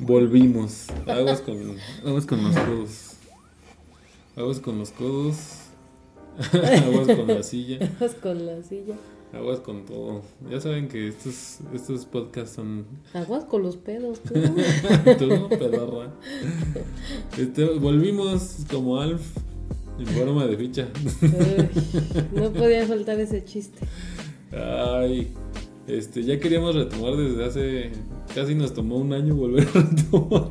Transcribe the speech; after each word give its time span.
Volvimos. 0.00 0.86
Aguas 1.06 1.40
con, 1.42 1.76
aguas 2.06 2.26
con 2.26 2.42
los 2.42 2.56
codos. 2.56 3.10
Aguas 4.34 4.60
con 4.60 4.78
los 4.78 4.90
codos. 4.90 5.36
aguas 6.52 7.16
con 7.16 7.26
la 7.28 7.42
silla. 7.42 7.78
Aguas 7.96 8.14
con 8.14 8.46
la 8.46 8.62
silla. 8.62 8.94
Aguas 9.32 9.60
con 9.60 9.84
todo. 9.84 10.22
Ya 10.50 10.60
saben 10.60 10.88
que 10.88 11.08
estos, 11.08 11.58
estos 11.74 12.06
podcasts 12.06 12.56
son. 12.56 12.86
Aguas 13.12 13.44
con 13.44 13.62
los 13.62 13.76
pedos, 13.76 14.20
tú. 14.20 14.34
tú, 15.18 15.48
pedorra. 15.50 16.12
Este, 17.38 17.64
volvimos 17.78 18.64
como 18.70 19.00
Alf 19.00 19.36
en 19.98 20.06
forma 20.06 20.46
de 20.46 20.56
ficha. 20.56 20.88
no 22.32 22.50
podía 22.52 22.86
faltar 22.86 23.20
ese 23.20 23.44
chiste. 23.44 23.86
Ay, 24.52 25.32
este, 25.96 26.22
ya 26.22 26.38
queríamos 26.38 26.74
retomar 26.74 27.16
desde 27.16 27.44
hace. 27.44 27.90
Casi 28.34 28.54
nos 28.54 28.74
tomó 28.74 28.96
un 28.96 29.12
año 29.12 29.34
volver 29.34 29.66
a 29.74 29.80
retomarlo. 29.90 30.50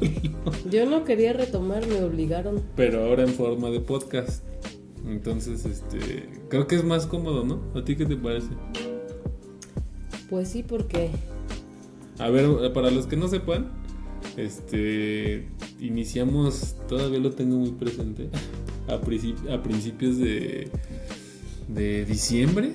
Yo 0.69 0.89
no 0.89 1.03
quería 1.03 1.33
retomar, 1.33 1.85
me 1.87 2.01
obligaron. 2.03 2.61
Pero 2.75 3.05
ahora 3.05 3.23
en 3.23 3.29
forma 3.29 3.69
de 3.69 3.79
podcast. 3.79 4.43
Entonces, 5.07 5.65
este. 5.65 6.29
Creo 6.49 6.67
que 6.67 6.75
es 6.75 6.83
más 6.83 7.05
cómodo, 7.05 7.43
¿no? 7.43 7.61
¿A 7.79 7.83
ti 7.83 7.95
qué 7.95 8.05
te 8.05 8.15
parece? 8.15 8.49
Pues 10.29 10.49
sí, 10.49 10.63
porque. 10.63 11.09
A 12.17 12.29
ver, 12.29 12.73
para 12.73 12.91
los 12.91 13.07
que 13.07 13.15
no 13.15 13.27
sepan, 13.27 13.71
este. 14.37 15.47
Iniciamos, 15.79 16.75
todavía 16.87 17.19
lo 17.19 17.31
tengo 17.31 17.55
muy 17.55 17.71
presente, 17.71 18.29
a, 18.87 18.95
a 18.95 19.63
principios 19.63 20.17
de. 20.17 20.69
de 21.69 22.05
diciembre 22.05 22.73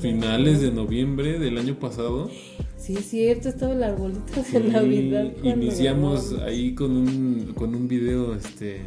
finales 0.00 0.60
de 0.60 0.70
noviembre 0.70 1.38
del 1.38 1.58
año 1.58 1.78
pasado. 1.78 2.30
Sí, 2.78 2.94
es 2.98 3.06
cierto, 3.10 3.48
estaba 3.48 3.72
el 3.72 3.82
arbolito 3.82 4.42
de 4.52 4.60
Navidad. 4.60 5.32
Iniciamos 5.42 6.34
ahí 6.44 6.74
con 6.74 6.92
un, 6.92 7.52
con 7.54 7.74
un 7.74 7.88
video, 7.88 8.34
este... 8.34 8.80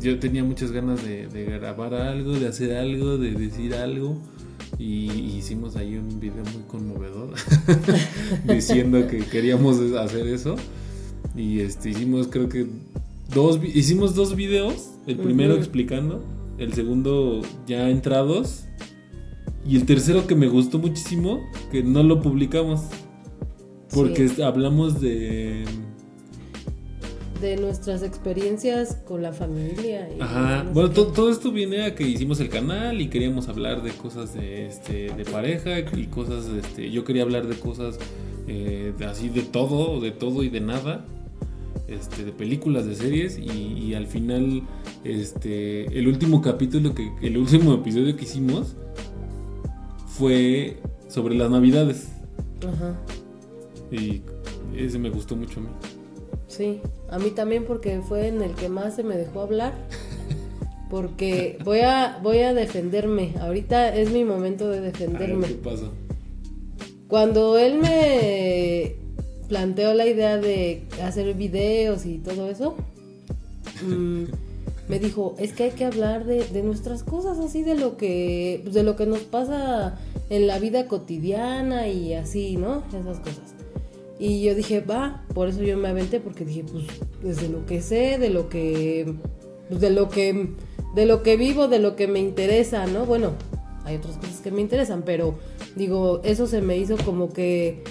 yo 0.00 0.18
tenía 0.18 0.44
muchas 0.44 0.72
ganas 0.72 1.04
de, 1.04 1.44
grabar 1.44 1.94
algo, 1.94 2.38
de 2.38 2.46
hacer 2.46 2.76
algo, 2.76 3.18
de 3.18 3.32
decir 3.32 3.74
algo. 3.74 4.16
Y 4.78 5.10
hicimos 5.36 5.76
ahí 5.76 5.96
un 5.96 6.20
video 6.20 6.44
muy 6.44 6.62
conmovedor 6.68 7.34
diciendo 8.46 9.06
que 9.08 9.18
queríamos 9.18 9.80
hacer 9.96 10.26
eso. 10.28 10.56
Y 11.36 11.60
este 11.60 11.90
hicimos 11.90 12.28
creo 12.28 12.48
que 12.48 12.66
dos 13.34 13.58
hicimos 13.62 14.14
dos 14.14 14.36
videos, 14.36 14.90
el 15.06 15.16
primero 15.16 15.56
explicando 15.56 16.22
el 16.58 16.72
segundo 16.74 17.40
ya 17.66 17.88
entrados 17.88 18.64
y 19.66 19.76
el 19.76 19.86
tercero 19.86 20.26
que 20.26 20.34
me 20.34 20.48
gustó 20.48 20.78
muchísimo, 20.78 21.40
que 21.70 21.82
no 21.82 22.02
lo 22.02 22.22
publicamos. 22.22 22.82
Porque 23.92 24.30
hablamos 24.42 25.00
de... 25.00 25.64
De 27.40 27.56
nuestras 27.56 28.02
experiencias 28.02 28.96
con 29.06 29.22
la 29.22 29.32
familia. 29.32 30.08
Ajá. 30.18 30.66
bueno, 30.72 30.90
todo 30.90 31.30
esto 31.30 31.52
viene 31.52 31.84
a 31.84 31.94
que 31.94 32.02
hicimos 32.02 32.40
el 32.40 32.48
canal 32.48 33.00
y 33.00 33.08
queríamos 33.08 33.48
hablar 33.48 33.82
de 33.82 33.92
cosas 33.92 34.34
de, 34.34 34.66
este, 34.66 35.12
de 35.12 35.24
pareja 35.24 35.78
y 35.78 36.06
cosas, 36.06 36.46
este, 36.46 36.90
yo 36.90 37.04
quería 37.04 37.22
hablar 37.22 37.46
de 37.46 37.56
cosas 37.56 37.98
eh, 38.48 38.92
así 39.06 39.28
de 39.28 39.42
todo, 39.42 40.00
de 40.00 40.10
todo 40.10 40.42
y 40.42 40.48
de 40.48 40.60
nada. 40.60 41.04
Este, 41.88 42.22
de 42.22 42.32
películas, 42.32 42.84
de 42.84 42.94
series 42.94 43.38
y, 43.38 43.94
al 43.94 44.06
final 44.06 44.62
este, 45.04 45.86
el 45.98 46.06
último 46.06 46.42
capítulo, 46.42 46.94
que 46.94 47.10
el 47.22 47.38
último 47.38 47.72
episodio 47.72 48.14
que 48.14 48.24
hicimos 48.24 48.76
fue 50.06 50.76
sobre 51.08 51.34
las 51.34 51.50
navidades. 51.50 52.08
Ajá. 52.60 52.94
Y 53.90 54.20
ese 54.76 54.98
me 54.98 55.08
gustó 55.08 55.34
mucho 55.34 55.60
a 55.60 55.62
mí. 55.62 55.68
Sí, 56.46 56.82
a 57.08 57.18
mí 57.18 57.30
también 57.30 57.64
porque 57.64 58.02
fue 58.02 58.28
en 58.28 58.42
el 58.42 58.54
que 58.54 58.68
más 58.68 58.96
se 58.96 59.02
me 59.02 59.16
dejó 59.16 59.40
hablar. 59.40 59.72
Porque 60.90 61.58
voy 61.64 61.80
a, 61.80 62.18
voy 62.22 62.38
a 62.38 62.54
defenderme. 62.54 63.34
Ahorita 63.42 63.94
es 63.94 64.10
mi 64.10 64.24
momento 64.24 64.70
de 64.70 64.80
defenderme. 64.80 65.46
¿Qué 65.46 65.54
pasa? 65.56 65.90
Cuando 67.08 67.58
él 67.58 67.78
me 67.78 68.96
planteó 69.48 69.94
la 69.94 70.06
idea 70.06 70.36
de 70.36 70.84
hacer 71.02 71.34
videos 71.34 72.06
y 72.06 72.18
todo 72.18 72.48
eso, 72.50 72.76
mm, 73.82 74.24
me 74.88 74.98
dijo, 74.98 75.34
es 75.38 75.52
que 75.52 75.64
hay 75.64 75.70
que 75.72 75.84
hablar 75.84 76.24
de, 76.24 76.62
nuestras 76.62 77.02
cosas, 77.02 77.38
así 77.38 77.62
de 77.62 77.74
lo 77.74 77.96
que, 77.96 78.60
pues, 78.62 78.74
de 78.74 78.82
lo 78.82 78.96
que 78.96 79.06
nos 79.06 79.20
pasa 79.20 79.98
en 80.30 80.46
la 80.46 80.58
vida 80.58 80.86
cotidiana 80.86 81.88
y 81.88 82.14
así, 82.14 82.56
¿no? 82.56 82.82
Esas 82.88 83.18
cosas. 83.20 83.54
Y 84.18 84.42
yo 84.42 84.54
dije, 84.54 84.80
va, 84.80 85.24
por 85.34 85.48
eso 85.48 85.62
yo 85.62 85.76
me 85.76 85.88
aventé, 85.88 86.20
porque 86.20 86.44
dije, 86.44 86.64
pues, 86.70 86.84
desde 87.22 87.48
lo 87.48 87.66
que 87.66 87.82
sé, 87.82 88.18
de 88.18 88.30
lo 88.30 88.48
que, 88.48 89.14
pues, 89.68 89.80
de 89.80 89.90
lo 89.90 90.08
que, 90.08 90.54
de 90.94 91.06
lo 91.06 91.22
que 91.22 91.36
vivo, 91.36 91.68
de 91.68 91.78
lo 91.78 91.94
que 91.94 92.08
me 92.08 92.18
interesa, 92.18 92.86
¿no? 92.86 93.04
Bueno, 93.04 93.32
hay 93.84 93.96
otras 93.96 94.16
cosas 94.16 94.40
que 94.40 94.50
me 94.50 94.62
interesan, 94.62 95.02
pero 95.02 95.38
digo, 95.76 96.20
eso 96.24 96.46
se 96.46 96.62
me 96.62 96.78
hizo 96.78 96.96
como 97.04 97.30
que 97.32 97.82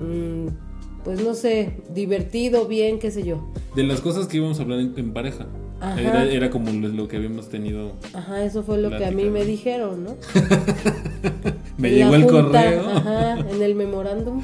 mm, 0.00 0.63
pues 1.04 1.22
no 1.22 1.34
sé, 1.34 1.74
divertido, 1.94 2.66
bien, 2.66 2.98
qué 2.98 3.10
sé 3.10 3.22
yo. 3.22 3.46
De 3.76 3.84
las 3.84 4.00
cosas 4.00 4.26
que 4.26 4.38
íbamos 4.38 4.58
a 4.58 4.62
hablar 4.62 4.80
en, 4.80 5.12
pareja. 5.12 5.46
Era, 5.98 6.24
era, 6.24 6.48
como 6.48 6.70
lo 6.70 7.08
que 7.08 7.18
habíamos 7.18 7.50
tenido. 7.50 7.92
Ajá, 8.14 8.42
eso 8.42 8.62
fue 8.62 8.78
lo 8.78 8.88
que 8.96 9.04
a 9.04 9.10
mí 9.10 9.24
me 9.24 9.44
dijeron, 9.44 10.04
¿no? 10.04 10.16
me 11.76 11.90
llegó 11.90 12.14
el 12.14 12.26
correo. 12.26 12.88
Ajá, 12.88 13.38
en 13.38 13.62
el 13.62 13.74
memorándum. 13.74 14.42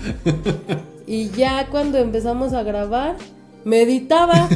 y 1.06 1.30
ya 1.30 1.68
cuando 1.70 1.96
empezamos 1.96 2.52
a 2.52 2.62
grabar, 2.62 3.16
meditaba. 3.64 4.48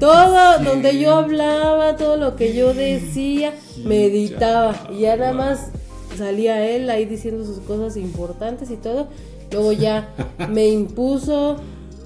todo 0.00 0.58
donde 0.64 0.98
yo 0.98 1.14
hablaba, 1.14 1.96
todo 1.96 2.16
lo 2.16 2.36
que 2.36 2.54
yo 2.54 2.72
decía, 2.72 3.52
meditaba. 3.84 4.88
Y 4.90 5.00
ya 5.00 5.16
nada 5.16 5.34
más 5.34 5.70
salía 6.16 6.66
él 6.68 6.88
ahí 6.88 7.04
diciendo 7.04 7.44
sus 7.44 7.58
cosas 7.60 7.96
importantes 7.98 8.70
y 8.70 8.76
todo. 8.76 9.08
Luego 9.50 9.72
ya 9.72 10.14
me 10.50 10.68
impuso 10.68 11.56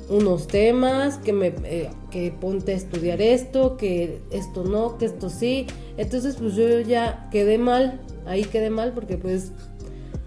unos 0.08 0.46
temas, 0.46 1.16
que 1.18 1.32
me 1.32 1.54
eh, 1.64 1.90
que 2.10 2.30
ponte 2.30 2.72
a 2.72 2.76
estudiar 2.76 3.22
esto, 3.22 3.76
que 3.76 4.20
esto 4.30 4.64
no, 4.64 4.98
que 4.98 5.06
esto 5.06 5.30
sí. 5.30 5.66
Entonces 5.96 6.36
pues 6.36 6.54
yo 6.54 6.80
ya 6.80 7.28
quedé 7.30 7.58
mal, 7.58 8.00
ahí 8.26 8.44
quedé 8.44 8.70
mal 8.70 8.92
porque 8.92 9.16
pues 9.16 9.52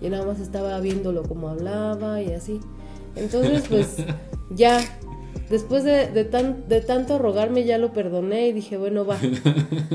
yo 0.02 0.10
nada 0.10 0.26
más 0.26 0.40
estaba 0.40 0.80
viéndolo 0.80 1.24
como 1.24 1.50
hablaba 1.50 2.22
y 2.22 2.34
así. 2.34 2.60
Entonces 3.16 3.66
pues 3.70 3.98
ya, 4.50 4.80
después 5.50 5.84
de, 5.84 6.08
de, 6.12 6.26
tan, 6.26 6.68
de 6.68 6.82
tanto 6.82 7.20
rogarme 7.20 7.64
ya 7.64 7.78
lo 7.78 7.94
perdoné 7.94 8.48
y 8.48 8.54
dije, 8.54 8.78
bueno, 8.78 9.06
va. 9.06 9.18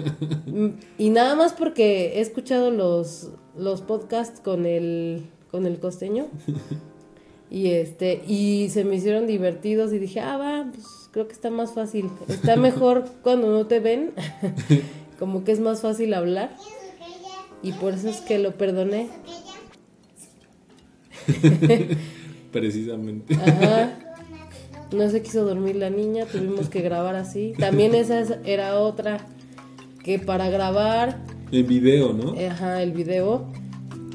y 0.98 1.10
nada 1.10 1.34
más 1.34 1.52
porque 1.52 2.18
he 2.18 2.20
escuchado 2.20 2.70
los, 2.70 3.30
los 3.56 3.82
podcasts 3.82 4.40
con 4.40 4.66
el, 4.66 5.26
con 5.50 5.66
el 5.66 5.80
costeño. 5.80 6.28
Y 7.50 7.70
este, 7.72 8.22
y 8.28 8.68
se 8.70 8.84
me 8.84 8.94
hicieron 8.94 9.26
divertidos 9.26 9.92
y 9.92 9.98
dije, 9.98 10.20
ah, 10.20 10.36
va, 10.36 10.66
pues 10.72 10.86
creo 11.10 11.26
que 11.26 11.32
está 11.32 11.50
más 11.50 11.72
fácil. 11.72 12.08
Está 12.28 12.54
mejor 12.56 13.04
cuando 13.22 13.50
no 13.50 13.66
te 13.66 13.80
ven, 13.80 14.12
como 15.18 15.42
que 15.42 15.50
es 15.52 15.60
más 15.60 15.80
fácil 15.80 16.14
hablar. 16.14 16.56
Y 17.62 17.72
por 17.72 17.94
eso 17.94 18.08
es 18.08 18.20
que 18.20 18.38
lo 18.38 18.52
perdoné. 18.52 19.08
Precisamente. 22.52 23.34
Ajá. 23.34 23.98
No 24.92 25.08
se 25.08 25.22
quiso 25.22 25.44
dormir 25.44 25.76
la 25.76 25.90
niña, 25.90 26.26
tuvimos 26.26 26.68
que 26.68 26.80
grabar 26.80 27.14
así. 27.16 27.52
También 27.58 27.94
esa 27.94 28.22
era 28.44 28.78
otra 28.80 29.26
que 30.02 30.18
para 30.18 30.48
grabar. 30.50 31.18
El 31.52 31.64
video, 31.64 32.12
¿no? 32.12 32.34
Ajá, 32.48 32.82
el 32.82 32.92
video 32.92 33.46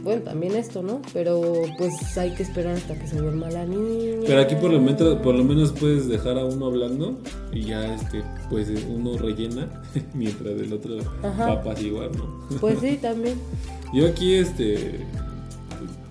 bueno, 0.05 0.21
también 0.21 0.55
esto, 0.55 0.83
¿no? 0.83 1.01
Pero 1.13 1.63
pues 1.79 2.15
hay 2.15 2.31
que 2.35 2.43
esperar 2.43 2.75
hasta 2.75 2.93
que 2.93 3.07
se 3.07 3.17
duerma 3.17 3.49
la 3.49 3.65
niña. 3.65 4.21
Pero 4.25 4.39
aquí 4.39 4.53
por 4.53 4.69
lo 4.69 4.79
menos, 4.79 5.17
por 5.17 5.33
lo 5.33 5.43
menos 5.43 5.71
puedes 5.71 6.07
dejar 6.07 6.37
a 6.37 6.45
uno 6.45 6.67
hablando 6.67 7.17
y 7.51 7.63
ya 7.63 7.95
este, 7.95 8.23
pues 8.51 8.69
uno 8.87 9.17
rellena 9.17 9.67
mientras 10.13 10.59
el 10.59 10.71
otro 10.71 10.97
papas 11.21 11.81
igual, 11.81 12.11
¿no? 12.15 12.57
Pues 12.61 12.79
sí, 12.79 12.97
también. 13.01 13.35
Yo 13.93 14.07
aquí 14.07 14.35
este 14.35 14.99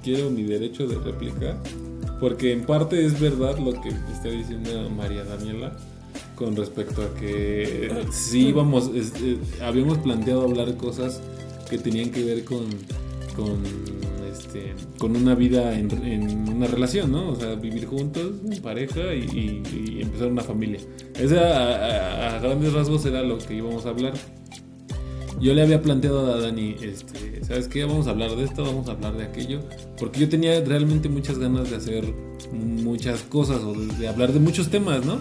quiero 0.02 0.28
mi 0.28 0.42
derecho 0.42 0.88
de 0.88 0.98
réplica 0.98 1.56
porque 2.18 2.52
en 2.52 2.66
parte 2.66 3.06
es 3.06 3.20
verdad 3.20 3.58
lo 3.58 3.80
que 3.80 3.90
está 3.90 4.28
diciendo 4.28 4.90
María 4.90 5.22
Daniela 5.22 5.72
con 6.34 6.56
respecto 6.56 7.00
a 7.00 7.14
que 7.14 7.92
sí 8.10 8.48
íbamos, 8.48 8.90
eh, 8.92 9.38
habíamos 9.62 9.98
planteado 9.98 10.42
hablar 10.42 10.76
cosas 10.76 11.20
que 11.70 11.78
tenían 11.78 12.10
que 12.10 12.24
ver 12.24 12.44
con 12.44 12.66
con 13.34 13.62
este 14.32 14.74
con 14.98 15.16
una 15.16 15.34
vida 15.34 15.76
en, 15.78 16.48
una 16.48 16.66
relación, 16.66 17.12
¿no? 17.12 17.30
O 17.30 17.36
sea, 17.36 17.54
vivir 17.54 17.86
juntos, 17.86 18.32
pareja 18.62 19.14
y, 19.14 19.98
empezar 20.00 20.28
una 20.28 20.42
familia. 20.42 20.80
Ese 21.18 21.38
a, 21.38 22.38
grandes 22.40 22.72
rasgos 22.72 23.04
era 23.06 23.22
lo 23.22 23.38
que 23.38 23.54
íbamos 23.54 23.86
a 23.86 23.90
hablar. 23.90 24.14
yo 25.40 25.54
le 25.54 25.62
había 25.62 25.80
planteado 25.80 26.32
a 26.32 26.40
Dani, 26.40 26.76
este, 26.80 27.44
¿sabes 27.44 27.68
qué? 27.68 27.84
Vamos 27.84 28.06
a 28.06 28.10
hablar 28.10 28.34
de 28.36 28.44
esto, 28.44 28.64
vamos 28.64 28.88
a 28.88 28.92
hablar 28.92 29.16
de 29.16 29.24
aquello. 29.24 29.60
Porque 29.98 30.20
yo 30.20 30.28
tenía 30.28 30.60
realmente 30.60 31.08
muchas 31.08 31.38
ganas 31.38 31.70
de 31.70 31.76
hacer 31.76 32.04
muchas 32.52 33.22
cosas 33.22 33.62
o 33.62 33.72
de, 33.72 33.86
de 33.96 34.08
hablar 34.08 34.32
de 34.32 34.40
muchos 34.40 34.68
temas, 34.68 35.04
¿no? 35.04 35.18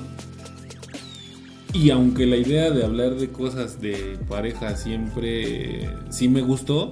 Y 1.74 1.90
aunque 1.90 2.28
la 2.28 2.38
idea 2.38 2.70
de 2.70 2.84
hablar 2.84 3.16
de 3.16 3.30
cosas 3.30 3.82
de 3.82 4.20
pareja 4.30 4.78
siempre 4.78 5.90
sí 6.12 6.30
me 6.30 6.42
gustó, 6.42 6.92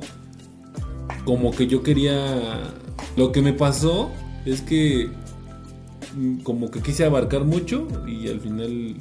como 1.25 1.51
que 1.51 1.67
yo 1.67 1.83
quería... 1.83 2.73
Lo 3.17 3.31
que 3.31 3.41
me 3.41 3.53
pasó 3.53 4.09
es 4.45 4.61
que 4.61 5.09
mm, 6.15 6.39
como 6.39 6.71
que 6.71 6.81
quise 6.81 7.03
abarcar 7.05 7.43
mucho 7.45 7.87
y 8.07 8.27
al 8.27 8.39
final 8.39 8.95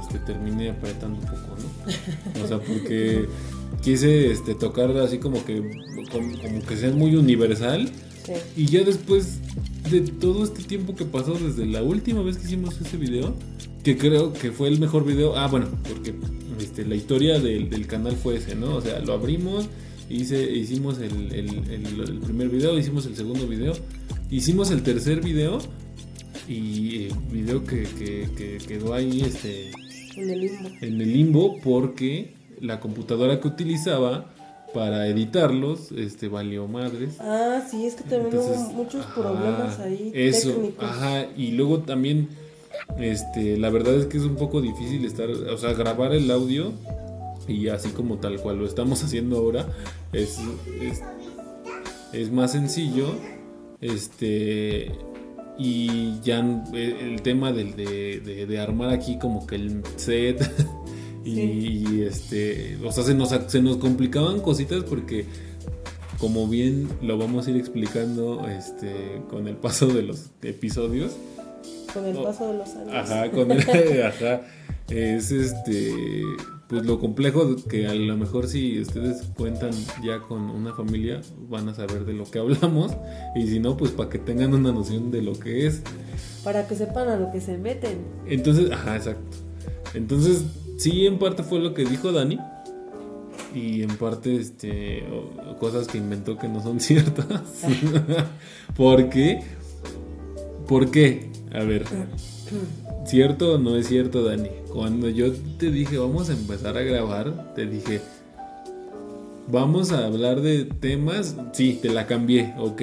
este, 0.00 0.18
terminé 0.20 0.70
apretando 0.70 1.18
un 1.18 1.24
poco, 1.24 1.56
¿no? 1.58 2.44
O 2.44 2.48
sea, 2.48 2.58
porque 2.58 3.28
quise 3.82 4.30
este, 4.30 4.54
tocar 4.54 4.96
así 4.98 5.18
como 5.18 5.44
que, 5.44 5.62
como, 6.10 6.38
como 6.40 6.62
que 6.62 6.76
sea 6.76 6.90
muy 6.90 7.14
universal 7.16 7.90
Sí. 8.24 8.32
y 8.56 8.64
ya 8.64 8.82
después 8.84 9.38
de 9.90 10.00
todo 10.00 10.44
este 10.44 10.62
tiempo 10.62 10.94
que 10.94 11.04
pasó 11.04 11.34
desde 11.34 11.66
la 11.66 11.82
última 11.82 12.22
vez 12.22 12.38
que 12.38 12.46
hicimos 12.46 12.80
ese 12.80 12.96
video, 12.96 13.34
que 13.82 13.98
creo 13.98 14.32
que 14.32 14.50
fue 14.50 14.68
el 14.68 14.80
mejor 14.80 15.04
video, 15.04 15.36
ah 15.36 15.46
bueno, 15.46 15.66
porque 15.86 16.14
este, 16.58 16.86
la 16.86 16.94
historia 16.94 17.38
del, 17.38 17.68
del 17.68 17.86
canal 17.86 18.16
fue 18.16 18.36
ese, 18.36 18.54
¿no? 18.54 18.76
O 18.76 18.80
sea, 18.80 19.00
lo 19.00 19.12
abrimos, 19.12 19.68
hice, 20.14 20.50
hicimos 20.52 20.98
el, 20.98 21.32
el- 21.32 21.70
el- 21.70 22.00
el 22.08 22.18
primer 22.20 22.48
video, 22.48 22.78
hicimos 22.78 23.06
el 23.06 23.16
segundo 23.16 23.46
video, 23.46 23.72
hicimos 24.30 24.70
el 24.70 24.82
tercer 24.82 25.20
video 25.20 25.58
y 26.48 27.06
el 27.06 27.12
video 27.30 27.64
que, 27.64 27.82
que- 27.84 28.28
que 28.36 28.58
quedó 28.66 28.94
ahí 28.94 29.20
este, 29.22 29.70
En 30.16 30.30
el 30.30 30.40
limbo. 30.40 30.68
en 30.80 31.00
el 31.00 31.12
limbo 31.12 31.56
porque 31.62 32.34
la 32.60 32.80
computadora 32.80 33.40
que 33.40 33.48
utilizaba 33.48 34.30
para 34.72 35.06
editarlos 35.08 35.92
este, 35.92 36.28
valió 36.28 36.66
madres. 36.66 37.16
Ah, 37.20 37.62
sí, 37.70 37.86
es 37.86 37.94
que 37.94 38.02
también 38.02 38.26
Entonces, 38.26 38.56
hubo 38.58 38.72
muchos 38.72 39.02
ajá, 39.04 39.14
problemas 39.14 39.78
ahí 39.78 40.10
Eso, 40.14 40.50
técnicos. 40.52 40.84
ajá, 40.84 41.26
y 41.36 41.52
luego 41.52 41.78
también, 41.80 42.28
este, 42.98 43.56
la 43.56 43.70
verdad 43.70 43.94
es 43.94 44.06
que 44.06 44.16
es 44.18 44.24
un 44.24 44.34
poco 44.36 44.60
difícil 44.60 45.04
estar, 45.04 45.30
o 45.30 45.56
sea, 45.58 45.72
grabar 45.74 46.12
el 46.12 46.28
audio 46.30 46.72
y 47.48 47.68
así 47.68 47.90
como 47.90 48.16
tal 48.18 48.40
cual 48.40 48.58
lo 48.58 48.66
estamos 48.66 49.02
haciendo 49.04 49.36
ahora, 49.38 49.68
es, 50.12 50.38
es, 50.80 51.00
es 52.12 52.30
más 52.32 52.52
sencillo, 52.52 53.08
este, 53.80 54.90
y 55.58 56.20
ya 56.22 56.40
el, 56.72 56.78
el 56.78 57.22
tema 57.22 57.52
del, 57.52 57.76
de, 57.76 58.20
de- 58.20 58.46
de 58.46 58.58
armar 58.58 58.90
aquí 58.90 59.18
como 59.18 59.46
que 59.46 59.56
el 59.56 59.82
set 59.96 60.40
y, 61.24 61.34
Sí. 61.34 61.40
y, 61.90 62.02
este, 62.02 62.78
o 62.84 62.92
sea, 62.92 63.04
se 63.04 63.14
nos, 63.14 63.30
se 63.48 63.62
nos 63.62 63.76
complicaban 63.78 64.40
cositas 64.40 64.84
porque 64.84 65.24
como 66.18 66.46
bien 66.48 66.88
lo 67.02 67.18
vamos 67.18 67.46
a 67.46 67.50
ir 67.50 67.56
explicando 67.56 68.46
este 68.48 69.20
con 69.30 69.46
el 69.48 69.56
paso 69.56 69.86
de 69.88 70.02
los 70.02 70.30
episodios. 70.42 71.12
Con 71.92 72.04
el 72.06 72.16
Oh, 72.16 72.24
paso 72.24 72.50
de 72.52 72.58
los 72.58 72.68
años. 72.70 72.92
Ajá, 72.94 73.30
con 73.30 73.50
el, 73.52 73.60
ajá. 74.06 74.40
Es 74.88 75.30
este 75.30 75.92
pues 76.74 76.86
lo 76.86 76.98
complejo 76.98 77.54
que 77.68 77.86
a 77.86 77.94
lo 77.94 78.16
mejor 78.16 78.48
si 78.48 78.80
ustedes 78.80 79.22
cuentan 79.36 79.70
ya 80.02 80.20
con 80.20 80.50
una 80.50 80.74
familia 80.74 81.20
van 81.48 81.68
a 81.68 81.74
saber 81.74 82.04
de 82.04 82.14
lo 82.14 82.24
que 82.24 82.40
hablamos 82.40 82.90
y 83.36 83.46
si 83.46 83.60
no 83.60 83.76
pues 83.76 83.92
para 83.92 84.10
que 84.10 84.18
tengan 84.18 84.54
una 84.54 84.72
noción 84.72 85.12
de 85.12 85.22
lo 85.22 85.38
que 85.38 85.68
es. 85.68 85.82
Para 86.42 86.66
que 86.66 86.74
sepan 86.74 87.08
a 87.08 87.16
lo 87.16 87.30
que 87.30 87.40
se 87.40 87.58
meten. 87.58 87.98
Entonces, 88.26 88.72
ajá, 88.72 88.96
exacto. 88.96 89.36
Entonces, 89.94 90.44
sí, 90.76 91.06
en 91.06 91.20
parte 91.20 91.44
fue 91.44 91.60
lo 91.60 91.74
que 91.74 91.84
dijo 91.84 92.10
Dani. 92.10 92.40
Y 93.54 93.82
en 93.82 93.96
parte, 93.96 94.34
este, 94.34 95.04
cosas 95.60 95.86
que 95.86 95.98
inventó 95.98 96.36
que 96.36 96.48
no 96.48 96.60
son 96.60 96.80
ciertas. 96.80 97.40
¿Por 98.76 99.08
qué? 99.10 99.44
¿Por 100.66 100.90
qué? 100.90 101.30
A 101.52 101.62
ver, 101.62 101.84
¿cierto 103.06 103.54
o 103.54 103.58
no 103.58 103.76
es 103.76 103.86
cierto, 103.86 104.24
Dani? 104.24 104.63
Cuando 104.74 105.08
yo 105.08 105.32
te 105.58 105.70
dije, 105.70 105.98
vamos 105.98 106.28
a 106.30 106.32
empezar 106.32 106.76
a 106.76 106.82
grabar, 106.82 107.54
te 107.54 107.64
dije, 107.64 108.00
vamos 109.46 109.92
a 109.92 110.04
hablar 110.04 110.40
de 110.40 110.64
temas. 110.64 111.36
Sí, 111.52 111.78
te 111.80 111.90
la 111.90 112.08
cambié, 112.08 112.54
ok. 112.58 112.82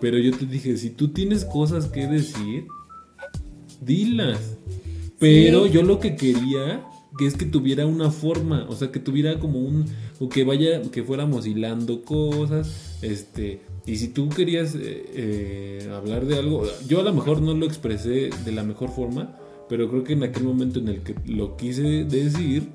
Pero 0.00 0.16
yo 0.18 0.34
te 0.34 0.46
dije, 0.46 0.78
si 0.78 0.88
tú 0.88 1.08
tienes 1.08 1.44
cosas 1.44 1.86
que 1.88 2.06
decir, 2.06 2.64
dilas. 3.82 4.56
Pero 5.18 5.66
Sí. 5.66 5.72
yo 5.72 5.82
lo 5.82 6.00
que 6.00 6.16
quería 6.16 6.86
que 7.18 7.26
es 7.26 7.34
que 7.36 7.44
tuviera 7.44 7.84
una 7.84 8.10
forma, 8.10 8.64
o 8.70 8.76
sea, 8.76 8.90
que 8.90 8.98
tuviera 9.00 9.38
como 9.38 9.58
un 9.58 9.84
o 10.20 10.30
que 10.30 10.42
vaya 10.44 10.80
que 10.90 11.02
fuéramos 11.02 11.46
hilando 11.46 12.02
cosas, 12.02 12.98
este, 13.02 13.60
y 13.84 13.96
si 13.96 14.08
tú 14.08 14.30
querías 14.30 14.74
eh, 14.74 15.04
eh, 15.14 15.90
hablar 15.94 16.24
de 16.24 16.38
algo, 16.38 16.62
yo 16.88 17.00
a 17.00 17.02
lo 17.02 17.12
mejor 17.12 17.42
no 17.42 17.52
lo 17.52 17.66
expresé 17.66 18.30
de 18.44 18.52
la 18.52 18.62
mejor 18.62 18.88
forma, 18.90 19.36
pero 19.70 19.88
creo 19.88 20.02
que 20.02 20.14
en 20.14 20.24
aquel 20.24 20.42
momento 20.42 20.80
en 20.80 20.88
el 20.88 21.02
que 21.04 21.14
lo 21.26 21.56
quise 21.56 22.04
decir, 22.04 22.70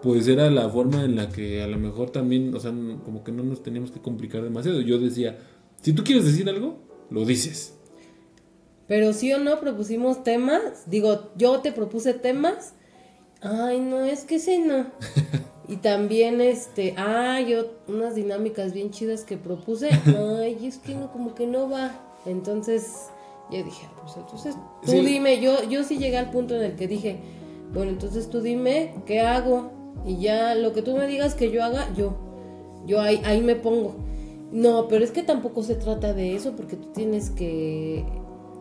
pues 0.00 0.28
era 0.28 0.48
la 0.48 0.70
forma 0.70 1.04
en 1.04 1.16
la 1.16 1.28
que 1.28 1.60
a 1.60 1.66
lo 1.66 1.76
mejor 1.76 2.10
también, 2.10 2.54
o 2.54 2.60
sea, 2.60 2.70
como 3.04 3.24
que 3.24 3.32
no 3.32 3.42
nos 3.42 3.64
teníamos 3.64 3.90
que 3.90 4.00
complicar 4.00 4.40
demasiado. 4.42 4.80
Yo 4.80 5.00
decía, 5.00 5.38
si 5.82 5.92
tú 5.92 6.04
quieres 6.04 6.24
decir 6.24 6.48
algo, 6.48 6.78
lo 7.10 7.24
dices. 7.24 7.74
Pero 8.86 9.12
sí 9.12 9.32
o 9.32 9.38
no 9.38 9.58
propusimos 9.58 10.22
temas. 10.22 10.62
Digo, 10.86 11.32
yo 11.36 11.58
te 11.58 11.72
propuse 11.72 12.14
temas. 12.14 12.74
Ay, 13.40 13.80
no, 13.80 14.04
es 14.04 14.22
que 14.22 14.36
ese 14.36 14.60
no. 14.60 14.86
Y 15.68 15.76
también, 15.76 16.40
este, 16.40 16.94
ah, 16.96 17.40
yo 17.40 17.66
unas 17.86 18.16
dinámicas 18.16 18.72
bien 18.72 18.90
chidas 18.90 19.22
que 19.22 19.36
propuse. 19.36 19.90
Ay, 20.38 20.58
es 20.66 20.78
que 20.78 20.94
no, 20.94 21.12
como 21.12 21.34
que 21.34 21.46
no 21.46 21.70
va. 21.70 21.92
Entonces, 22.26 23.08
yo 23.52 23.64
dije, 23.64 23.86
ah, 23.86 24.00
pues 24.02 24.16
entonces 24.16 24.54
tú 24.82 24.90
Sí. 24.92 25.00
dime. 25.00 25.40
Yo, 25.40 25.62
yo 25.68 25.84
sí 25.84 25.98
llegué 25.98 26.16
al 26.18 26.30
punto 26.30 26.54
en 26.56 26.62
el 26.62 26.76
que 26.76 26.86
dije, 26.88 27.18
bueno, 27.72 27.90
entonces 27.92 28.28
tú 28.30 28.40
dime 28.40 28.94
qué 29.06 29.20
hago. 29.20 29.72
Y 30.06 30.18
ya 30.18 30.54
lo 30.54 30.72
que 30.72 30.82
tú 30.82 30.96
me 30.96 31.06
digas 31.06 31.34
que 31.34 31.50
yo 31.50 31.62
haga, 31.64 31.92
yo. 31.94 32.16
Yo 32.86 33.00
ahí, 33.00 33.20
ahí 33.24 33.40
me 33.42 33.56
pongo. 33.56 33.94
No, 34.52 34.88
pero 34.88 35.04
es 35.04 35.10
que 35.10 35.22
tampoco 35.22 35.62
se 35.62 35.74
trata 35.74 36.12
de 36.14 36.34
eso, 36.34 36.52
porque 36.56 36.76
tú 36.76 36.88
tienes 36.92 37.30
que 37.30 38.04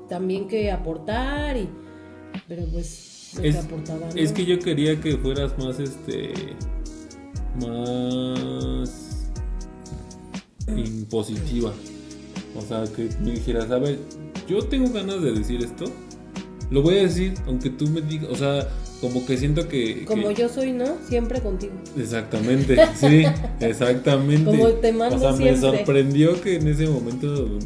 también 0.10 0.48
que 0.48 0.72
aportar 0.72 1.56
y. 1.58 1.70
Pero 2.48 2.64
pues 2.72 3.38
Es, 3.42 3.56
aportaba. 3.56 4.08
¿no? 4.08 4.16
es 4.16 4.32
que 4.32 4.46
yo 4.46 4.60
quería 4.60 5.00
que 5.00 5.18
fueras 5.18 5.58
más, 5.58 5.80
este, 5.80 6.34
más 7.60 9.30
impositiva. 10.76 11.74
O 12.58 12.62
sea, 12.62 12.84
que 12.96 13.10
me 13.22 13.32
dijeras, 13.32 13.70
a 13.72 13.78
ver, 13.80 14.00
yo 14.50 14.60
tengo 14.64 14.92
ganas 14.92 15.22
de 15.22 15.32
decir 15.32 15.64
esto, 15.64 15.86
lo 16.72 16.82
voy 16.82 16.98
a 16.98 17.02
decir, 17.04 17.34
aunque 17.48 17.70
tú 17.70 17.88
me 17.88 18.02
digas, 18.02 18.30
o 18.32 18.36
sea, 18.36 18.68
como 19.02 19.26
que 19.26 19.38
siento 19.38 19.68
que... 19.68 20.06
Como 20.06 20.30
que- 20.30 20.36
yo 20.36 20.50
soy, 20.50 20.72
¿no? 20.72 20.86
Siempre 21.08 21.42
contigo. 21.42 21.74
Exactamente, 21.98 22.78
sí, 22.96 23.24
exactamente. 23.60 24.46
Como 24.46 24.68
te 24.70 24.92
mando 24.92 25.16
O 25.16 25.20
sea, 25.20 25.32
me 25.34 25.56
sorprendió 25.56 26.42
que 26.42 26.56
en 26.56 26.68
ese 26.68 26.88
momento 26.88 27.60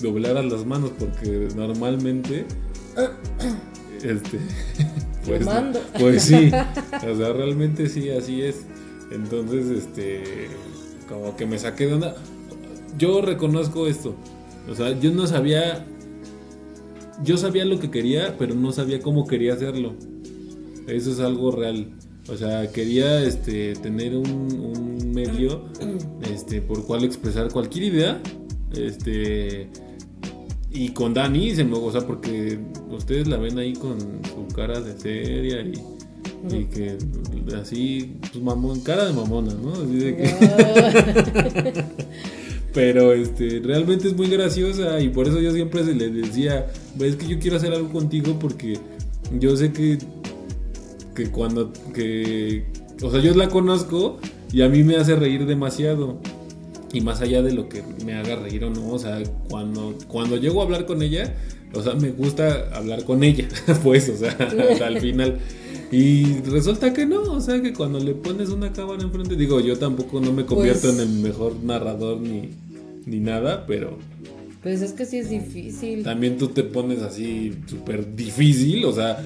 doblaras 0.00 0.44
las 0.44 0.64
manos 0.64 0.92
porque 0.98 1.48
normalmente 1.56 2.46
este 4.02 4.38
pues, 5.26 5.44
mando. 5.44 5.80
pues 5.98 6.22
sí, 6.22 6.50
o 7.10 7.16
sea, 7.16 7.32
realmente 7.32 7.88
sí 7.88 8.10
así 8.10 8.42
es. 8.42 8.66
Entonces, 9.10 9.66
este 9.70 10.48
como 11.08 11.36
que 11.36 11.46
me 11.46 11.58
saqué 11.58 11.86
de 11.86 11.94
onda. 11.94 12.16
Yo 12.98 13.22
reconozco 13.22 13.86
esto. 13.86 14.14
O 14.70 14.74
sea, 14.74 14.98
yo 14.98 15.10
no 15.12 15.26
sabía 15.26 15.86
yo 17.22 17.36
sabía 17.36 17.64
lo 17.64 17.78
que 17.78 17.90
quería, 17.90 18.36
pero 18.38 18.54
no 18.54 18.72
sabía 18.72 19.00
cómo 19.00 19.26
quería 19.26 19.54
hacerlo. 19.54 19.94
Eso 20.86 21.12
es 21.12 21.20
algo 21.20 21.50
real. 21.50 21.88
O 22.30 22.36
sea, 22.36 22.70
quería 22.70 23.22
este, 23.22 23.74
tener 23.74 24.14
un, 24.14 24.26
un 24.26 25.12
medio 25.12 25.64
este, 26.32 26.60
por 26.60 26.86
cual 26.86 27.04
expresar 27.04 27.50
cualquier 27.50 27.84
idea. 27.84 28.22
Este, 28.74 29.70
y 30.70 30.90
con 30.90 31.14
Dani, 31.14 31.54
se 31.54 31.64
me, 31.64 31.76
o 31.76 31.90
sea, 31.90 32.06
porque 32.06 32.58
ustedes 32.90 33.26
la 33.26 33.38
ven 33.38 33.58
ahí 33.58 33.72
con 33.72 33.98
su 34.00 34.54
cara 34.54 34.80
de 34.80 34.98
seria 34.98 35.62
y, 35.62 35.74
y 36.54 36.64
que 36.66 36.98
así, 37.58 38.18
pues 38.20 38.42
mamón, 38.42 38.80
cara 38.80 39.06
de 39.06 39.14
mamona, 39.14 39.54
¿no? 39.54 39.72
Así 39.72 39.96
de 39.96 40.16
que, 40.16 41.84
pero 42.78 43.12
este, 43.12 43.60
realmente 43.64 44.06
es 44.06 44.16
muy 44.16 44.28
graciosa 44.28 45.00
y 45.00 45.08
por 45.08 45.26
eso 45.26 45.40
yo 45.40 45.50
siempre 45.50 45.82
se 45.82 45.96
le 45.96 46.10
decía, 46.10 46.68
es 47.00 47.16
que 47.16 47.26
yo 47.26 47.40
quiero 47.40 47.56
hacer 47.56 47.72
algo 47.72 47.88
contigo 47.90 48.38
porque 48.38 48.78
yo 49.36 49.56
sé 49.56 49.72
que, 49.72 49.98
que 51.12 51.28
cuando, 51.28 51.72
que, 51.92 52.66
o 53.02 53.10
sea, 53.10 53.20
yo 53.20 53.34
la 53.34 53.48
conozco 53.48 54.20
y 54.52 54.62
a 54.62 54.68
mí 54.68 54.84
me 54.84 54.94
hace 54.94 55.16
reír 55.16 55.44
demasiado. 55.44 56.20
Y 56.92 57.00
más 57.00 57.20
allá 57.20 57.42
de 57.42 57.52
lo 57.52 57.68
que 57.68 57.82
me 58.06 58.14
haga 58.14 58.36
reír 58.36 58.62
o 58.62 58.70
no, 58.70 58.90
o 58.90 58.98
sea, 58.98 59.20
cuando, 59.50 59.98
cuando 60.06 60.36
llego 60.36 60.60
a 60.60 60.64
hablar 60.64 60.86
con 60.86 61.02
ella, 61.02 61.34
o 61.74 61.82
sea, 61.82 61.94
me 61.94 62.12
gusta 62.12 62.68
hablar 62.72 63.02
con 63.02 63.24
ella, 63.24 63.48
pues, 63.82 64.08
o 64.08 64.16
sea, 64.16 64.36
al 64.86 65.00
final. 65.00 65.40
Y 65.90 66.40
resulta 66.42 66.92
que 66.92 67.06
no, 67.06 67.22
o 67.22 67.40
sea, 67.40 67.60
que 67.60 67.72
cuando 67.72 67.98
le 67.98 68.14
pones 68.14 68.50
una 68.50 68.72
cámara 68.72 69.02
enfrente, 69.02 69.36
digo, 69.36 69.58
yo 69.60 69.76
tampoco 69.78 70.20
no 70.20 70.32
me 70.32 70.44
convierto 70.46 70.88
Pues- 70.88 70.94
en 70.94 71.00
el 71.00 71.18
mejor 71.20 71.56
narrador 71.64 72.20
ni, 72.20 72.50
ni 73.08 73.20
nada, 73.20 73.66
pero 73.66 73.98
Pues 74.62 74.82
es 74.82 74.92
que 74.92 75.04
sí 75.06 75.18
es 75.18 75.30
difícil. 75.30 76.02
también 76.02 76.36
tú 76.38 76.48
te 76.48 76.62
pones 76.64 77.00
así 77.02 77.54
súper 77.66 78.14
difícil, 78.16 78.84
o 78.84 78.92
sea, 78.92 79.22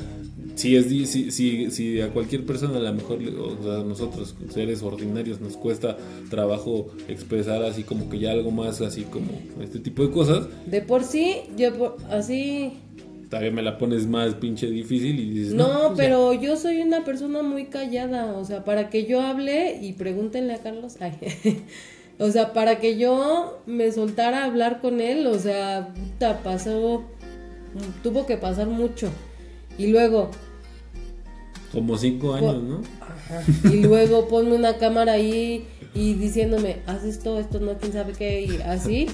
si 0.55 0.77
es 0.77 0.87
si, 0.87 1.31
si, 1.31 1.71
si 1.71 2.01
a 2.03 2.11
cualquier 2.11 2.45
persona 2.45 2.77
a 2.77 2.81
lo 2.81 2.93
mejor, 2.93 3.19
o 3.23 3.63
sea, 3.63 3.81
a 3.81 3.85
nosotros 3.85 4.35
seres 4.51 4.83
ordinarios 4.83 5.41
nos 5.41 5.57
cuesta 5.57 5.97
trabajo 6.29 6.89
expresar 7.09 7.63
así 7.65 7.83
como 7.85 8.11
que 8.11 8.19
ya 8.19 8.33
algo 8.33 8.51
más 8.51 8.81
así 8.83 9.03
como 9.03 9.31
este 9.63 9.79
tipo 9.79 10.03
de 10.05 10.11
cosas, 10.11 10.47
De 10.67 10.83
por 10.83 11.05
sí, 11.05 11.37
yo 11.57 11.73
por- 11.79 11.97
así. 12.11 12.73
todavía 13.31 13.51
me 13.51 13.63
la 13.63 13.79
pones 13.79 14.07
más 14.07 14.35
pinche 14.35 14.67
difícil 14.69 15.19
y 15.19 15.31
dices, 15.31 15.55
no, 15.55 15.67
No, 15.73 15.79
pues 15.89 15.99
ya". 16.01 16.05
pero 16.05 16.35
yo 16.35 16.57
soy 16.59 16.83
una 16.83 17.03
persona 17.03 17.43
muy 17.43 17.65
callada. 17.67 18.37
O 18.37 18.45
sea, 18.45 18.63
para 18.63 18.91
que 18.91 19.07
yo 19.07 19.23
hable 19.23 19.79
y 19.81 19.95
pregúntenle 19.95 20.53
a 20.53 20.59
Carlos. 20.59 20.97
ay, 21.01 21.13
o 22.19 22.31
sea, 22.31 22.53
para 22.53 22.79
que 22.79 22.99
yo 22.99 23.61
me 23.67 23.91
soltara 23.93 24.43
a 24.43 24.45
hablar 24.47 24.81
con 24.81 25.01
él, 25.01 25.27
o 25.27 25.39
sea, 25.39 25.93
puta, 25.95 26.39
pasó. 26.43 27.03
Tuvo 28.03 28.27
que 28.27 28.37
pasar 28.37 28.67
mucho. 28.67 29.09
Y 29.79 29.87
luego, 29.87 30.31
como 31.73 31.97
cinco 31.97 32.35
años, 32.35 32.63
¿no? 32.63 32.83
Ajá. 33.01 33.43
Y 33.65 33.83
luego 33.83 34.29
ponme 34.29 34.55
una 34.55 34.77
cámara 34.77 35.13
ahí 35.13 35.67
y 35.95 36.15
diciéndome, 36.15 36.81
haz 36.87 37.03
esto, 37.05 37.39
esto 37.39 37.61
no, 37.61 37.79
quién 37.79 37.93
sabe 37.95 38.13
qué, 38.13 38.43
y 38.43 38.61
así, 38.63 39.07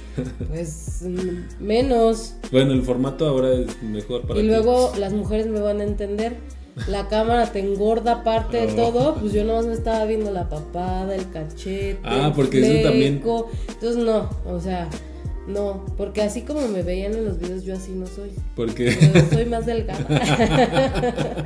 pues 0.49 1.03
mm, 1.03 1.63
menos. 1.65 2.35
Bueno, 2.51 2.73
el 2.73 2.83
formato 2.83 3.29
ahora 3.29 3.53
es 3.53 3.81
mejor 3.83 4.23
para 4.23 4.41
Y 4.41 4.43
ti. 4.43 4.49
luego 4.49 4.93
las 4.99 5.13
mujeres 5.13 5.47
me 5.47 5.61
van 5.61 5.81
a 5.81 5.85
entender. 5.85 6.37
La 6.87 7.09
cámara 7.09 7.51
te 7.53 7.59
engorda 7.61 8.13
aparte 8.13 8.59
de 8.67 8.73
Oh. 8.73 8.77
todo, 8.77 9.15
pues 9.17 9.33
yo 9.33 9.45
nomás 9.45 9.67
me 9.67 9.75
estaba 9.75 10.05
viendo 10.05 10.31
la 10.31 10.49
papada, 10.49 11.15
el 11.15 11.29
cachete. 11.31 11.99
Ah, 12.05 12.27
el 12.29 12.33
porque 12.33 12.61
eso 12.61 12.89
también-. 12.89 13.15
Entonces 13.69 13.97
no, 13.97 14.31
o 14.47 14.61
sea, 14.61 14.89
no, 15.47 15.87
porque 15.97 16.21
así 16.23 16.43
como 16.43 16.69
me 16.69 16.83
veían 16.83 17.15
en 17.15 17.25
los 17.25 17.39
videos, 17.39 17.65
yo 17.65 17.75
así 17.75 17.93
no 17.93 18.07
soy. 18.07 18.31
Porque 18.55 18.91
Yo 19.15 19.23
soy 19.33 19.47
más 19.47 19.65
delgada. 19.67 20.05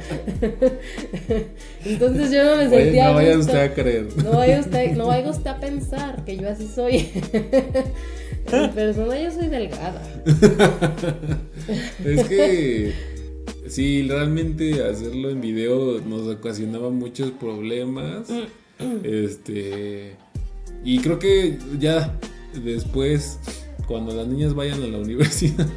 Entonces 1.84 2.30
yo 2.30 2.44
no 2.44 2.56
me 2.56 2.66
Oye, 2.68 2.76
sentía 2.84 3.08
no 3.08 3.14
vaya 3.14 3.38
usted 3.38 3.58
a 3.60 3.74
creer. 3.74 4.08
No 4.16 4.32
vaya 4.32 4.60
usted, 4.60 4.92
no 4.92 5.06
vaya 5.06 5.30
usted 5.30 5.46
a 5.50 5.60
pensar 5.60 6.24
que 6.24 6.36
yo 6.36 6.48
así 6.48 6.68
soy. 6.72 7.08
En 8.52 8.70
persona 8.72 9.16
yo 9.20 9.30
soy 9.30 9.46
delgada. 9.46 10.02
Es 12.04 12.24
que 12.28 12.92
sí, 13.72 14.02
realmente 14.02 14.82
hacerlo 14.84 15.30
en 15.30 15.40
video 15.40 16.00
nos 16.00 16.26
ocasionaba 16.28 16.90
muchos 16.90 17.30
problemas. 17.32 18.28
Este. 19.02 20.16
Y 20.84 20.98
creo 20.98 21.18
que 21.18 21.58
ya 21.78 22.18
después, 22.64 23.38
cuando 23.86 24.14
las 24.14 24.26
niñas 24.26 24.54
vayan 24.54 24.82
a 24.82 24.86
la 24.86 24.98
universidad, 24.98 25.68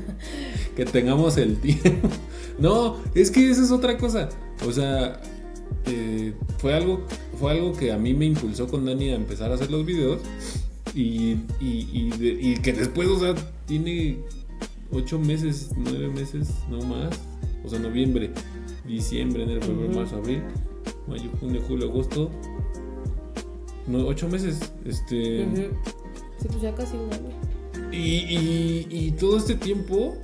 que 0.76 0.84
tengamos 0.84 1.36
el 1.36 1.56
tiempo. 1.56 2.08
No, 2.58 2.96
es 3.14 3.30
que 3.30 3.50
esa 3.50 3.62
es 3.62 3.70
otra 3.70 3.98
cosa. 3.98 4.28
O 4.66 4.72
sea, 4.72 5.20
eh, 5.86 6.32
fue 6.58 6.74
algo 6.74 7.04
fue 7.38 7.52
algo 7.52 7.72
que 7.74 7.92
a 7.92 7.98
mí 7.98 8.14
me 8.14 8.24
impulsó 8.26 8.66
con 8.66 8.86
Dani 8.86 9.10
a 9.10 9.14
empezar 9.16 9.50
a 9.50 9.54
hacer 9.56 9.70
los 9.70 9.84
videos. 9.84 10.20
Y, 10.94 11.32
y, 11.60 11.88
y, 11.92 12.10
de- 12.18 12.38
y 12.40 12.54
que 12.62 12.72
después, 12.72 13.08
o 13.08 13.18
sea, 13.20 13.34
tiene 13.66 14.16
ocho 14.92 15.18
meses, 15.18 15.70
nueve 15.76 16.08
meses, 16.08 16.54
no 16.70 16.80
más. 16.82 17.18
O 17.64 17.68
sea, 17.68 17.78
noviembre, 17.78 18.30
diciembre, 18.86 19.42
enero, 19.42 19.62
febrero, 19.62 19.92
marzo, 19.94 20.16
abril, 20.16 20.42
mayo, 21.08 21.30
junio, 21.40 21.62
julio, 21.66 21.88
agosto. 21.88 22.30
No, 23.86 24.06
ocho 24.06 24.28
meses. 24.28 24.72
Este. 24.84 25.46
Sí, 26.38 26.48
pues 26.48 26.60
ya 26.60 26.74
casi 26.74 26.96
un 26.96 27.12
año. 27.12 27.30
Y, 27.92 27.96
y, 27.98 28.86
y 28.90 29.10
todo 29.12 29.36
este 29.36 29.54
tiempo, 29.54 30.16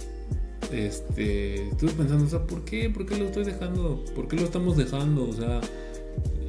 este, 0.72 1.68
estuve 1.68 1.92
pensando, 1.92 2.24
o 2.24 2.28
sea, 2.28 2.46
¿por 2.46 2.64
qué? 2.64 2.90
¿Por 2.90 3.06
qué 3.06 3.16
lo 3.16 3.26
estoy 3.26 3.44
dejando? 3.44 4.04
¿Por 4.14 4.28
qué 4.28 4.36
lo 4.36 4.42
estamos 4.42 4.76
dejando? 4.76 5.28
O 5.28 5.32
sea, 5.32 5.60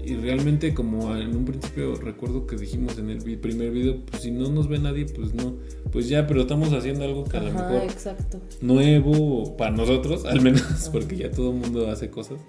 y 0.05 0.15
realmente 0.15 0.74
como 0.74 1.15
en 1.15 1.36
un 1.36 1.45
principio 1.45 1.95
recuerdo 1.95 2.45
que 2.45 2.55
dijimos 2.55 2.98
en 2.98 3.10
el 3.10 3.39
primer 3.39 3.72
video, 3.72 4.01
pues 4.05 4.24
si 4.24 4.31
no 4.31 4.50
nos 4.50 4.67
ve 4.67 4.79
nadie, 4.79 5.05
pues 5.05 5.33
no, 5.33 5.55
pues 5.91 6.10
ya, 6.10 6.27
pero 6.27 6.41
estamos 6.41 6.74
haciendo 6.74 7.05
algo 7.05 7.24
que 7.24 7.38
a 7.38 7.41
lo 7.41 7.50
Ajá, 7.50 7.69
mejor 7.69 7.83
exacto. 7.89 8.41
nuevo 8.62 9.55
para 9.55 9.72
nosotros, 9.72 10.25
al 10.25 10.41
menos, 10.41 10.89
porque 10.91 11.15
ya 11.15 11.31
todo 11.31 11.51
el 11.51 11.57
mundo 11.57 11.89
hace 11.89 12.10
cosas. 12.10 12.39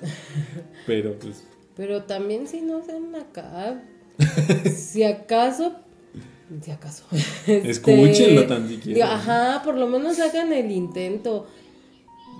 Pero 0.86 1.18
pues, 1.18 1.44
Pero 1.76 2.04
también 2.04 2.46
si 2.46 2.62
no 2.62 2.82
sean 2.82 3.14
acá. 3.14 3.82
si 4.74 5.02
acaso. 5.02 5.74
Si 6.62 6.70
acaso. 6.70 7.04
este, 7.12 7.70
Escúchenlo 7.70 8.46
tan 8.46 8.68
siquiera. 8.68 9.14
Ajá, 9.14 9.62
por 9.62 9.76
lo 9.76 9.86
menos 9.86 10.18
hagan 10.18 10.52
el 10.52 10.70
intento. 10.70 11.46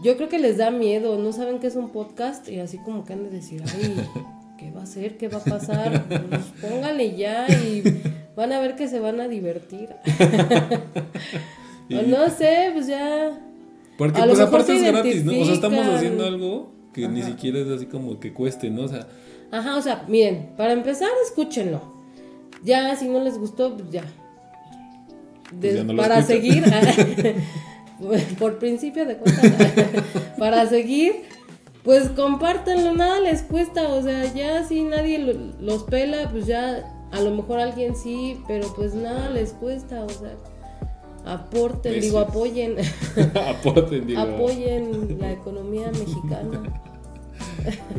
Yo 0.03 0.17
creo 0.17 0.29
que 0.29 0.39
les 0.39 0.57
da 0.57 0.71
miedo, 0.71 1.19
no 1.19 1.33
saben 1.33 1.61
qué 1.61 1.67
es 1.67 1.77
un 1.77 1.91
podcast 1.91 2.49
y 2.49 2.59
así 2.59 2.79
como 2.79 3.05
que 3.05 3.13
han 3.13 3.25
de 3.25 3.31
decir, 3.31 3.63
ay, 3.67 3.97
¿qué 4.61 4.71
va 4.71 4.81
a 4.81 4.85
hacer? 4.85 5.17
¿Qué 5.17 5.29
va 5.29 5.39
a 5.39 5.45
pasar? 5.45 6.05
Pues 6.07 6.43
póngale 6.71 7.17
ya 7.17 7.49
y 7.49 7.83
van 8.37 8.53
a 8.53 8.61
ver 8.61 8.77
que 8.77 8.87
se 8.87 9.01
van 9.01 9.21
a 9.21 9.27
divertir. 9.27 9.89
O 11.91 12.03
no 12.03 12.29
sé, 12.31 12.71
pues 12.75 12.87
ya. 12.87 13.41
porque 13.97 14.21
A 14.21 14.27
pues 14.27 14.39
aparte 14.39 14.77
es 14.77 14.83
gratis, 14.83 15.25
¿no? 15.25 15.41
O 15.41 15.45
sea, 15.45 15.55
estamos 15.55 15.87
haciendo 15.87 16.27
algo 16.27 16.73
que 16.93 17.09
ni 17.09 17.23
siquiera 17.23 17.59
es 17.59 17.69
así 17.69 17.87
como 17.87 18.21
que 18.21 18.33
cueste, 18.33 18.71
¿no? 18.71 18.83
O 18.83 18.89
sea, 18.89 19.09
Ajá, 19.51 19.77
o 19.77 19.83
sea, 19.83 20.05
miren, 20.07 20.51
para 20.57 20.73
empezar, 20.73 21.09
escúchenlo. 21.25 21.81
Ya, 22.63 22.95
si 22.95 23.09
no 23.09 23.21
les 23.21 23.39
gustó, 23.39 23.77
pues 23.77 23.91
ya. 23.91 24.05
Pues 25.59 25.75
ya 25.75 25.85
no 25.85 25.97
para 25.97 26.23
seguir, 26.23 26.63
por 28.39 28.59
principio 28.59 29.05
de 29.07 29.17
cuentas, 29.17 29.51
para 30.39 30.67
seguir, 30.67 31.25
pues 31.85 32.09
compártanlo, 32.11 32.95
nada 32.95 33.21
les 33.21 33.43
cuesta, 33.43 33.89
o 33.89 34.03
sea, 34.03 34.33
ya 34.35 34.65
si 34.65 34.83
nadie 34.85 35.19
lo- 35.19 35.53
los 35.61 35.85
pela, 35.85 36.29
pues 36.31 36.47
ya, 36.47 36.85
a 37.11 37.21
lo 37.21 37.31
mejor 37.35 37.59
alguien 37.61 37.97
sí, 37.97 38.39
pero 38.47 38.73
pues 38.75 38.95
nada 38.95 39.31
les 39.31 39.53
cuesta, 39.55 40.05
o 40.05 40.09
sea, 40.09 40.37
aporten, 41.25 42.01
digo, 42.01 42.19
apoyen, 42.19 42.77
aporten, 43.49 44.07
digo. 44.07 44.21
apoyen 44.21 45.19
la 45.21 45.33
economía 45.33 45.91
mexicana. 45.93 46.63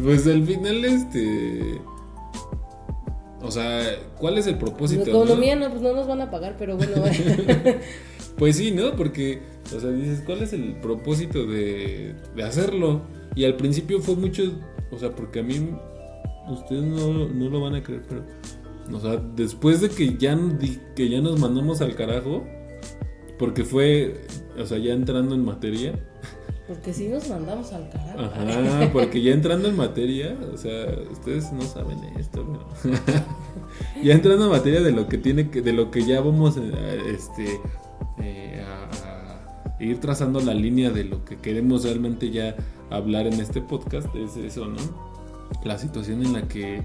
Pues 0.03 0.25
al 0.25 0.43
final, 0.43 0.83
este. 0.85 1.79
O 3.43 3.51
sea, 3.51 3.81
¿cuál 4.19 4.38
es 4.39 4.47
el 4.47 4.53
La 4.53 4.59
propósito? 4.59 5.03
economía 5.07 5.55
no? 5.55 5.65
no, 5.65 5.69
pues 5.71 5.81
no 5.83 5.93
nos 5.93 6.07
van 6.07 6.21
a 6.21 6.31
pagar, 6.31 6.55
pero 6.57 6.77
bueno. 6.77 6.93
Pues 8.38 8.55
sí, 8.55 8.71
¿no? 8.71 8.95
Porque, 8.95 9.41
o 9.75 9.79
sea, 9.79 9.91
dices, 9.91 10.23
¿cuál 10.25 10.41
es 10.41 10.53
el 10.53 10.77
propósito 10.77 11.45
de, 11.45 12.15
de 12.35 12.43
hacerlo? 12.43 13.01
Y 13.35 13.45
al 13.45 13.55
principio 13.55 14.01
fue 14.01 14.15
mucho, 14.15 14.43
o 14.91 14.97
sea, 14.97 15.15
porque 15.15 15.39
a 15.39 15.43
mí, 15.43 15.69
ustedes 16.50 16.83
no, 16.83 17.27
no 17.29 17.50
lo 17.50 17.61
van 17.61 17.75
a 17.75 17.83
creer, 17.83 18.03
pero, 18.07 18.25
o 18.93 19.00
sea, 19.00 19.17
después 19.35 19.81
de 19.81 19.89
que 19.89 20.17
ya, 20.17 20.38
que 20.95 21.09
ya 21.09 21.21
nos 21.21 21.39
mandamos 21.39 21.81
al 21.81 21.95
carajo, 21.95 22.45
porque 23.39 23.63
fue, 23.63 24.25
o 24.59 24.65
sea, 24.65 24.77
ya 24.77 24.93
entrando 24.93 25.33
en 25.35 25.45
materia, 25.45 25.93
Porque 26.67 26.93
si 26.93 27.07
nos 27.07 27.27
mandamos 27.27 27.71
al 27.73 27.89
carajo. 27.89 28.19
Ajá, 28.19 28.89
porque 28.93 29.21
ya 29.21 29.33
entrando 29.33 29.67
en 29.67 29.75
materia, 29.75 30.38
o 30.53 30.57
sea, 30.57 30.88
ustedes 31.11 31.51
no 31.51 31.61
saben 31.63 32.00
esto, 32.19 32.45
pero 32.83 32.95
ya 34.03 34.13
entrando 34.13 34.45
en 34.45 34.51
materia 34.51 34.81
de 34.81 34.91
lo 34.91 35.07
que 35.07 35.17
tiene 35.17 35.50
que, 35.50 35.61
de 35.61 35.73
lo 35.73 35.89
que 35.89 36.03
ya 36.05 36.21
vamos 36.21 36.57
a, 36.57 36.61
este 37.13 37.59
eh, 38.21 38.63
a, 38.65 39.77
a 39.77 39.83
ir 39.83 40.00
trazando 40.00 40.39
la 40.39 40.53
línea 40.53 40.91
de 40.91 41.05
lo 41.05 41.25
que 41.25 41.38
queremos 41.38 41.83
realmente 41.83 42.29
ya 42.29 42.55
hablar 42.91 43.27
en 43.27 43.39
este 43.39 43.62
podcast, 43.62 44.07
es 44.15 44.38
eso, 44.38 44.67
¿no? 44.67 44.77
La 45.63 45.77
situación 45.77 46.24
en 46.25 46.33
la 46.33 46.48
que 46.48 46.81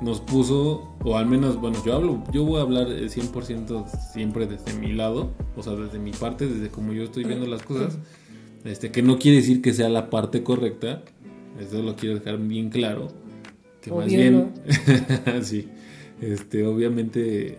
nos 0.00 0.20
puso, 0.20 0.94
o 1.04 1.16
al 1.16 1.26
menos, 1.26 1.60
bueno, 1.60 1.76
yo 1.84 1.94
hablo, 1.94 2.22
yo 2.32 2.44
voy 2.44 2.58
a 2.60 2.62
hablar 2.62 2.86
eh, 2.90 3.06
100% 3.08 3.86
siempre 4.12 4.46
desde 4.46 4.72
mi 4.78 4.92
lado, 4.92 5.32
o 5.56 5.62
sea, 5.62 5.74
desde 5.74 5.98
mi 5.98 6.12
parte, 6.12 6.46
desde 6.46 6.68
como 6.70 6.92
yo 6.92 7.04
estoy 7.04 7.24
viendo 7.24 7.46
las 7.46 7.62
cosas. 7.62 7.98
Este, 8.64 8.90
que 8.90 9.02
no 9.02 9.18
quiere 9.18 9.38
decir 9.38 9.62
que 9.62 9.72
sea 9.72 9.88
la 9.88 10.10
parte 10.10 10.42
correcta. 10.42 11.02
Eso 11.60 11.82
lo 11.82 11.96
quiero 11.96 12.16
dejar 12.18 12.38
bien 12.38 12.70
claro. 12.70 13.08
Que 13.80 13.90
más 13.92 14.06
bien. 14.06 14.52
sí. 15.42 15.68
Este, 16.20 16.64
obviamente. 16.66 17.58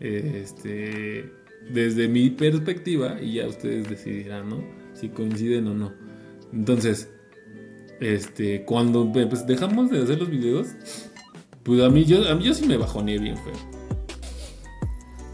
eh, 0.00 0.40
Este. 0.42 1.30
Desde 1.72 2.08
mi 2.08 2.30
perspectiva, 2.30 3.20
y 3.22 3.34
ya 3.34 3.46
ustedes 3.46 3.88
decidirán, 3.88 4.48
¿no? 4.48 4.62
Si 4.94 5.08
coinciden 5.10 5.66
o 5.68 5.74
no. 5.74 5.92
Entonces. 6.52 7.08
Este. 8.00 8.64
Cuando 8.64 9.10
pues, 9.12 9.46
dejamos 9.46 9.90
de 9.90 10.02
hacer 10.02 10.18
los 10.18 10.30
videos. 10.30 10.68
Pues 11.62 11.82
a 11.82 11.90
mí 11.90 12.04
yo, 12.04 12.26
a 12.28 12.34
mí 12.34 12.44
yo 12.44 12.54
sí 12.54 12.66
me 12.66 12.76
bajoné 12.76 13.18
bien 13.18 13.36
feo. 13.36 13.80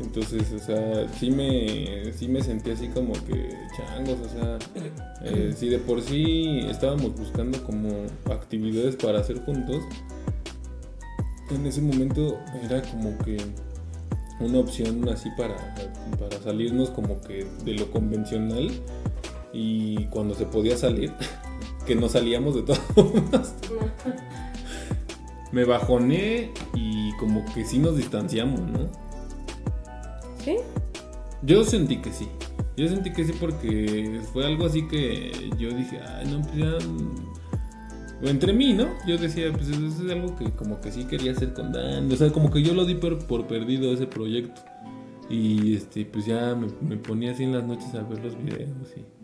Entonces, 0.00 0.52
o 0.52 0.58
sea, 0.58 1.08
sí 1.14 1.30
me, 1.30 2.12
sí 2.12 2.28
me 2.28 2.42
sentí 2.42 2.70
así 2.70 2.88
como 2.88 3.12
que 3.12 3.48
changos, 3.76 4.18
o 4.20 4.28
sea, 4.28 4.58
eh, 5.22 5.54
si 5.56 5.68
de 5.68 5.78
por 5.78 6.02
sí 6.02 6.60
estábamos 6.68 7.16
buscando 7.16 7.62
como 7.64 7.88
actividades 8.30 8.96
para 8.96 9.20
hacer 9.20 9.40
juntos, 9.44 9.82
en 11.50 11.66
ese 11.66 11.80
momento 11.80 12.38
era 12.62 12.82
como 12.82 13.16
que 13.18 13.38
una 14.40 14.58
opción 14.58 15.08
así 15.08 15.30
para, 15.36 15.56
para 16.18 16.42
salirnos 16.42 16.90
como 16.90 17.20
que 17.22 17.46
de 17.64 17.74
lo 17.74 17.90
convencional 17.90 18.70
y 19.56 20.04
cuando 20.10 20.34
se 20.34 20.44
podía 20.44 20.76
salir, 20.76 21.12
que 21.86 21.94
no 21.94 22.08
salíamos 22.08 22.54
de 22.54 22.62
todas 22.62 22.82
formas. 22.94 23.54
Me 25.50 25.64
bajoné 25.64 26.50
y 26.74 27.12
como 27.16 27.42
que 27.54 27.64
sí 27.64 27.78
nos 27.78 27.96
distanciamos, 27.96 28.60
¿no? 28.60 28.90
¿Sí? 30.44 30.56
Yo 31.42 31.64
sentí 31.64 31.96
que 31.98 32.12
sí. 32.12 32.28
Yo 32.76 32.86
sentí 32.88 33.12
que 33.12 33.24
sí 33.24 33.32
porque 33.40 34.20
fue 34.32 34.44
algo 34.44 34.66
así 34.66 34.86
que 34.86 35.50
yo 35.58 35.70
dije, 35.70 36.00
ay, 36.00 36.26
no, 36.30 36.42
pues 36.42 36.56
ya... 36.56 36.78
Entre 38.22 38.52
mí, 38.52 38.72
¿no? 38.72 38.88
Yo 39.06 39.16
decía, 39.18 39.52
pues 39.52 39.68
eso 39.68 39.86
es 39.86 40.10
algo 40.10 40.36
que 40.36 40.50
como 40.50 40.80
que 40.80 40.90
sí 40.90 41.04
quería 41.04 41.32
hacer 41.32 41.52
con 41.52 41.72
Dan. 41.72 42.10
O 42.10 42.16
sea, 42.16 42.30
como 42.30 42.50
que 42.50 42.62
yo 42.62 42.74
lo 42.74 42.84
di 42.84 42.94
por, 42.94 43.26
por 43.26 43.46
perdido 43.46 43.92
ese 43.92 44.06
proyecto. 44.06 44.62
Y 45.28 45.74
este, 45.74 46.04
pues 46.04 46.26
ya 46.26 46.54
me, 46.54 46.68
me 46.80 46.96
ponía 46.96 47.32
así 47.32 47.44
en 47.44 47.52
las 47.52 47.64
noches 47.64 47.94
a 47.94 48.02
ver 48.02 48.22
los 48.22 48.36
videos 48.42 48.70
y 48.96 49.15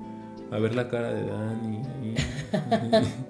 a 0.53 0.59
ver 0.59 0.75
la 0.77 0.89
cara 0.89 1.13
de 1.13 1.25
Dan 1.27 1.75
y, 1.75 2.15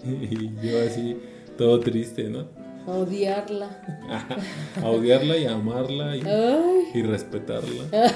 y 0.34 0.54
yo 0.62 0.82
así, 0.86 1.16
todo 1.56 1.80
triste, 1.80 2.28
¿no? 2.28 2.46
A 2.86 2.90
odiarla. 2.90 3.68
a 4.82 4.90
odiarla 4.90 5.36
y 5.38 5.46
amarla 5.46 6.16
y, 6.16 6.22
y 6.98 7.02
respetarla. 7.02 7.84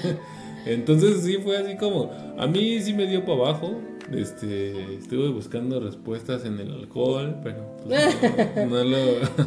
Entonces 0.66 1.22
sí 1.22 1.38
fue 1.42 1.56
así 1.56 1.76
como, 1.76 2.10
a 2.38 2.46
mí 2.46 2.80
sí 2.80 2.92
me 2.92 3.06
dio 3.06 3.24
para 3.24 3.38
abajo. 3.38 3.80
Este, 4.12 4.94
estuve 4.94 5.28
buscando 5.28 5.78
respuestas 5.78 6.44
en 6.44 6.58
el 6.58 6.72
alcohol, 6.72 7.36
pero 7.44 7.76
pues, 7.86 8.16
no, 8.56 8.64
no 8.66 8.84
lo- 8.84 9.46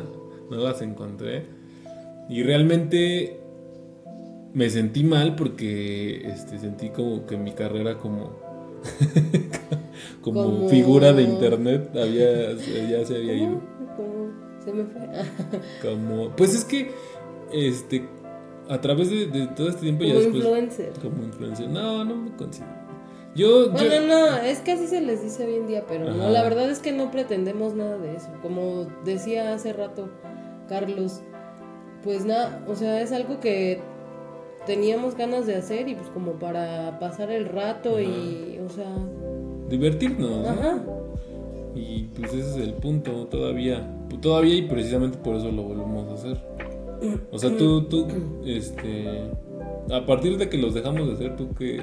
no 0.50 0.58
las 0.64 0.82
encontré. 0.82 1.44
Y 2.30 2.44
realmente 2.44 3.42
me 4.54 4.70
sentí 4.70 5.04
mal 5.04 5.36
porque 5.36 6.28
este, 6.28 6.60
sentí 6.60 6.90
como 6.90 7.26
que 7.26 7.38
mi 7.38 7.52
carrera 7.52 7.98
como, 7.98 8.32
como, 10.22 10.44
Como- 10.44 10.70
figura 10.70 11.14
de 11.14 11.24
internet 11.24 11.90
había, 11.96 12.54
ya 12.54 13.06
se 13.06 13.16
había 13.18 13.34
ido. 13.34 13.62
Se 14.64 14.72
me 14.72 14.86
fue. 14.86 15.02
Como, 15.82 16.30
pues 16.38 16.56
es 16.56 16.64
que, 16.64 16.90
este, 17.52 18.08
a 18.70 18.80
través 18.80 19.10
de, 19.10 19.26
de 19.28 19.48
todo 19.48 19.68
este 19.68 19.82
tiempo 19.82 20.06
ya 20.06 20.14
Como 20.14 20.38
influencer. 20.38 20.94
Como 21.02 21.22
influencer. 21.22 21.68
No, 21.68 22.06
no 22.06 22.16
me 22.16 22.32
considero. 22.38 22.72
Yo, 23.36 23.72
Bueno, 23.72 23.94
yo, 23.94 24.08
no, 24.08 24.38
es 24.38 24.60
que 24.60 24.72
así 24.72 24.88
se 24.88 25.02
les 25.02 25.22
dice 25.22 25.46
hoy 25.46 25.56
en 25.56 25.68
día, 25.68 25.84
pero 25.86 26.14
no, 26.14 26.30
la 26.30 26.44
verdad 26.44 26.70
es 26.70 26.80
que 26.80 26.94
no 26.94 27.12
pretendemos 27.12 27.74
nada 27.74 27.98
de 27.98 28.16
eso. 28.16 28.30
Como 28.42 28.88
decía 29.04 29.54
hace 29.54 29.74
rato 29.74 30.08
Carlos, 30.70 31.20
pues 32.02 32.24
nada, 32.26 32.64
o 32.68 32.76
sea, 32.76 33.02
es 33.02 33.12
algo 33.12 33.42
que 33.42 33.82
teníamos 34.66 35.16
ganas 35.16 35.46
de 35.46 35.56
hacer 35.56 35.88
y 35.88 35.96
pues 35.96 36.08
como 36.10 36.34
para 36.34 37.00
pasar 37.00 37.32
el 37.32 37.46
rato 37.46 38.00
y, 38.00 38.60
o 38.66 38.70
sea, 38.70 38.94
divertirnos, 39.70 40.30
¿no? 40.30 40.50
ajá. 40.50 40.80
Y 41.76 42.04
pues 42.16 42.34
ese 42.34 42.50
es 42.50 42.56
el 42.58 42.74
punto, 42.74 43.26
todavía. 43.28 43.88
Todavía 44.22 44.56
y 44.56 44.62
precisamente 44.64 45.18
por 45.18 45.36
eso 45.36 45.52
lo 45.52 45.64
volvemos 45.64 46.08
a 46.10 46.14
hacer. 46.14 46.38
O 47.32 47.38
sea, 47.40 47.50
tú, 47.58 47.84
tú, 47.86 48.08
este. 48.46 49.22
A 49.92 50.06
partir 50.06 50.38
de 50.38 50.48
que 50.50 50.58
los 50.58 50.74
dejamos 50.76 51.08
de 51.08 51.14
hacer, 51.16 51.36
¿tú 51.36 51.50
qué, 51.56 51.82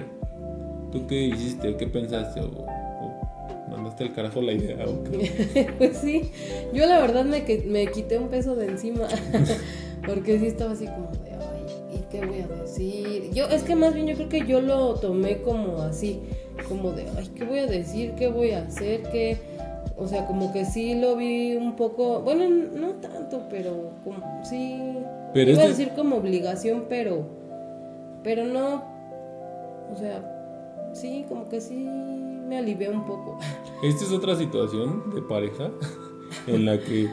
tú 0.93 1.07
qué 1.07 1.23
hiciste? 1.27 1.77
¿Qué 1.77 1.87
pensaste? 1.89 2.41
¿O, 2.41 2.47
o 2.47 3.71
mandaste 3.71 4.05
al 4.05 4.15
carajo 4.15 4.41
la 4.41 4.53
idea? 4.53 4.87
¿O 4.87 5.03
qué? 5.05 5.69
Pues 5.79 5.99
sí, 5.99 6.31
yo 6.73 6.87
la 6.87 7.01
verdad 7.01 7.25
me, 7.25 7.45
que- 7.45 7.65
me 7.67 7.87
quité 7.89 8.17
un 8.19 8.29
peso 8.29 8.55
de 8.57 8.69
encima, 8.69 9.07
porque 10.07 10.39
sí 10.39 10.47
estaba 10.47 10.71
así 10.73 10.87
como 10.87 11.10
de, 11.10 11.10
ay, 11.10 11.10
¿y 11.10 11.10
qué 12.11 12.25
voy 12.25 12.41
a 12.41 12.49
decir? 12.49 13.31
Yo, 13.33 13.47
es 13.47 13.63
que 13.63 13.77
más 13.77 13.95
bien 13.95 14.07
yo 14.07 14.15
creo 14.17 14.29
que 14.29 14.47
yo 14.47 14.61
lo 14.61 14.95
tomé 14.95 15.41
como 15.43 15.79
así, 15.79 16.21
como 16.69 16.93
de, 16.93 17.07
ay, 17.17 17.31
¿qué 17.35 17.45
voy 17.45 17.61
a 17.61 17.67
decir? 17.67 18.15
¿Qué 18.17 18.29
voy 18.29 18.51
a 18.51 18.63
hacer? 18.63 19.03
¿Qué? 19.11 19.39
O 19.97 20.07
sea, 20.07 20.27
como 20.27 20.53
que 20.53 20.65
sí 20.65 20.95
lo 20.95 21.17
vi 21.17 21.57
un 21.57 21.77
poco, 21.77 22.21
bueno, 22.21 22.49
no 22.75 22.93
tanto, 22.95 23.43
pero 23.51 23.91
como, 24.03 24.43
sí, 24.45 24.81
Pero 25.35 25.53
iba 25.53 25.63
a 25.63 25.69
decir 25.69 25.91
como 25.95 26.17
obligación, 26.17 26.87
pero, 26.89 27.27
pero 28.23 28.45
no, 28.47 28.83
o 29.93 29.97
sea, 29.97 30.91
sí, 30.95 31.25
como 31.29 31.49
que 31.49 31.61
sí 31.61 31.75
me 31.77 32.59
alivié 32.59 32.89
un 32.89 33.05
poco. 33.05 33.39
Esta 33.83 34.05
es 34.05 34.13
otra 34.13 34.37
situación 34.37 35.15
de 35.15 35.23
pareja 35.23 35.71
en 36.47 36.65
la 36.65 36.79
que 36.79 37.11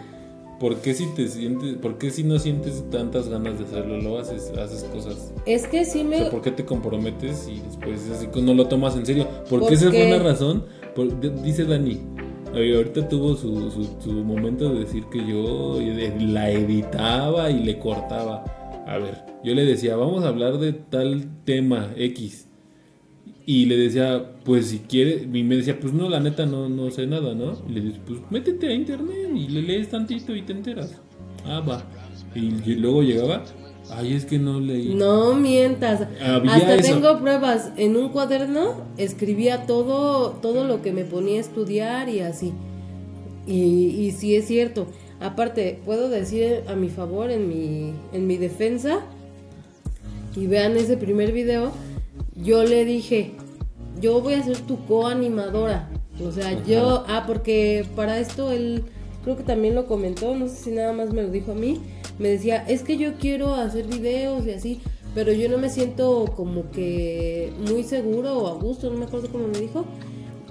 ¿por 0.59 0.77
qué 0.77 0.93
si 0.93 1.05
te 1.15 1.27
sientes, 1.27 1.75
por 1.77 1.97
qué 1.97 2.09
si 2.11 2.23
no 2.23 2.39
sientes 2.39 2.83
tantas 2.89 3.29
ganas 3.29 3.59
de 3.59 3.65
hacerlo, 3.65 4.01
lo 4.01 4.17
haces, 4.19 4.51
haces 4.57 4.83
cosas? 4.85 5.33
Es 5.45 5.67
que 5.67 5.85
sí 5.85 6.01
O 6.01 6.05
me... 6.05 6.17
sea, 6.17 6.29
¿por 6.31 6.41
qué 6.41 6.51
te 6.51 6.65
comprometes 6.65 7.47
y 7.47 7.59
después 7.61 8.01
es 8.05 8.11
así 8.11 8.27
no 8.41 8.53
lo 8.53 8.67
tomas 8.67 8.95
en 8.95 9.05
serio? 9.05 9.27
Porque 9.49 9.65
¿Por 9.65 9.73
esa 9.73 9.89
fue 9.89 10.07
una 10.07 10.23
razón, 10.23 10.65
por- 10.95 11.19
dice 11.43 11.65
Dani, 11.65 11.99
ahorita 12.77 13.07
tuvo 13.09 13.35
su, 13.35 13.69
su, 13.71 13.87
su 13.99 14.11
momento 14.11 14.73
de 14.73 14.79
decir 14.79 15.05
que 15.11 15.19
yo 15.25 15.79
la 16.21 16.49
editaba 16.49 17.51
y 17.51 17.63
le 17.63 17.77
cortaba. 17.79 18.43
A 18.87 18.97
ver, 18.97 19.15
yo 19.43 19.53
le 19.53 19.65
decía, 19.65 19.95
vamos 19.97 20.23
a 20.23 20.29
hablar 20.29 20.57
de 20.59 20.71
tal 20.73 21.27
tema 21.43 21.91
X. 21.97 22.46
Y 23.49 23.65
le 23.65 23.77
decía, 23.77 24.33
pues 24.43 24.67
si 24.67 24.79
quiere, 24.79 25.25
y 25.33 25.43
me 25.43 25.55
decía, 25.55 25.79
pues 25.79 25.93
no, 25.93 26.09
la 26.09 26.19
neta 26.19 26.45
no, 26.45 26.67
no 26.67 26.91
sé 26.91 27.07
nada, 27.07 27.33
¿no? 27.33 27.53
Y 27.69 27.71
le 27.71 27.79
dije, 27.79 28.01
pues 28.05 28.19
métete 28.29 28.67
a 28.67 28.73
internet 28.73 29.29
y 29.33 29.47
le 29.47 29.61
lees 29.61 29.89
tantito 29.89 30.35
y 30.35 30.41
te 30.41 30.51
enteras. 30.51 30.93
Ah, 31.45 31.61
va. 31.61 31.85
Y, 32.35 32.47
y 32.69 32.75
luego 32.75 33.03
llegaba, 33.03 33.45
ay, 33.89 34.15
es 34.15 34.25
que 34.25 34.37
no 34.37 34.59
leí. 34.59 34.93
No 34.95 35.33
mientas. 35.33 36.09
Había 36.21 36.55
Hasta 36.55 36.75
eso. 36.75 36.93
tengo 36.95 37.19
pruebas. 37.21 37.71
En 37.77 37.95
un 37.95 38.09
cuaderno 38.09 38.83
escribía 38.97 39.65
todo, 39.65 40.31
todo 40.41 40.65
lo 40.65 40.81
que 40.81 40.91
me 40.91 41.05
ponía 41.05 41.37
a 41.37 41.39
estudiar 41.39 42.09
y 42.09 42.19
así. 42.19 42.51
Y, 43.47 43.53
y 43.61 44.11
sí 44.11 44.35
es 44.35 44.45
cierto. 44.45 44.87
Aparte, 45.21 45.79
puedo 45.85 46.09
decir 46.09 46.63
a 46.67 46.75
mi 46.75 46.89
favor, 46.89 47.31
en 47.31 47.47
mi, 47.47 47.93
en 48.11 48.27
mi 48.27 48.35
defensa, 48.35 48.99
y 50.35 50.47
vean 50.47 50.75
ese 50.75 50.97
primer 50.97 51.31
video, 51.31 51.71
yo 52.37 52.63
le 52.63 52.85
dije, 52.85 53.33
yo 54.01 54.21
voy 54.21 54.35
a 54.35 54.43
ser 54.43 54.57
tu 54.59 54.85
coanimadora. 54.85 55.89
O 56.25 56.31
sea, 56.31 56.63
yo, 56.65 57.03
ah, 57.07 57.25
porque 57.27 57.85
para 57.95 58.19
esto 58.19 58.51
él 58.51 58.83
creo 59.23 59.37
que 59.37 59.43
también 59.43 59.75
lo 59.75 59.87
comentó, 59.87 60.35
no 60.35 60.47
sé 60.47 60.55
si 60.55 60.71
nada 60.71 60.93
más 60.93 61.13
me 61.13 61.21
lo 61.21 61.29
dijo 61.29 61.51
a 61.51 61.55
mí, 61.55 61.81
me 62.17 62.29
decía, 62.29 62.63
es 62.67 62.81
que 62.81 62.97
yo 62.97 63.15
quiero 63.15 63.53
hacer 63.53 63.85
videos 63.85 64.45
y 64.45 64.51
así, 64.51 64.81
pero 65.13 65.31
yo 65.31 65.49
no 65.49 65.57
me 65.57 65.69
siento 65.69 66.33
como 66.35 66.71
que 66.71 67.51
muy 67.67 67.83
seguro 67.83 68.37
o 68.37 68.47
a 68.47 68.53
gusto, 68.53 68.89
no 68.89 68.97
me 68.97 69.05
acuerdo 69.05 69.29
cómo 69.29 69.47
me 69.47 69.59
dijo, 69.59 69.85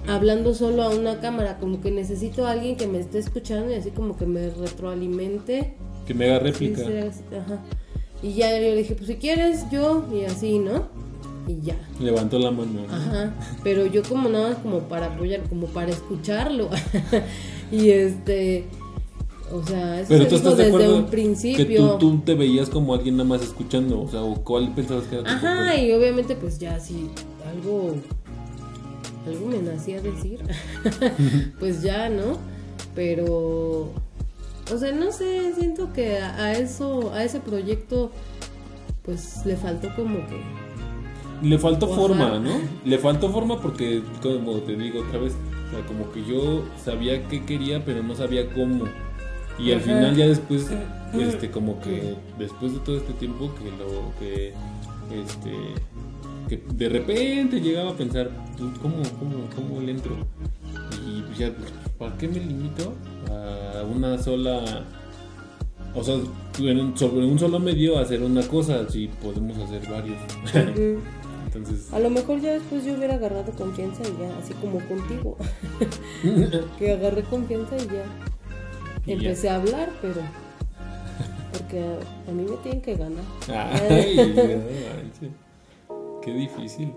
hablando 0.07 0.53
solo 0.53 0.83
a 0.83 0.89
una 0.89 1.19
cámara, 1.19 1.57
como 1.57 1.81
que 1.81 1.91
necesito 1.91 2.45
a 2.45 2.51
alguien 2.51 2.77
que 2.77 2.87
me 2.87 2.99
esté 2.99 3.19
escuchando 3.19 3.71
y 3.71 3.75
así 3.75 3.91
como 3.91 4.15
que 4.15 4.25
me 4.25 4.49
retroalimente. 4.51 5.73
Que 6.05 6.13
me 6.13 6.25
haga 6.25 6.39
réplica. 6.39 6.83
sí, 6.83 7.23
ajá. 7.35 7.63
Y 8.23 8.33
ya 8.33 8.51
yo 8.51 8.61
le 8.61 8.75
dije, 8.75 8.95
pues 8.95 9.07
si 9.07 9.15
quieres 9.15 9.69
yo, 9.69 10.05
y 10.13 10.23
así, 10.25 10.59
¿no? 10.59 10.87
Y 11.47 11.61
ya. 11.61 11.77
Levantó 11.99 12.37
la 12.39 12.51
mano. 12.51 12.81
¿no? 12.87 12.93
Ajá, 12.93 13.33
pero 13.63 13.85
yo 13.85 14.03
como 14.03 14.27
nada 14.29 14.49
más 14.49 14.57
como 14.57 14.79
para 14.81 15.07
apoyar, 15.07 15.41
como 15.43 15.67
para 15.67 15.91
escucharlo. 15.91 16.69
y 17.71 17.89
este, 17.89 18.65
o 19.51 19.63
sea, 19.65 20.01
eso 20.01 20.09
Pero 20.09 20.23
se 20.25 20.29
tú 20.29 20.35
estás 20.35 20.57
desde 20.57 20.91
un 20.91 21.05
que 21.05 21.11
principio. 21.11 21.97
tú, 21.97 21.97
tú 21.97 22.19
te 22.19 22.35
veías 22.35 22.69
como 22.69 22.93
alguien 22.93 23.15
nada 23.15 23.29
más 23.29 23.41
escuchando, 23.41 24.01
o 24.01 24.07
sea, 24.09 24.21
o 24.21 24.35
cuál 24.43 24.73
pensabas 24.75 25.05
que 25.05 25.15
era 25.15 25.23
tu 25.23 25.29
Ajá, 25.29 25.75
y 25.77 25.91
obviamente 25.93 26.35
pues 26.35 26.59
ya 26.59 26.79
si 26.81 27.09
algo, 27.49 27.95
algo 29.25 29.45
me 29.47 29.59
nacía 29.59 30.01
decir, 30.01 30.41
pues 31.59 31.81
ya, 31.81 32.09
¿no? 32.09 32.37
Pero, 32.93 33.93
o 34.73 34.77
sea, 34.77 34.91
no 34.91 35.13
sé, 35.13 35.53
siento 35.57 35.93
que 35.93 36.17
a, 36.19 36.35
a 36.43 36.53
eso, 36.53 37.13
a 37.13 37.23
ese 37.23 37.39
proyecto, 37.39 38.11
pues 39.03 39.45
le 39.45 39.55
faltó 39.55 39.87
como 39.95 40.17
que... 40.27 40.66
Le 41.41 41.57
faltó 41.57 41.87
forma, 41.87 42.39
¿no? 42.39 42.51
Le 42.85 42.97
faltó 42.97 43.29
forma 43.29 43.61
porque, 43.61 44.01
como 44.21 44.53
te 44.59 44.75
digo 44.75 45.01
otra 45.01 45.19
vez, 45.19 45.35
o 45.67 45.71
sea, 45.71 45.85
como 45.85 46.11
que 46.11 46.23
yo 46.25 46.63
sabía 46.83 47.27
qué 47.27 47.45
quería, 47.45 47.83
pero 47.83 48.01
no 48.03 48.15
sabía 48.15 48.49
cómo. 48.49 48.85
Y 49.59 49.71
al 49.71 49.81
final 49.81 50.15
ya 50.15 50.27
después, 50.27 50.67
este, 51.19 51.49
como 51.49 51.79
que 51.81 52.15
después 52.37 52.73
de 52.73 52.79
todo 52.79 52.97
este 52.97 53.13
tiempo 53.13 53.51
que 53.55 53.71
lo 53.71 54.13
que, 54.19 54.53
este, 55.19 55.53
que 56.47 56.63
de 56.73 56.89
repente 56.89 57.59
llegaba 57.59 57.91
a 57.91 57.93
pensar, 57.93 58.29
pues, 58.57 58.77
¿cómo, 58.81 58.95
cómo, 59.19 59.49
cómo 59.55 59.81
le 59.81 59.91
entro? 59.91 60.15
Y 61.07 61.21
pues 61.21 61.37
ya, 61.39 61.51
¿para 61.97 62.15
qué 62.17 62.27
me 62.27 62.39
limito 62.39 62.93
a 63.29 63.83
una 63.83 64.17
sola, 64.17 64.85
O 65.95 66.03
sea, 66.03 66.15
sobre 66.95 67.25
un 67.25 67.39
solo 67.39 67.59
medio 67.59 67.97
hacer 67.97 68.21
una 68.21 68.41
cosa, 68.47 68.87
sí 68.89 69.09
podemos 69.21 69.57
hacer 69.57 69.81
varios. 69.89 70.17
Entonces, 71.57 71.91
A 71.93 71.99
lo 71.99 72.09
mejor 72.09 72.39
ya 72.39 72.53
después 72.53 72.85
yo 72.85 72.93
hubiera 72.95 73.15
agarrado 73.15 73.51
confianza 73.51 74.03
y 74.03 74.21
ya, 74.21 74.37
así 74.37 74.53
como 74.55 74.79
contigo, 74.87 75.37
que 76.79 76.91
agarré 76.91 77.23
confianza 77.23 77.75
y 77.77 77.87
ya 77.87 78.05
Y 79.05 79.09
ya. 79.09 79.13
empecé 79.15 79.49
a 79.49 79.55
hablar, 79.55 79.89
pero 80.01 80.21
porque 81.51 81.79
a, 81.79 82.29
a 82.29 82.33
mí 82.33 82.43
me 82.43 82.57
tienen 82.57 82.81
que 82.81 82.95
ganar. 82.95 83.23
Ay, 83.49 84.33
no. 84.35 85.27
Qué 86.21 86.33
difícil. 86.33 86.93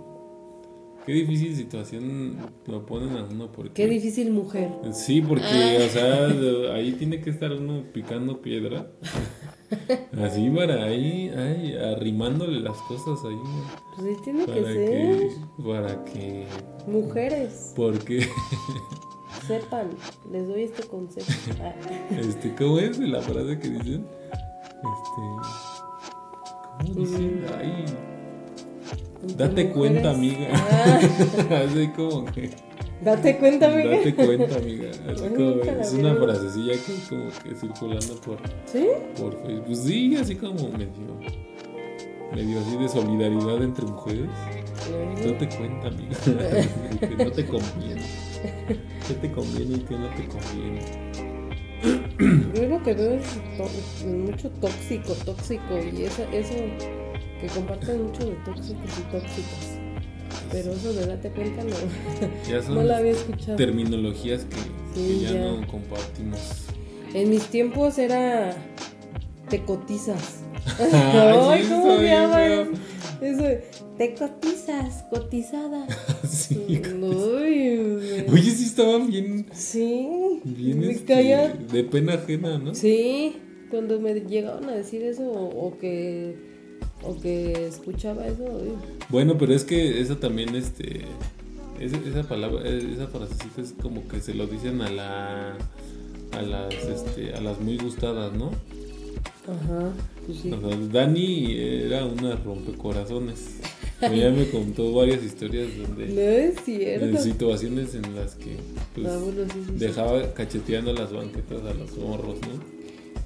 Qué 1.06 1.12
difícil 1.12 1.56
situación 1.56 2.36
lo 2.66 2.84
ponen 2.84 3.16
a 3.16 3.24
uno 3.24 3.50
porque... 3.50 3.72
Qué 3.72 3.86
difícil 3.88 4.30
mujer. 4.32 4.70
Sí, 4.92 5.22
porque, 5.22 5.78
o 5.86 5.88
sea, 5.88 6.26
ahí 6.74 6.92
tiene 6.92 7.20
que 7.20 7.30
estar 7.30 7.50
uno 7.52 7.84
picando 7.92 8.42
piedra. 8.42 8.90
Así 10.22 10.50
para 10.50 10.84
ahí, 10.84 11.32
ay, 11.36 11.76
arrimándole 11.76 12.60
las 12.60 12.76
cosas 12.82 13.24
ahí. 13.24 13.40
Pues 13.96 14.16
sí 14.16 14.22
tiene 14.24 14.46
que 14.46 14.64
ser. 14.64 14.76
que, 14.76 15.32
para 15.62 16.04
que, 16.04 16.46
Mujeres, 16.86 17.72
porque, 17.76 18.26
sepan, 19.46 19.90
les 20.30 20.48
doy 20.48 20.62
este 20.64 20.82
consejo. 20.84 21.30
Este, 22.10 22.54
¿cómo 22.54 22.78
es 22.78 22.98
la 22.98 23.20
frase 23.20 23.58
que 23.58 23.68
dicen? 23.68 24.06
Este, 24.76 25.22
¿cómo 26.78 26.94
dicen? 26.94 27.44
Ay, 27.58 27.84
entre 29.22 29.46
date 29.46 29.70
cuenta, 29.70 30.10
amiga. 30.10 30.48
Ah, 30.52 31.00
Así 31.64 31.88
como 31.88 32.24
que, 32.26 32.50
date 33.02 33.36
cuenta, 33.38 33.72
amiga. 33.72 33.90
date 33.96 34.14
cuenta, 34.14 34.56
amiga. 34.56 34.90
Como, 35.36 35.62
es 35.80 35.92
una 35.94 36.14
frasecilla 36.14 36.72
que 36.74 36.94
como 37.08 37.28
que 37.42 37.54
circulando 37.54 38.14
por, 38.20 38.38
¿Sí? 38.66 38.86
por 39.18 39.32
Facebook. 39.42 39.64
Pues 39.66 39.78
sí, 39.80 40.16
así 40.16 40.34
como 40.36 40.68
medio, 40.70 41.18
medio 42.34 42.60
así 42.60 42.76
de 42.76 42.88
solidaridad 42.88 43.62
entre 43.62 43.86
mujeres. 43.86 44.28
Date 45.24 45.48
cuenta, 45.56 45.88
amiga, 45.88 46.16
que 47.00 47.24
no 47.24 47.30
te 47.32 47.46
conviene. 47.46 48.02
¿Qué 49.06 49.14
te 49.14 49.30
conviene 49.32 49.76
y 49.76 49.80
qué 49.80 49.94
no 49.96 50.08
te 50.08 50.26
conviene? 50.26 50.80
Yo 52.54 52.68
lo 52.68 52.82
que 52.82 52.94
veo 52.94 53.14
es 53.14 53.24
to- 53.56 54.06
mucho 54.06 54.50
tóxico, 54.60 55.12
tóxico 55.24 55.78
y 55.92 56.04
eso, 56.04 56.22
eso 56.32 56.54
que 57.40 57.46
comparten 57.54 58.04
mucho 58.06 58.26
de 58.26 58.34
tóxicos 58.44 58.98
y 58.98 59.02
tóxicas. 59.12 59.79
Pero 60.52 60.72
eso 60.72 60.92
de 60.92 61.06
date 61.06 61.30
cuenta 61.30 61.62
no, 61.64 61.70
Ya 62.50 62.62
son 62.62 62.74
no 62.76 62.82
la 62.82 62.98
había 62.98 63.12
escuchado. 63.12 63.56
terminologías 63.56 64.44
que, 64.44 64.56
Sí, 64.94 65.18
que 65.18 65.24
ya, 65.24 65.32
ya. 65.32 65.40
no 65.42 65.66
compartimos. 65.66 66.40
En 67.14 67.30
mis 67.30 67.44
tiempos 67.46 67.98
era 67.98 68.54
te 69.48 69.62
cotizas. 69.64 70.40
Ay, 70.92 71.64
¿cómo 71.68 71.86
soy 71.96 71.98
se 72.06 72.10
llama? 72.10 72.36
feo. 72.36 72.68
Eso, 73.20 73.44
te 73.98 74.14
cotizas, 74.14 75.04
cotizada. 75.10 75.86
Sí. 76.28 76.80
Uy, 77.02 77.78
me- 78.26 78.32
Oye, 78.32 78.50
sí 78.50 78.64
estaba 78.64 78.98
bien, 78.98 79.46
sí, 79.52 80.40
bien 80.44 80.78
me 80.80 80.90
este, 80.92 81.14
de 81.72 81.84
pena 81.84 82.14
ajena, 82.14 82.58
¿no? 82.58 82.74
Sí, 82.74 83.36
cuando 83.70 84.00
me 84.00 84.14
llegaban 84.20 84.64
a 84.70 84.72
decir 84.74 85.02
eso 85.02 85.22
o, 85.30 85.66
o 85.66 85.78
que 85.78 86.34
o 87.02 87.18
que 87.20 87.66
escuchaba 87.66 88.26
eso, 88.26 88.44
uy, 88.44 88.72
Bueno, 89.08 89.36
pero 89.38 89.54
es 89.54 89.64
que 89.64 90.00
esa 90.00 90.18
también, 90.18 90.54
este, 90.54 91.02
esa, 91.80 91.96
esa 91.96 92.22
palabra, 92.28 92.68
esa 92.68 93.06
frasecita 93.08 93.60
es 93.62 93.74
como 93.80 94.06
que 94.08 94.20
se 94.20 94.34
lo 94.34 94.46
dicen 94.46 94.80
a 94.82 94.90
la, 94.90 95.56
a 96.32 96.42
las, 96.42 96.74
este, 96.74 97.34
a 97.34 97.40
las 97.40 97.60
muy 97.60 97.78
gustadas, 97.78 98.32
¿no? 98.32 98.50
ajá, 99.48 99.92
pues 100.26 100.38
sí. 100.40 100.52
O 100.52 100.60
sea, 100.60 100.78
Dani 100.92 101.56
era 101.58 102.04
una 102.04 102.36
rompecorazones. 102.36 103.56
Ella 104.00 104.30
me 104.30 104.48
contó 104.48 104.94
varias 104.94 105.22
historias 105.22 105.68
No 105.76 105.82
donde 105.88 106.48
es 106.48 106.60
cierto. 106.64 107.04
en 107.06 107.18
situaciones 107.18 107.94
en 107.94 108.14
las 108.14 108.34
que 108.34 108.56
pues, 108.94 109.06
sí, 109.52 109.64
sí. 109.66 109.72
dejaba 109.76 110.32
cacheteando 110.32 110.92
las 110.94 111.12
banquetas 111.12 111.60
a 111.64 111.74
los 111.74 111.96
morros, 111.98 112.36
¿no? 112.42 112.79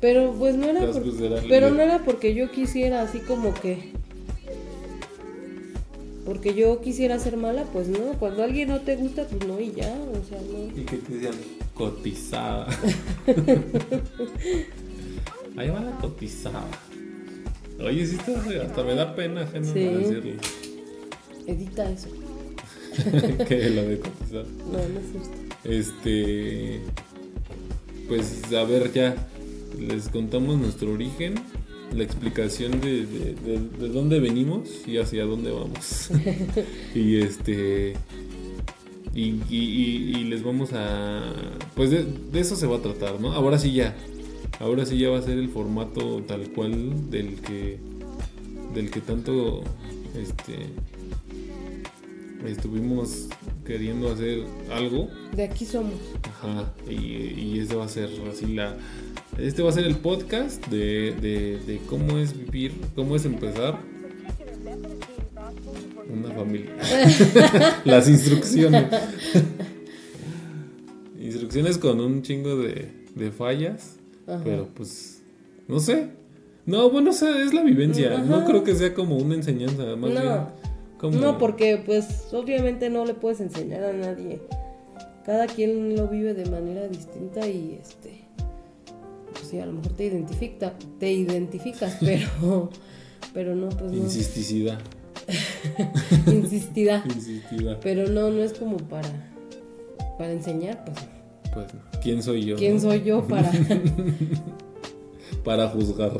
Pero 0.04 0.34
pues 0.38 0.54
no 0.54 0.66
era 0.68 0.80
por- 0.82 1.02
pero 1.48 1.70
no 1.70 1.80
era 1.80 2.04
porque 2.04 2.34
yo 2.34 2.50
quisiera 2.50 3.00
así 3.00 3.20
como 3.20 3.54
que 3.54 3.88
porque 6.26 6.52
yo 6.52 6.82
quisiera 6.82 7.18
ser 7.18 7.38
mala, 7.38 7.64
pues 7.72 7.88
no, 7.88 8.12
cuando 8.18 8.42
alguien 8.42 8.68
no 8.68 8.82
te 8.82 8.96
gusta, 8.96 9.26
pues 9.26 9.46
no 9.48 9.58
y 9.58 9.72
ya, 9.72 9.94
o 9.94 10.22
sea, 10.28 10.38
no. 10.42 10.78
Y 10.78 10.84
que 10.84 10.98
te 10.98 11.14
decían 11.14 11.32
cotizada. 11.72 12.66
Ahí 15.56 15.70
va 15.70 15.80
la 15.80 15.96
cotizada. 16.02 16.68
Oye, 17.82 18.06
sí, 18.06 18.16
está, 18.16 18.32
hasta 18.62 18.84
me 18.84 18.94
da 18.94 19.16
pena 19.16 19.44
ajeno 19.44 19.72
Sí. 19.72 19.84
decirlo. 19.84 20.32
Edita 21.46 21.90
eso. 21.90 22.08
que 23.48 23.70
lo 23.70 23.84
de 23.88 24.00
cotizada. 24.00 24.44
No, 24.70 24.72
no 24.72 25.00
es 25.00 25.06
cierto. 25.12 25.30
Este. 25.64 26.80
Pues 28.08 28.52
a 28.52 28.64
ver, 28.64 28.92
ya 28.92 29.14
les 29.78 30.08
contamos 30.08 30.58
nuestro 30.58 30.92
origen, 30.92 31.34
la 31.94 32.02
explicación 32.04 32.80
de, 32.80 33.06
de- 33.06 33.34
de- 33.34 33.68
de 33.78 33.88
dónde 33.88 34.20
venimos 34.20 34.68
y 34.86 34.98
hacia 34.98 35.24
dónde 35.24 35.50
vamos. 35.50 36.10
y 36.94 37.16
este. 37.16 37.94
Y, 39.14 39.22
y- 39.22 39.42
y- 39.50 40.16
y 40.20 40.24
les 40.24 40.42
vamos 40.42 40.70
a. 40.72 41.22
Pues 41.76 41.90
de, 41.90 42.04
de 42.32 42.40
eso 42.40 42.56
se 42.56 42.66
va 42.66 42.76
a 42.78 42.82
tratar, 42.82 43.20
¿no? 43.20 43.32
Ahora 43.32 43.58
sí 43.58 43.72
ya. 43.72 43.94
Ahora 44.60 44.86
sí 44.86 44.98
ya 44.98 45.10
va 45.10 45.18
a 45.18 45.22
ser 45.22 45.38
el 45.38 45.48
formato 45.50 46.22
tal 46.26 46.48
cual 46.50 47.10
del 47.10 47.36
que. 47.40 47.78
Del 48.74 48.90
que 48.90 49.00
tanto. 49.00 49.62
Este. 50.20 50.54
Estuvimos 52.44 53.28
queriendo 53.64 54.12
hacer 54.12 54.44
algo. 54.70 55.08
De 55.34 55.44
aquí 55.44 55.64
somos. 55.64 55.94
Ajá, 56.24 56.72
y, 56.88 56.92
y 56.94 57.58
este 57.60 57.74
va 57.74 57.86
a 57.86 57.88
ser 57.88 58.10
así 58.30 58.46
la... 58.52 58.76
Este 59.38 59.62
va 59.62 59.70
a 59.70 59.72
ser 59.72 59.84
el 59.84 59.96
podcast 59.96 60.64
de, 60.68 61.12
de, 61.20 61.58
de 61.66 61.80
cómo 61.88 62.18
es 62.18 62.36
vivir, 62.36 62.72
cómo 62.94 63.16
es 63.16 63.24
empezar 63.24 63.78
una 66.08 66.30
familia. 66.30 66.70
Las 67.84 68.08
instrucciones. 68.08 68.84
instrucciones 71.20 71.78
con 71.78 72.00
un 72.00 72.22
chingo 72.22 72.56
de, 72.56 72.92
de 73.14 73.30
fallas, 73.30 73.96
Ajá. 74.26 74.40
pero 74.44 74.68
pues, 74.74 75.22
no 75.66 75.80
sé. 75.80 76.10
No, 76.66 76.88
bueno, 76.90 77.10
o 77.10 77.14
sea, 77.14 77.42
es 77.42 77.52
la 77.52 77.62
vivencia. 77.62 78.18
No 78.18 78.44
creo 78.46 78.64
que 78.64 78.74
sea 78.74 78.94
como 78.94 79.16
una 79.16 79.34
enseñanza, 79.34 79.96
más 79.96 80.10
No. 80.12 80.20
bien 80.20 80.34
como... 80.98 81.18
No, 81.18 81.38
porque 81.38 81.82
pues 81.84 82.28
obviamente 82.32 82.88
no 82.88 83.04
le 83.04 83.14
puedes 83.14 83.40
enseñar 83.40 83.84
a 83.84 83.92
nadie. 83.92 84.40
Cada 85.26 85.46
quien 85.46 85.96
lo 85.96 86.08
vive 86.08 86.32
de 86.34 86.48
manera 86.48 86.86
distinta 86.88 87.46
y 87.46 87.78
este 87.82 88.23
sí, 89.44 89.58
a 89.60 89.66
lo 89.66 89.72
mejor 89.72 89.92
te 89.92 90.06
identifica, 90.06 90.72
te 90.98 91.12
identificas, 91.12 91.96
pero 92.00 92.70
pero 93.32 93.54
no 93.54 93.68
pues 93.70 93.92
no 93.92 93.98
Insisticidad. 93.98 94.78
insistida. 96.26 97.02
Insistida. 97.06 97.78
Pero 97.80 98.08
no 98.08 98.30
no 98.30 98.42
es 98.42 98.52
como 98.54 98.76
para 98.76 99.08
para 100.18 100.32
enseñar, 100.32 100.84
pues 100.84 100.98
Pues, 101.52 101.72
no. 101.74 101.80
¿quién 102.02 102.22
soy 102.22 102.44
yo? 102.44 102.56
quién 102.56 102.74
no? 102.74 102.80
soy 102.80 103.02
yo 103.04 103.26
para 103.26 103.50
Para 105.44 105.68
juzgar. 105.68 106.12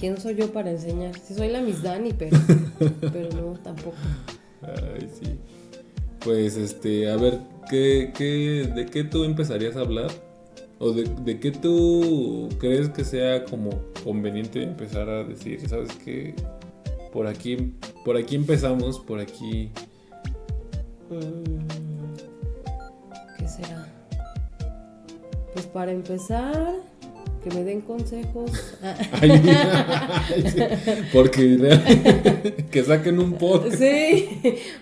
¿Quién 0.00 0.20
soy 0.20 0.34
yo 0.34 0.52
para 0.52 0.70
enseñar? 0.72 1.16
Si 1.18 1.34
soy 1.34 1.48
la 1.48 1.60
Miss 1.60 1.82
Dani, 1.82 2.12
pero 2.12 2.36
pero 3.12 3.28
no 3.30 3.52
tampoco. 3.60 3.96
Ay, 4.62 5.08
sí. 5.20 5.36
Pues, 6.24 6.56
este, 6.56 7.08
a 7.10 7.16
ver, 7.16 7.38
¿qué, 7.70 8.12
qué, 8.16 8.70
¿de 8.74 8.86
qué 8.86 9.04
tú 9.04 9.24
empezarías 9.24 9.76
a 9.76 9.80
hablar? 9.80 10.10
¿O 10.78 10.92
de, 10.92 11.04
de 11.04 11.38
qué 11.40 11.50
tú 11.50 12.48
crees 12.58 12.88
que 12.90 13.04
sea 13.04 13.44
como 13.44 13.70
conveniente 14.02 14.62
empezar 14.62 15.08
a 15.08 15.24
decir, 15.24 15.66
sabes 15.68 15.90
qué? 16.04 16.34
Por 17.12 17.26
aquí, 17.26 17.72
por 18.04 18.16
aquí 18.16 18.34
empezamos, 18.34 18.98
por 18.98 19.20
aquí. 19.20 19.70
Mm, 21.10 21.66
¿Qué 23.38 23.48
será? 23.48 23.86
Pues 25.52 25.66
para 25.66 25.92
empezar, 25.92 26.74
que 27.42 27.50
me 27.54 27.62
den 27.62 27.80
consejos. 27.82 28.50
Ay, 29.20 29.30
ay, 29.30 30.44
sí, 30.50 30.60
porque 31.12 32.66
que 32.70 32.82
saquen 32.82 33.18
un 33.20 33.34
podcast. 33.34 33.76
sí, 33.76 34.28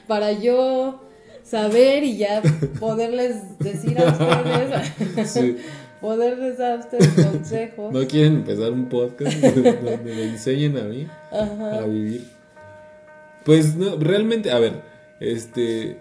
para 0.08 0.32
yo 0.32 1.02
saber 1.42 2.02
y 2.04 2.16
ya 2.16 2.40
poderles 2.80 3.58
decir 3.58 3.98
a 3.98 4.06
ustedes, 5.14 5.30
Sí. 5.30 5.56
Poderles 6.02 6.58
dar 6.58 6.80
ustedes 6.80 7.08
consejos. 7.32 7.92
No 7.92 8.06
quieren 8.06 8.34
empezar 8.34 8.72
un 8.72 8.90
podcast 8.90 9.34
donde 9.40 9.98
me 10.04 10.24
enseñen 10.24 10.76
a 10.76 10.82
mí 10.82 11.06
Ajá. 11.30 11.78
a 11.78 11.86
vivir. 11.86 12.24
Pues 13.44 13.74
no, 13.76 13.96
realmente, 13.96 14.50
a 14.50 14.58
ver, 14.58 14.82
este. 15.20 15.96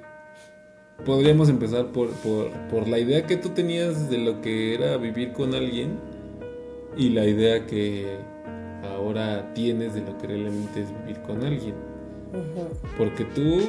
Podríamos 1.06 1.50
empezar 1.50 1.88
por, 1.88 2.10
por, 2.18 2.52
por 2.70 2.88
la 2.88 3.00
idea 3.00 3.26
que 3.26 3.36
tú 3.36 3.50
tenías 3.50 4.10
de 4.12 4.20
lo 4.20 4.42
que 4.42 4.76
era 4.76 4.98
vivir 4.98 5.32
con 5.32 5.56
alguien 5.56 5.98
y 6.96 7.10
la 7.10 7.26
idea 7.26 7.66
que 7.66 8.20
ahora 8.84 9.52
tienes 9.56 9.96
de 9.96 10.02
lo 10.02 10.16
que 10.20 10.28
realmente 10.28 10.82
es 10.82 10.90
vivir 11.00 11.20
con 11.24 11.44
alguien. 11.44 11.74
Porque 13.00 13.26
tú 13.26 13.62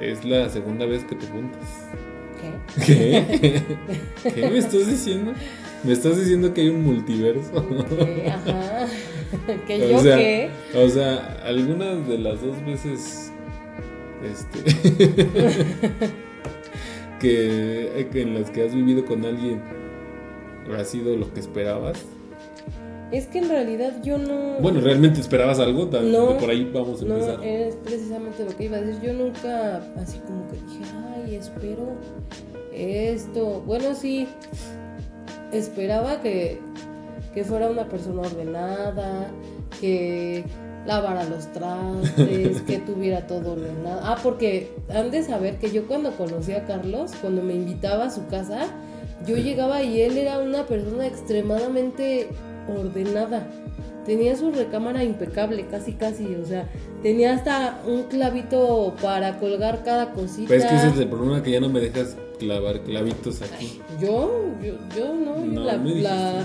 es 0.00 0.24
la 0.24 0.48
segunda 0.50 0.86
vez 0.86 1.04
que 1.04 1.16
te 1.16 1.26
juntas. 1.26 1.68
¿Qué? 2.40 2.84
¿Qué? 2.86 3.62
¿Qué 4.34 4.50
me 4.50 4.58
estás 4.58 4.86
diciendo? 4.86 5.32
Me 5.84 5.92
estás 5.92 6.18
diciendo 6.18 6.52
que 6.52 6.62
hay 6.62 6.68
un 6.68 6.82
multiverso. 6.82 7.64
Ajá. 8.28 8.86
¿Que 9.66 9.84
O 9.84 9.90
yo 9.90 9.98
sea, 10.00 10.16
qué? 10.16 10.50
O 10.74 10.88
sea, 10.88 11.42
algunas 11.44 12.06
de 12.08 12.18
las 12.18 12.40
dos 12.40 12.64
veces 12.64 13.32
este 14.24 15.14
que, 17.20 18.08
que 18.10 18.22
en 18.22 18.34
las 18.34 18.50
que 18.50 18.64
has 18.64 18.74
vivido 18.74 19.04
con 19.04 19.24
alguien 19.24 19.60
ha 20.76 20.84
sido 20.84 21.16
lo 21.16 21.32
que 21.32 21.40
esperabas. 21.40 22.04
Es 23.12 23.26
que 23.28 23.38
en 23.38 23.48
realidad 23.48 23.92
yo 24.02 24.18
no. 24.18 24.58
Bueno, 24.60 24.80
¿realmente 24.80 25.20
esperabas 25.20 25.60
algo? 25.60 25.86
No. 26.02 26.36
por 26.38 26.50
ahí 26.50 26.68
vamos 26.72 27.02
a 27.02 27.04
No, 27.04 27.14
empezar. 27.14 27.44
es 27.44 27.76
precisamente 27.76 28.44
lo 28.44 28.56
que 28.56 28.64
iba 28.64 28.78
a 28.78 28.80
decir. 28.80 29.00
Yo 29.02 29.12
nunca, 29.12 29.76
así 29.96 30.18
como 30.26 30.46
que 30.48 30.54
dije, 30.56 30.92
ay, 31.24 31.34
espero 31.36 31.94
esto. 32.72 33.62
Bueno, 33.64 33.94
sí, 33.94 34.26
esperaba 35.52 36.20
que, 36.20 36.58
que 37.34 37.44
fuera 37.44 37.68
una 37.70 37.88
persona 37.88 38.22
ordenada, 38.22 39.28
que 39.80 40.44
lavara 40.84 41.24
los 41.24 41.46
trastes, 41.52 42.62
que 42.62 42.78
tuviera 42.86 43.26
todo 43.26 43.52
ordenado. 43.52 44.00
Ah, 44.02 44.16
porque 44.22 44.72
han 44.88 45.10
de 45.10 45.22
saber 45.22 45.58
que 45.58 45.70
yo 45.70 45.86
cuando 45.86 46.10
conocí 46.16 46.52
a 46.52 46.64
Carlos, 46.64 47.12
cuando 47.20 47.42
me 47.42 47.54
invitaba 47.54 48.06
a 48.06 48.10
su 48.10 48.26
casa, 48.26 48.66
yo 49.26 49.36
llegaba 49.36 49.82
y 49.82 50.00
él 50.02 50.18
era 50.18 50.38
una 50.38 50.66
persona 50.66 51.06
extremadamente 51.06 52.28
ordenada. 52.68 53.46
Tenía 54.04 54.36
su 54.36 54.52
recámara 54.52 55.02
impecable, 55.02 55.66
casi 55.68 55.92
casi, 55.94 56.36
o 56.36 56.44
sea, 56.46 56.68
tenía 57.02 57.34
hasta 57.34 57.80
un 57.86 58.04
clavito 58.04 58.94
para 59.02 59.38
colgar 59.40 59.82
cada 59.84 60.12
cosita. 60.12 60.48
Pero 60.48 60.62
es 60.62 60.68
que 60.70 60.76
ese 60.76 60.88
es 60.88 60.98
el 60.98 61.08
problema 61.08 61.42
que 61.42 61.50
ya 61.50 61.60
no 61.60 61.68
me 61.68 61.80
dejas 61.80 62.16
clavar 62.38 62.80
clavitos 62.82 63.42
aquí. 63.42 63.80
Yo, 64.00 64.44
yo, 64.62 64.74
yo 64.96 65.12
no, 65.14 65.44
yo 65.44 65.52
No, 65.52 65.64
la, 65.64 65.76
me 65.78 65.94
la- 65.96 66.44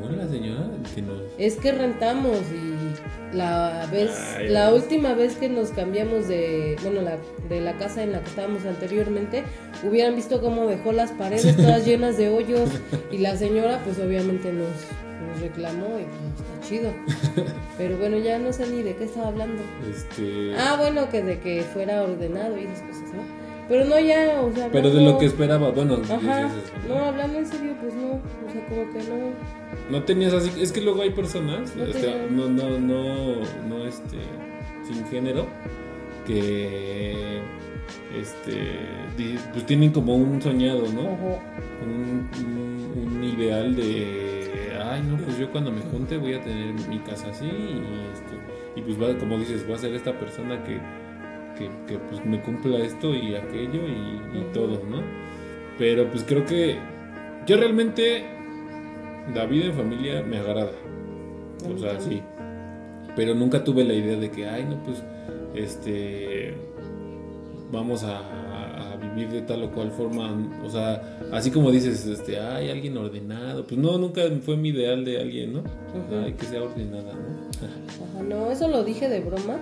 No, 0.00 0.16
la 0.16 0.28
señora 0.28 0.66
que 0.94 1.02
no. 1.02 1.12
es 1.36 1.56
que 1.56 1.72
rentamos 1.72 2.38
y 2.52 3.36
la 3.36 3.86
vez, 3.92 4.10
Ay, 4.38 4.48
la 4.48 4.72
última 4.72 5.12
vez 5.14 5.34
que 5.36 5.48
nos 5.50 5.70
cambiamos 5.70 6.28
de, 6.28 6.76
bueno, 6.82 7.02
la, 7.02 7.18
de 7.50 7.60
la 7.60 7.76
casa 7.76 8.02
en 8.02 8.12
la 8.12 8.20
que 8.20 8.28
estábamos 8.30 8.64
anteriormente, 8.64 9.42
hubieran 9.86 10.14
visto 10.16 10.40
cómo 10.40 10.66
dejó 10.68 10.92
las 10.92 11.10
paredes 11.12 11.54
todas 11.56 11.84
llenas 11.86 12.16
de 12.16 12.28
hoyos 12.30 12.70
y 13.12 13.18
la 13.18 13.36
señora 13.36 13.80
pues 13.84 13.98
obviamente 13.98 14.52
nos, 14.52 14.68
nos 15.20 15.40
reclamó 15.40 15.98
y 15.98 16.04
pues 16.04 16.48
está 16.48 16.68
chido. 16.68 16.90
Pero 17.78 17.98
bueno, 17.98 18.18
ya 18.18 18.38
no 18.38 18.52
sé 18.52 18.66
ni 18.66 18.82
de 18.82 18.96
qué 18.96 19.04
estaba 19.04 19.28
hablando. 19.28 19.62
Este. 19.90 20.54
Ah, 20.58 20.76
bueno, 20.78 21.08
que 21.10 21.22
de 21.22 21.38
que 21.38 21.62
fuera 21.62 22.02
ordenado 22.02 22.56
y 22.58 22.64
esas 22.64 22.80
cosas, 22.82 23.14
¿no? 23.14 23.44
Pero 23.68 23.86
no 23.86 23.98
ya, 23.98 24.42
o 24.42 24.54
sea, 24.54 24.68
pero 24.70 24.90
no, 24.90 24.94
de 24.94 25.04
lo 25.04 25.18
que 25.18 25.24
esperaba, 25.24 25.70
bueno, 25.70 25.96
Ajá, 26.04 26.50
no, 26.86 26.96
hablando 26.96 27.38
en 27.38 27.46
serio, 27.46 27.74
pues 27.80 27.94
no, 27.94 28.12
o 28.12 28.52
sea, 28.52 28.66
como 28.66 28.92
que 28.92 28.98
no. 29.08 29.32
No 29.90 30.04
tenías 30.04 30.34
así, 30.34 30.52
es 30.60 30.70
que 30.70 30.82
luego 30.82 31.00
hay 31.00 31.10
personas, 31.10 31.74
No 31.74 31.84
este, 31.84 32.00
tenía. 32.00 32.26
no, 32.30 32.48
no, 32.50 32.78
no, 32.78 33.36
no, 33.66 33.84
este, 33.86 34.18
sin 34.86 35.06
género, 35.06 35.46
que, 36.26 37.40
este, 38.18 38.68
pues 39.52 39.64
tienen 39.64 39.92
como 39.92 40.14
un 40.14 40.42
soñado, 40.42 40.82
¿no? 40.92 41.00
Ojo. 41.00 41.40
Un, 41.84 42.28
un- 42.44 43.14
un 43.16 43.24
ideal 43.24 43.74
de, 43.76 44.50
ay, 44.82 45.02
no, 45.02 45.16
pues 45.18 45.38
yo 45.38 45.50
cuando 45.50 45.70
me 45.70 45.80
junte 45.82 46.16
voy 46.16 46.34
a 46.34 46.40
tener 46.42 46.74
mi 46.88 46.98
casa 47.00 47.28
así 47.30 47.46
y, 47.46 47.82
este, 48.12 48.36
y 48.76 48.82
pues 48.82 49.00
va, 49.00 49.16
como 49.18 49.38
dices, 49.38 49.68
va 49.70 49.74
a 49.74 49.78
ser 49.78 49.94
esta 49.94 50.18
persona 50.18 50.62
que, 50.64 50.78
que, 51.58 51.70
que, 51.86 51.98
pues 51.98 52.24
me 52.24 52.40
cumpla 52.42 52.78
esto 52.78 53.14
y 53.14 53.34
aquello 53.34 53.80
y, 53.86 54.44
todo, 54.52 54.80
¿no? 54.88 55.02
Pero 55.78 56.08
pues 56.10 56.24
creo 56.24 56.44
que 56.44 56.76
yo 57.46 57.56
realmente 57.56 58.24
la 59.34 59.46
vida 59.46 59.66
en 59.66 59.74
familia 59.74 60.22
me 60.22 60.38
agrada. 60.38 60.72
O 61.74 61.78
sea, 61.78 61.98
sí. 62.00 62.22
Pero 63.16 63.34
nunca 63.34 63.64
tuve 63.64 63.84
la 63.84 63.94
idea 63.94 64.16
de 64.16 64.30
que, 64.30 64.46
ay, 64.48 64.64
no, 64.64 64.82
pues, 64.82 65.02
este, 65.54 66.54
vamos 67.72 68.04
a 68.04 68.20
vivir 69.08 69.30
de 69.30 69.42
tal 69.42 69.62
o 69.64 69.70
cual 69.70 69.90
forma. 69.90 70.34
O 70.64 70.70
sea, 70.70 71.02
así 71.32 71.50
como 71.50 71.70
dices, 71.70 72.06
este, 72.06 72.38
ay, 72.38 72.70
alguien 72.70 72.96
ordenado. 72.96 73.66
Pues 73.66 73.78
no, 73.78 73.98
nunca 73.98 74.22
fue 74.42 74.56
mi 74.56 74.70
ideal 74.70 75.04
de 75.04 75.20
alguien, 75.20 75.54
¿no? 75.54 75.60
Ujú. 75.60 76.24
Ay, 76.24 76.32
que 76.34 76.46
sea 76.46 76.62
ordenada, 76.62 77.12
¿no? 77.12 77.44
Ajá, 78.14 78.22
no, 78.22 78.50
eso 78.50 78.68
lo 78.68 78.84
dije 78.84 79.08
de 79.08 79.20
broma, 79.20 79.58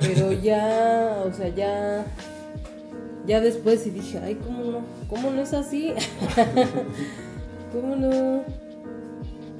pero 0.00 0.32
ya, 0.42 1.22
o 1.26 1.32
sea, 1.32 1.48
ya. 1.48 2.04
Ya 3.26 3.40
después 3.40 3.82
sí 3.82 3.90
dije, 3.90 4.18
ay, 4.18 4.34
¿cómo 4.36 4.64
no? 4.64 4.80
¿Cómo 5.08 5.30
no 5.30 5.42
es 5.42 5.52
así? 5.52 5.92
¿Cómo 7.72 7.94
no? 7.94 8.42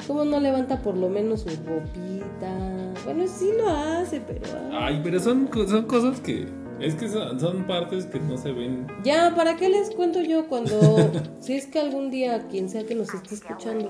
¿Cómo 0.07 0.25
no 0.25 0.41
levanta 0.41 0.83
por 0.83 0.97
lo 0.97 1.09
menos 1.09 1.43
su 1.43 1.51
ropita? 1.51 2.51
Bueno, 3.05 3.27
sí 3.29 3.51
lo 3.57 3.69
hace, 3.69 4.21
pero. 4.27 4.41
ah. 4.73 4.87
Ay, 4.87 5.01
pero 5.05 5.21
son, 5.21 5.49
son 5.69 5.85
cosas 5.85 6.21
que, 6.21 6.47
es 6.81 6.95
que 6.95 7.09
son, 7.09 7.39
son 7.41 7.67
partes 7.67 8.07
que 8.07 8.19
no 8.21 8.37
se 8.37 8.53
ven. 8.53 8.87
Ya, 9.05 9.35
¿para 9.37 9.57
qué 9.57 9.69
les 9.69 9.91
cuento 9.91 10.21
yo 10.23 10.47
cuando, 10.49 11.11
si 11.41 11.55
es 11.55 11.67
que 11.67 11.79
algún 11.79 12.11
día 12.11 12.47
quien 12.51 12.69
sea 12.69 12.85
que 12.85 12.95
nos 12.95 13.13
esté 13.15 13.35
escuchando 13.35 13.89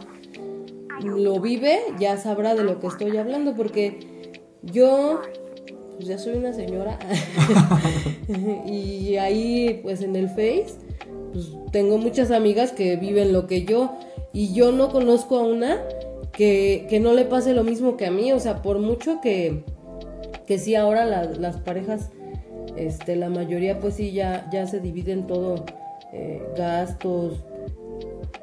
lo 1.02 1.40
vive, 1.40 1.78
ya 1.98 2.16
sabrá 2.18 2.54
de 2.54 2.62
lo 2.64 2.78
que 2.78 2.86
estoy 2.88 3.16
hablando, 3.16 3.54
porque 3.54 4.28
yo 4.62 5.20
pues 5.96 6.06
ya 6.08 6.18
soy 6.18 6.34
una 6.36 6.52
señora. 6.52 6.98
Y 8.66 9.16
ahí 9.16 9.80
pues 9.82 10.02
en 10.02 10.14
el 10.16 10.28
Face 10.28 10.74
pues 11.32 11.52
tengo 11.72 11.98
muchas 11.98 12.30
amigas 12.30 12.72
que 12.72 12.96
viven 12.96 13.32
lo 13.32 13.46
que 13.46 13.64
yo. 13.64 13.92
Y 14.32 14.52
yo 14.54 14.72
no 14.72 14.90
conozco 14.90 15.38
a 15.38 15.42
una 15.42 15.78
que, 16.32 16.86
que 16.88 17.00
no 17.00 17.12
le 17.14 17.24
pase 17.24 17.52
lo 17.54 17.64
mismo 17.64 17.96
que 17.96 18.06
a 18.06 18.10
mí, 18.10 18.32
o 18.32 18.38
sea, 18.38 18.62
por 18.62 18.78
mucho 18.78 19.20
que, 19.20 19.64
que 20.46 20.58
sí 20.58 20.74
ahora 20.76 21.04
la- 21.04 21.24
las 21.24 21.56
parejas 21.56 22.10
este, 22.76 23.16
la 23.16 23.28
mayoría 23.28 23.80
pues 23.80 23.94
sí 23.94 24.12
ya, 24.12 24.48
ya 24.50 24.66
se 24.66 24.80
dividen 24.80 25.26
todo, 25.26 25.64
eh, 26.12 26.42
gastos, 26.56 27.44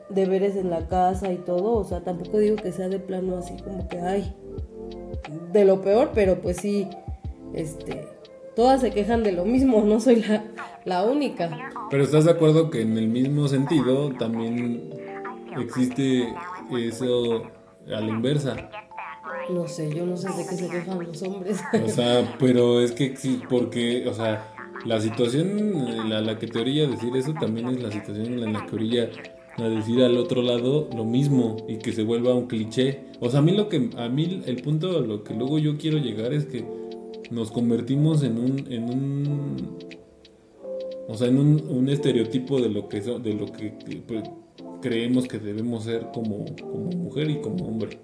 deberes 0.09 0.55
en 0.55 0.69
la 0.69 0.87
casa 0.87 1.31
y 1.31 1.37
todo, 1.37 1.73
o 1.73 1.83
sea, 1.83 2.01
tampoco 2.01 2.37
digo 2.37 2.55
que 2.55 2.71
sea 2.71 2.89
de 2.89 2.99
plano 2.99 3.37
así 3.37 3.55
como 3.63 3.87
que, 3.87 3.99
ay, 3.99 4.33
de 5.51 5.65
lo 5.65 5.81
peor, 5.81 6.11
pero 6.13 6.41
pues 6.41 6.57
sí, 6.57 6.87
este, 7.53 8.07
todas 8.55 8.81
se 8.81 8.91
quejan 8.91 9.23
de 9.23 9.31
lo 9.31 9.45
mismo, 9.45 9.81
no 9.85 9.99
soy 9.99 10.17
la, 10.17 10.43
la 10.85 11.03
única. 11.03 11.49
Pero 11.89 12.03
estás 12.03 12.25
de 12.25 12.31
acuerdo 12.31 12.69
que 12.69 12.81
en 12.81 12.97
el 12.97 13.07
mismo 13.07 13.47
sentido 13.47 14.09
también 14.13 14.89
existe 15.57 16.33
eso 16.77 17.43
a 17.87 18.01
la 18.01 18.07
inversa. 18.07 18.69
No 19.49 19.67
sé, 19.67 19.93
yo 19.93 20.05
no 20.05 20.17
sé 20.17 20.29
de 20.29 20.45
qué 20.47 20.55
se 20.55 20.69
quejan 20.69 21.03
los 21.03 21.21
hombres. 21.23 21.59
O 21.83 21.89
sea, 21.89 22.35
pero 22.39 22.81
es 22.81 22.91
que 22.91 23.15
porque, 23.49 24.07
o 24.07 24.13
sea, 24.13 24.53
la 24.85 24.99
situación 24.99 25.59
en 25.87 26.09
la, 26.09 26.37
que 26.39 26.47
te 26.47 26.59
orilla 26.59 26.85
a 26.85 26.87
decir 26.87 27.15
eso 27.15 27.33
también 27.33 27.67
es 27.69 27.81
la 27.81 27.91
situación 27.91 28.39
en 28.39 28.53
la 28.53 28.65
que 28.65 28.75
orilla 28.75 29.09
a 29.57 29.69
decir 29.69 30.03
al 30.03 30.17
otro 30.17 30.41
lado 30.41 30.87
lo 30.95 31.03
mismo 31.03 31.57
y 31.67 31.77
que 31.77 31.91
se 31.91 32.03
vuelva 32.03 32.33
un 32.33 32.47
cliché. 32.47 33.05
O 33.19 33.29
sea, 33.29 33.39
a 33.39 33.43
mí 33.43 33.51
lo 33.51 33.69
que, 33.69 33.89
a 33.97 34.07
mí 34.09 34.43
el 34.45 34.61
punto 34.61 34.97
a 34.97 35.01
lo 35.01 35.23
que 35.23 35.33
luego 35.33 35.57
yo 35.59 35.77
quiero 35.77 35.97
llegar 35.97 36.33
es 36.33 36.45
que 36.45 36.65
nos 37.31 37.51
convertimos 37.51 38.23
en 38.23 38.37
un, 38.37 38.71
en 38.71 38.83
un, 38.83 39.77
o 41.07 41.15
sea, 41.15 41.27
en 41.27 41.37
un, 41.37 41.67
un 41.67 41.89
estereotipo 41.89 42.61
de 42.61 42.69
lo 42.69 42.87
que, 42.87 43.01
de 43.01 43.33
lo 43.33 43.45
que, 43.47 43.77
que, 43.77 43.97
pues, 44.07 44.23
creemos 44.81 45.27
que 45.27 45.39
debemos 45.39 45.83
ser 45.83 46.07
como, 46.13 46.45
como 46.61 46.89
mujer 46.91 47.29
y 47.29 47.41
como 47.41 47.65
hombre. 47.65 47.99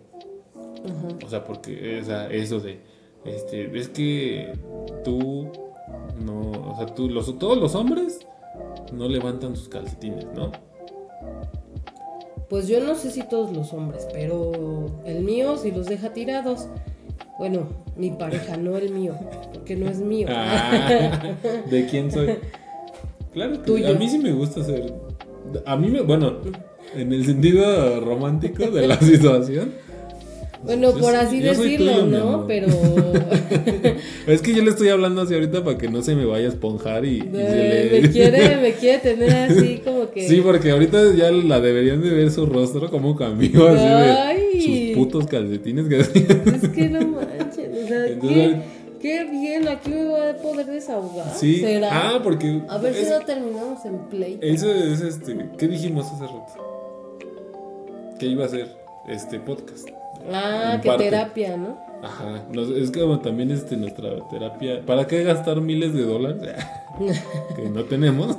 O 1.26 1.30
sea, 1.30 1.44
porque 1.44 2.00
o 2.02 2.06
sea, 2.06 2.28
eso 2.28 2.60
de, 2.60 2.80
este, 3.26 3.78
es 3.78 3.88
que 3.90 4.54
tú, 5.04 5.50
no, 6.26 6.72
o 6.72 6.76
sea, 6.78 6.88
tú, 6.88 7.10
los, 7.10 7.38
todos 7.40 7.58
los 7.58 7.76
hombres 7.76 8.20
no 8.92 9.08
levantan 9.08 9.56
sus 9.56 9.70
calcetines, 9.70 10.26
¿no? 10.36 10.52
Pues 12.50 12.68
yo 12.68 12.80
no 12.82 12.96
sé 12.96 13.10
si 13.10 13.24
todos 13.24 13.56
los 13.56 13.74
hombres, 13.74 14.08
pero 14.12 14.86
el 15.06 15.24
mío 15.24 15.58
si 15.58 15.72
los 15.72 15.88
deja 15.88 16.14
tirados. 16.14 16.68
Bueno, 17.40 17.68
mi 17.98 18.12
pareja, 18.12 18.58
no 18.58 18.78
el 18.78 18.92
mío, 18.92 19.16
porque 19.54 19.76
no 19.76 19.90
es 19.90 20.00
mío. 20.00 20.28
Ah, 20.30 21.36
¿De 21.70 21.88
quién 21.88 22.12
soy? 22.12 22.38
Claro, 23.34 23.54
que 23.54 23.60
Tuyo. 23.60 23.90
a 23.90 23.94
mí 23.94 24.08
sí 24.08 24.20
me 24.20 24.32
gusta 24.34 24.64
ser, 24.64 24.94
a 25.66 25.76
mí 25.76 25.90
me, 25.90 26.02
bueno, 26.02 26.38
en 26.96 27.12
el 27.12 27.26
sentido 27.26 28.00
romántico 28.02 28.70
de 28.70 28.88
la 28.88 28.98
situación, 29.00 29.74
Bueno, 30.64 30.94
Yo 30.94 31.00
por 31.00 31.16
así 31.16 31.40
decirlo, 31.42 31.92
tuyo, 31.92 32.06
¿no? 32.06 32.48
Pero 32.48 32.68
Es 34.28 34.42
que 34.42 34.54
yo 34.54 34.64
le 34.64 34.70
estoy 34.70 34.90
hablando 34.90 35.22
así 35.22 35.34
ahorita 35.34 35.64
para 35.64 35.78
que 35.78 35.90
no 35.90 36.02
se 36.02 36.16
me 36.16 36.26
vaya 36.26 36.46
a 36.46 36.50
esponjar 36.50 37.04
y, 37.06 37.20
eh, 37.20 37.90
le- 37.92 38.02
me 38.02 38.10
quiere, 38.10 38.58
me 38.62 38.72
quiere 38.74 39.00
tener 39.00 39.52
así 39.52 39.82
como 39.84 40.10
que. 40.12 40.28
Sí, 40.28 40.40
porque 40.42 40.72
ahorita 40.72 41.14
ya 41.16 41.32
la 41.32 41.60
deberían 41.60 42.02
de 42.02 42.10
ver 42.12 42.32
su 42.32 42.46
rostro 42.46 42.90
cómo 42.90 43.16
cambió 43.16 43.68
así 43.68 43.84
Ay. 43.86 44.42
de 44.54 44.94
sus 44.96 44.98
putos 45.04 45.28
calcetines 45.28 45.88
que. 45.88 46.00
Es 46.00 46.70
que 46.70 46.90
no 46.90 47.00
manches, 47.08 47.70
o 47.84 47.88
sea, 47.88 48.08
Entonces- 48.08 48.56
qué, 49.02 49.02
qué 49.02 49.24
bien, 49.30 49.68
aquí 49.68 49.90
me 49.90 50.06
voy 50.06 50.22
a 50.30 50.38
poder 50.38 50.66
desahogar. 50.68 51.34
Sí. 51.36 51.58
¿Será? 51.60 51.90
Ah, 52.16 52.20
porque 52.24 52.62
a 52.70 52.78
ver 52.78 52.94
es- 52.96 53.04
si 53.06 53.10
no 53.14 53.20
terminamos 53.26 53.84
en 53.86 53.98
play. 54.10 54.40
eso 54.42 54.74
es 54.74 55.02
este, 55.02 55.36
¿qué 55.58 55.68
dijimos 55.68 56.06
hace 56.06 56.24
rato? 56.24 56.54
Que 58.18 58.28
iba 58.28 58.46
a 58.46 58.48
ser 58.48 58.68
este 59.10 59.40
podcast. 59.42 59.90
Ah, 60.32 60.82
parte. 60.84 61.06
terapia, 61.06 61.58
¿no? 61.58 61.78
Ajá, 62.04 62.46
es 62.76 62.92
como 62.92 63.20
también 63.20 63.52
este 63.52 63.78
nuestra 63.78 64.28
terapia. 64.30 64.86
¿Para 64.86 65.08
qué 65.08 65.24
gastar 65.24 65.62
miles 65.62 65.94
de 65.94 66.04
dólares? 66.04 66.44
que 67.56 67.70
no 67.70 67.86
tenemos. 67.86 68.36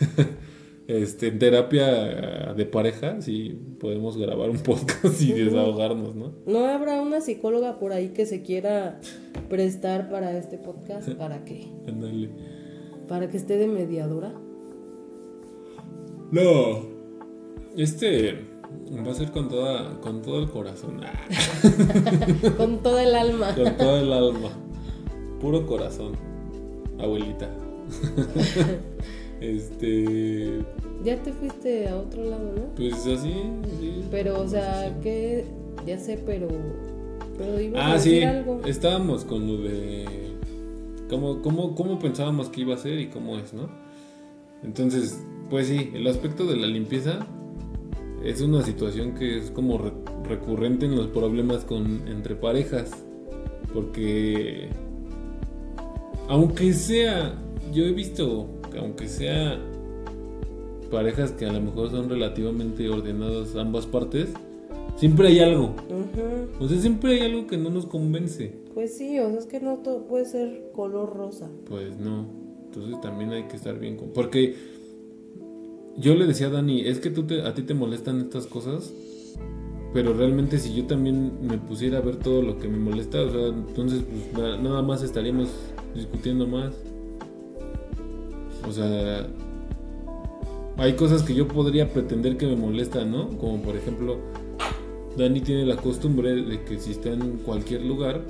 este, 0.86 1.28
en 1.28 1.38
terapia 1.38 2.54
de 2.54 2.64
pareja, 2.66 3.20
sí 3.20 3.58
podemos 3.80 4.16
grabar 4.16 4.50
un 4.50 4.58
podcast 4.58 5.20
y 5.20 5.32
desahogarnos, 5.32 6.14
¿no? 6.14 6.32
¿No 6.46 6.66
habrá 6.66 7.00
una 7.02 7.20
psicóloga 7.20 7.78
por 7.78 7.92
ahí 7.92 8.10
que 8.10 8.24
se 8.24 8.42
quiera 8.42 9.00
prestar 9.48 10.08
para 10.08 10.36
este 10.38 10.56
podcast? 10.58 11.08
¿Para 11.18 11.44
qué? 11.44 11.68
Ándale. 11.88 12.30
¿Para 13.08 13.28
que 13.28 13.36
esté 13.36 13.56
de 13.56 13.66
mediadora? 13.66 14.32
No. 16.30 16.86
Este 17.76 18.55
va 19.06 19.10
a 19.10 19.14
ser 19.14 19.30
con 19.32 19.48
toda 19.48 20.00
con 20.00 20.22
todo 20.22 20.38
el 20.40 20.48
corazón. 20.50 21.00
Ah, 21.04 21.12
Con 22.56 22.78
todo 22.82 22.98
el 22.98 23.14
alma. 23.14 23.54
con 23.54 23.76
todo 23.76 23.98
el 23.98 24.12
alma. 24.12 24.48
Puro 25.40 25.66
corazón. 25.66 26.12
Abuelita. 26.98 27.48
este, 29.40 30.60
Ya 31.04 31.22
te 31.22 31.32
fuiste 31.32 31.88
a 31.88 31.96
otro 31.96 32.24
lado, 32.24 32.52
¿no? 32.56 32.62
pues 32.76 32.94
así, 33.06 33.32
sí. 33.80 34.04
Pero, 34.10 34.40
o 34.40 34.48
sea, 34.48 34.98
que 35.02 35.44
ya 35.86 35.98
sé, 35.98 36.18
pero. 36.24 36.48
Pero 37.38 37.60
ibas 37.60 37.80
a 37.82 37.90
Ah, 37.90 37.94
decir 37.94 38.12
sí. 38.20 38.22
algo. 38.24 38.60
Estábamos 38.64 39.24
con 39.24 39.46
lo 39.46 39.58
de 39.62 40.06
cómo, 41.10 41.42
cómo, 41.42 41.74
cómo 41.74 41.98
pensábamos 41.98 42.48
que 42.48 42.62
iba 42.62 42.74
a 42.74 42.78
ser 42.78 42.98
y 42.98 43.08
cómo 43.08 43.36
es, 43.38 43.52
¿no? 43.52 43.68
Entonces, 44.64 45.20
pues 45.50 45.66
sí, 45.68 45.90
el 45.94 46.06
aspecto 46.06 46.46
de 46.46 46.56
la 46.56 46.66
limpieza 46.66 47.26
es 48.24 48.40
una 48.40 48.62
situación 48.62 49.14
que 49.14 49.38
es 49.38 49.50
como 49.50 49.78
re- 49.78 49.92
recurrente 50.28 50.86
en 50.86 50.96
los 50.96 51.06
problemas 51.08 51.64
con 51.64 52.06
entre 52.08 52.34
parejas. 52.34 52.90
Porque 53.72 54.68
aunque 56.28 56.72
sea, 56.72 57.34
yo 57.72 57.84
he 57.84 57.92
visto 57.92 58.46
que 58.72 58.78
aunque 58.78 59.08
sea 59.08 59.58
parejas 60.90 61.32
que 61.32 61.46
a 61.46 61.52
lo 61.52 61.60
mejor 61.60 61.90
son 61.90 62.08
relativamente 62.08 62.88
ordenadas 62.88 63.54
ambas 63.56 63.86
partes, 63.86 64.30
siempre 64.96 65.28
hay 65.28 65.40
algo. 65.40 65.74
Ujú. 65.88 66.64
O 66.64 66.68
sea, 66.68 66.80
siempre 66.80 67.14
hay 67.14 67.30
algo 67.30 67.46
que 67.46 67.56
no 67.58 67.70
nos 67.70 67.86
convence. 67.86 68.52
Pues 68.72 68.96
sí, 68.96 69.18
o 69.18 69.28
sea, 69.30 69.38
es 69.38 69.46
que 69.46 69.60
no 69.60 69.78
todo 69.78 70.06
puede 70.06 70.24
ser 70.24 70.70
color 70.72 71.14
rosa. 71.14 71.48
Pues 71.68 71.96
no. 71.98 72.26
Entonces 72.66 73.00
también 73.00 73.30
hay 73.32 73.44
que 73.44 73.56
estar 73.56 73.78
bien 73.78 73.96
con... 73.96 74.10
Porque 74.10 74.54
yo 75.98 76.14
le 76.14 76.26
decía 76.26 76.48
a 76.48 76.50
Dani, 76.50 76.80
es 76.82 77.00
que 77.00 77.10
tú 77.10 77.24
te- 77.24 77.42
a 77.42 77.54
ti 77.54 77.62
te 77.62 77.74
molestan 77.74 78.20
estas 78.20 78.46
cosas, 78.46 78.92
pero 79.92 80.12
realmente 80.12 80.58
si 80.58 80.74
yo 80.74 80.84
también 80.86 81.32
me 81.46 81.58
pusiera 81.58 81.98
a 81.98 82.00
ver 82.02 82.16
todo 82.16 82.42
lo 82.42 82.58
que 82.58 82.68
me 82.68 82.78
molesta, 82.78 83.22
o 83.22 83.30
sea, 83.30 83.46
entonces 83.48 84.02
pues, 84.02 84.32
na- 84.42 84.56
nada 84.60 84.82
más 84.82 85.02
estaríamos 85.02 85.48
discutiendo 85.94 86.46
más. 86.46 86.74
O 88.68 88.72
sea, 88.72 89.26
hay 90.76 90.92
cosas 90.94 91.22
que 91.22 91.34
yo 91.34 91.48
podría 91.48 91.92
pretender 91.92 92.36
que 92.36 92.46
me 92.46 92.56
molestan, 92.56 93.10
¿no? 93.10 93.28
Como 93.38 93.62
por 93.62 93.76
ejemplo, 93.76 94.18
Dani 95.16 95.40
tiene 95.40 95.64
la 95.64 95.76
costumbre 95.76 96.34
de 96.34 96.62
que 96.64 96.78
si 96.78 96.90
está 96.90 97.10
en 97.12 97.38
cualquier 97.38 97.82
lugar, 97.84 98.20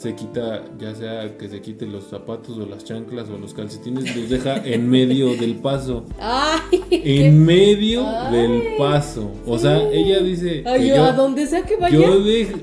se 0.00 0.14
quita, 0.14 0.64
ya 0.78 0.94
sea 0.94 1.36
que 1.36 1.46
se 1.48 1.60
quite 1.60 1.84
los 1.86 2.04
zapatos 2.04 2.56
o 2.56 2.64
las 2.64 2.84
chanclas 2.84 3.28
o 3.28 3.36
los 3.36 3.52
calcetines, 3.52 4.16
los 4.16 4.30
deja 4.30 4.56
en 4.66 4.88
medio 4.88 5.36
del 5.40 5.56
paso. 5.56 6.06
¡Ay! 6.18 6.80
En 6.90 7.44
medio 7.44 8.02
Ay, 8.06 8.32
del 8.36 8.62
paso. 8.78 9.30
O 9.46 9.58
sea, 9.58 9.78
ella 9.92 10.20
dice 10.20 10.62
Ay, 10.66 10.88
yo, 10.88 11.04
a 11.04 11.12
donde 11.12 11.46
sea 11.46 11.62
que 11.66 11.76
vaya. 11.76 11.98
yo 11.98 12.22
dejo... 12.22 12.56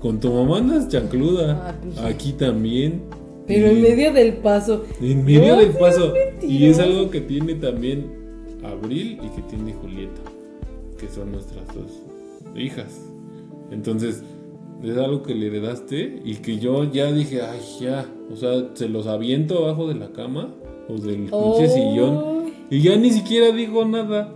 Con 0.00 0.20
tu 0.20 0.32
mamá 0.32 0.58
andas 0.58 0.86
chancluda. 0.88 1.68
Ah, 1.68 1.74
pues. 1.82 1.98
Aquí 1.98 2.32
también. 2.32 3.02
Pero 3.48 3.66
Y- 3.66 3.70
en 3.76 3.82
medio 3.82 4.12
del 4.12 4.34
paso. 4.34 4.84
en 5.00 5.24
medio 5.24 5.54
No 5.56 5.60
del 5.60 5.70
paso. 5.72 6.14
Y 6.40 6.66
es 6.66 6.78
algo 6.78 7.10
que 7.10 7.20
tiene 7.20 7.54
también 7.56 8.06
Abril 8.62 9.18
y 9.22 9.28
que 9.30 9.42
tiene 9.48 9.74
Julieta, 9.74 10.20
que 10.96 11.08
son 11.08 11.32
nuestras 11.32 11.66
dos 11.74 11.90
hijas. 12.56 13.00
Entonces, 13.72 14.22
es 14.82 14.96
algo 14.96 15.22
que 15.22 15.34
le 15.34 15.48
heredaste 15.48 16.22
y 16.24 16.36
que 16.36 16.58
yo 16.58 16.90
ya 16.90 17.12
dije, 17.12 17.42
ay, 17.42 17.60
ya. 17.80 18.06
O 18.32 18.36
sea, 18.36 18.70
se 18.74 18.88
los 18.88 19.06
aviento 19.06 19.58
abajo 19.58 19.88
de 19.88 19.94
la 19.94 20.12
cama 20.12 20.54
o 20.88 20.94
del 20.94 21.24
pinche 21.24 21.68
sillón. 21.68 22.24
Ay. 22.46 22.54
Y 22.70 22.82
ya 22.82 22.96
ni 22.96 23.10
siquiera 23.10 23.50
digo 23.50 23.84
nada. 23.84 24.34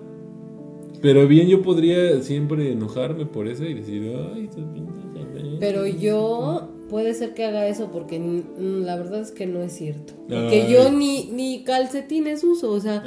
Pero 1.01 1.29
bien, 1.29 1.49
yo 1.49 1.63
podría 1.63 2.21
siempre 2.23 2.73
enojarme 2.73 3.27
por 3.27 3.47
eso 3.47 3.65
y 3.65 3.75
decir, 3.75 4.11
ay, 4.35 4.49
esas 4.51 4.65
pinches 4.73 4.95
sartenes". 5.15 5.57
Pero 5.61 5.87
yo 5.87 6.69
puede 6.89 7.15
ser 7.15 7.35
que 7.35 7.45
haga 7.45 7.67
eso 7.67 7.91
porque 7.91 8.21
la 8.59 8.97
verdad 8.97 9.21
es 9.21 9.31
que 9.31 9.47
no 9.47 9.63
es 9.63 9.73
cierto. 9.73 10.15
Ay. 10.31 10.67
yo 10.71 10.91
ni, 10.91 11.27
ni 11.27 11.65
calcetines 11.65 12.45
uso, 12.45 12.71
o 12.71 12.81
sea, 12.81 13.03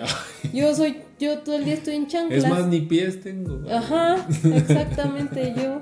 yo 0.54 0.76
soy, 0.76 0.98
yo 1.20 1.40
todo 1.40 1.56
el 1.56 1.66
día 1.66 1.76
estoy 1.76 1.96
en 1.96 2.08
chanclas. 2.08 2.44
Es 2.44 2.50
más, 2.50 2.68
ni 2.68 2.82
pies 2.82 3.22
tengo. 3.22 3.62
Ajá, 3.70 4.28
exactamente, 4.44 5.54
yo, 5.56 5.82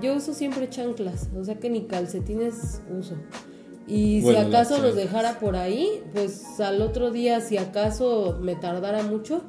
yo 0.00 0.14
uso 0.14 0.34
siempre 0.34 0.68
chanclas, 0.68 1.28
o 1.36 1.44
sea 1.44 1.56
que 1.56 1.70
ni 1.70 1.82
calcetines 1.82 2.82
uso. 2.98 3.16
Y 3.86 4.20
Bueno, 4.22 4.40
si 4.40 4.46
acaso 4.46 4.80
los 4.80 4.94
dejara 4.94 5.40
por 5.40 5.56
ahí, 5.56 6.02
pues 6.12 6.60
al 6.60 6.80
otro 6.80 7.10
día, 7.10 7.40
si 7.40 7.56
acaso 7.56 8.38
me 8.40 8.54
tardara 8.54 9.02
mucho, 9.02 9.42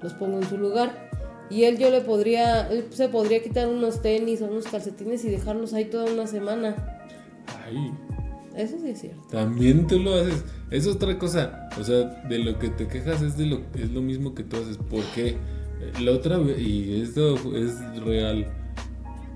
los 0.00 0.14
pongo 0.14 0.38
en 0.38 0.48
su 0.48 0.56
lugar. 0.56 1.10
Y 1.50 1.64
él 1.64 1.76
yo 1.76 1.90
le 1.90 2.00
podría, 2.00 2.68
él 2.68 2.86
se 2.90 3.08
podría 3.08 3.42
quitar 3.42 3.68
unos 3.68 4.00
tenis 4.00 4.40
o 4.40 4.46
unos 4.46 4.66
calcetines 4.66 5.24
y 5.26 5.30
dejarlos 5.30 5.74
ahí 5.74 5.84
toda 5.84 6.10
una 6.10 6.26
semana. 6.26 7.02
Ay. 7.66 7.92
Eso 8.56 8.78
sí 8.78 8.90
es 8.90 9.00
cierto. 9.00 9.22
También 9.30 9.86
tú 9.86 9.98
lo 9.98 10.14
haces. 10.14 10.44
Es 10.70 10.86
otra 10.86 11.18
cosa. 11.18 11.68
O 11.78 11.84
sea, 11.84 12.22
de 12.28 12.38
lo 12.38 12.58
que 12.58 12.70
te 12.70 12.88
quejas 12.88 13.20
es 13.22 13.36
de 13.36 13.46
lo 13.46 13.60
es 13.74 13.90
lo 13.90 14.00
mismo 14.00 14.34
que 14.34 14.42
tú 14.42 14.56
haces. 14.56 14.78
Porque 14.90 15.36
la 16.00 16.12
otra 16.12 16.38
y 16.40 17.02
esto 17.02 17.34
es 17.54 17.78
real. 18.04 18.46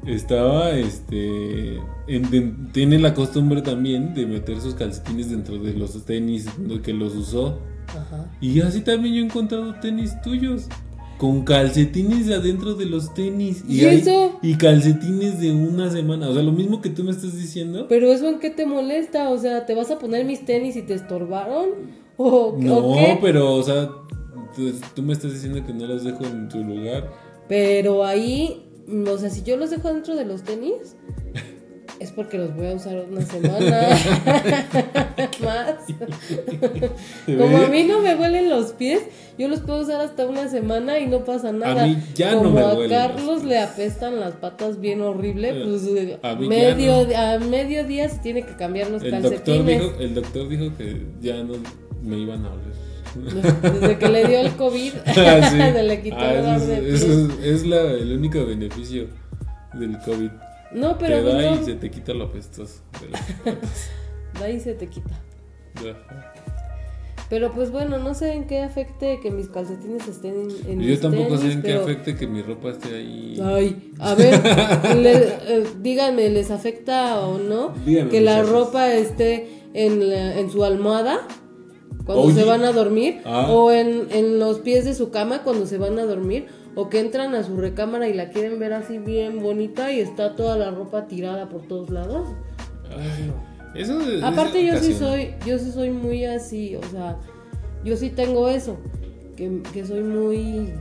Estaba 0.06 0.70
este 0.70 1.76
en- 2.06 2.30
de- 2.30 2.52
tiene 2.72 2.98
la 2.98 3.12
costumbre 3.14 3.62
también 3.62 4.14
de 4.14 4.26
meter 4.26 4.60
sus 4.60 4.74
calcetines 4.74 5.30
dentro 5.30 5.58
de 5.58 5.72
los 5.74 6.04
tenis 6.04 6.46
que 6.82 6.92
los 6.92 7.14
usó. 7.14 7.58
Ajá. 7.88 8.30
Y 8.40 8.60
así 8.60 8.80
también 8.82 9.14
yo 9.14 9.22
he 9.22 9.24
encontrado 9.26 9.74
tenis 9.80 10.20
tuyos. 10.22 10.66
Con 11.18 11.44
calcetines 11.44 12.28
adentro 12.30 12.74
de 12.74 12.84
los 12.84 13.14
tenis. 13.14 13.64
¿Y 13.66 13.86
hay- 13.86 13.96
eso? 14.00 14.38
y 14.42 14.54
calcetines 14.56 15.40
de 15.40 15.50
una 15.50 15.90
semana. 15.90 16.28
O 16.28 16.34
sea, 16.34 16.42
lo 16.42 16.52
mismo 16.52 16.82
que 16.82 16.90
tú 16.90 17.04
me 17.04 17.10
estás 17.10 17.34
diciendo. 17.34 17.86
Pero 17.88 18.12
eso 18.12 18.28
en 18.28 18.38
qué 18.38 18.50
te 18.50 18.66
molesta, 18.66 19.30
o 19.30 19.38
sea, 19.38 19.64
¿te 19.64 19.74
vas 19.74 19.90
a 19.90 19.98
poner 19.98 20.26
mis 20.26 20.44
tenis 20.44 20.76
y 20.76 20.82
te 20.82 20.92
estorbaron? 20.92 21.68
¿O, 22.18 22.54
No, 22.60 22.76
o 22.78 22.94
qué? 22.96 23.18
pero, 23.22 23.54
o 23.54 23.62
sea, 23.62 23.88
tú, 24.54 24.70
tú 24.94 25.02
me 25.02 25.14
estás 25.14 25.32
diciendo 25.32 25.64
que 25.66 25.72
no 25.72 25.86
los 25.86 26.04
dejo 26.04 26.22
en 26.26 26.50
tu 26.50 26.62
lugar. 26.62 27.10
Pero 27.48 28.04
ahí, 28.04 28.65
o 28.88 29.18
sea, 29.18 29.30
si 29.30 29.42
yo 29.42 29.56
los 29.56 29.70
dejo 29.70 29.92
dentro 29.92 30.14
de 30.16 30.24
los 30.24 30.42
tenis, 30.42 30.96
es 32.00 32.12
porque 32.12 32.36
los 32.38 32.54
voy 32.54 32.66
a 32.68 32.74
usar 32.74 33.06
una 33.10 33.22
semana 33.22 33.88
más. 35.42 35.74
Como 37.26 37.56
a 37.56 37.68
mí 37.68 37.84
no 37.84 38.00
me 38.00 38.14
huelen 38.14 38.48
los 38.50 38.72
pies, 38.72 39.02
yo 39.38 39.48
los 39.48 39.60
puedo 39.60 39.80
usar 39.82 40.00
hasta 40.00 40.26
una 40.26 40.48
semana 40.48 40.98
y 40.98 41.06
no 41.06 41.24
pasa 41.24 41.52
nada. 41.52 41.86
mí 41.86 41.96
ya 42.14 42.32
no 42.32 42.42
Como 42.44 42.50
me 42.52 42.86
a 42.86 42.88
Carlos 42.88 43.26
los 43.26 43.44
le 43.44 43.58
apestan 43.58 44.20
las 44.20 44.34
patas 44.34 44.80
bien 44.80 45.00
horrible, 45.00 45.50
Eh, 45.50 45.64
pues 45.64 46.18
a 46.22 46.34
medio, 46.36 47.06
no. 47.06 47.16
a 47.16 47.38
mediodía 47.38 48.08
se 48.08 48.18
tiene 48.18 48.44
que 48.44 48.54
cambiar 48.56 48.90
los 48.90 49.02
El 49.02 49.10
doctor, 49.22 49.30
calcetines. 49.40 49.80
dijo, 49.82 49.94
el 50.00 50.14
doctor 50.14 50.48
dijo 50.48 50.76
que 50.76 51.06
ya 51.20 51.42
no 51.42 51.54
me 52.02 52.18
iban 52.18 52.44
a 52.46 52.52
oler. 52.52 52.85
Desde 53.24 53.98
que 53.98 54.08
le 54.08 54.26
dio 54.28 54.40
el 54.40 54.50
COVID, 54.56 54.92
Ah, 55.06 55.48
sí. 55.50 55.56
se 55.72 55.82
le 55.82 56.02
quitó 56.02 56.16
Ah, 56.18 56.32
el 56.34 56.44
de 56.44 56.74
es, 56.74 56.80
pies. 56.80 57.02
eso 57.02 57.12
es- 57.40 57.44
es 57.44 57.66
la- 57.66 57.82
el 57.92 58.12
único 58.16 58.44
beneficio 58.46 59.06
del 59.74 59.98
COVID. 60.04 60.30
No, 60.72 60.98
pero 60.98 61.18
te 61.18 61.22
da 61.24 61.32
pues 61.32 61.46
y 61.46 61.60
no, 61.60 61.64
se 61.64 61.74
te 61.74 61.90
quita 61.90 62.12
lo 62.14 62.24
apestoso. 62.24 62.80
de 63.44 63.50
de 64.40 64.44
ahí 64.44 64.60
se 64.60 64.74
te 64.74 64.86
quita. 64.88 65.20
Pero 67.28 67.50
pues 67.52 67.72
bueno, 67.72 67.98
no 67.98 68.14
sé 68.14 68.34
en 68.34 68.46
qué 68.46 68.60
afecte 68.62 69.18
que 69.20 69.32
mis 69.32 69.48
calcetines 69.48 70.06
estén 70.06 70.46
en 70.68 70.80
Yo 70.80 70.86
mis 70.90 71.00
tampoco 71.00 71.36
sé 71.36 71.48
tenis, 71.48 71.54
en 71.56 71.62
qué 71.62 71.72
afecte 71.74 72.14
que 72.14 72.26
mi 72.28 72.40
ropa 72.40 72.70
esté 72.70 72.94
ahí. 72.94 73.40
Ay, 73.42 73.92
a 73.98 74.14
ver, 74.14 74.40
le- 74.96 75.26
eh, 75.58 75.64
díganme, 75.82 76.28
¿les 76.30 76.52
afecta 76.52 77.18
o 77.26 77.38
no 77.38 77.74
Díganme, 77.84 78.10
que 78.10 78.20
la 78.20 78.42
ropa 78.44 78.92
esté 78.92 79.48
en, 79.74 80.08
la- 80.08 80.38
en 80.38 80.50
su 80.52 80.62
almohada 80.64 81.26
cuando 82.04 82.24
Oye. 82.24 82.34
se 82.34 82.44
van 82.44 82.64
a 82.64 82.72
dormir? 82.72 83.20
Ah. 83.24 83.46
¿O 83.50 83.70
en, 83.72 84.06
en 84.10 84.38
los 84.38 84.60
pies 84.60 84.84
de 84.84 84.94
su 84.94 85.10
cama 85.10 85.42
cuando 85.42 85.66
se 85.66 85.78
van 85.78 85.98
a 85.98 86.04
dormir? 86.04 86.46
¿O 86.74 86.88
que 86.90 87.00
entran 87.00 87.34
a 87.34 87.42
su 87.42 87.56
recámara 87.56 88.08
y 88.08 88.12
la 88.14 88.30
quieren 88.30 88.58
ver 88.58 88.72
así 88.74 88.98
bien 88.98 89.40
bonita 89.42 89.90
y 89.92 90.00
está 90.00 90.36
toda 90.36 90.56
la 90.58 90.70
ropa 90.70 91.06
tirada 91.06 91.48
por 91.48 91.62
todos 91.62 91.90
lados? 91.90 92.28
Ay, 92.90 93.32
eso 93.80 94.00
es- 94.00 94.22
Aparte 94.22 94.64
yo 94.64 94.76
sí 94.78 94.92
soy, 94.92 95.34
yo 95.46 95.58
sí 95.58 95.72
soy 95.72 95.90
muy 95.90 96.24
así, 96.26 96.76
o 96.76 96.82
sea, 96.90 97.16
yo 97.84 97.96
sí 97.96 98.10
tengo 98.10 98.48
eso, 98.48 98.76
que, 99.36 99.62
que 99.72 99.84
soy 99.86 100.02
muy, 100.02 100.72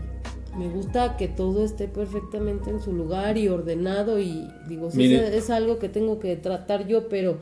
me 0.57 0.67
gusta 0.69 1.15
que 1.17 1.27
todo 1.27 1.63
esté 1.63 1.87
perfectamente 1.87 2.69
en 2.69 2.81
su 2.81 2.91
lugar 2.93 3.37
y 3.37 3.47
ordenado 3.47 4.19
y 4.19 4.47
digo, 4.67 4.91
sí, 4.91 4.97
Mire. 4.97 5.27
es, 5.29 5.33
es 5.45 5.49
algo 5.49 5.79
que 5.79 5.89
tengo 5.89 6.19
que 6.19 6.35
tratar 6.35 6.87
yo, 6.87 7.07
pero, 7.09 7.37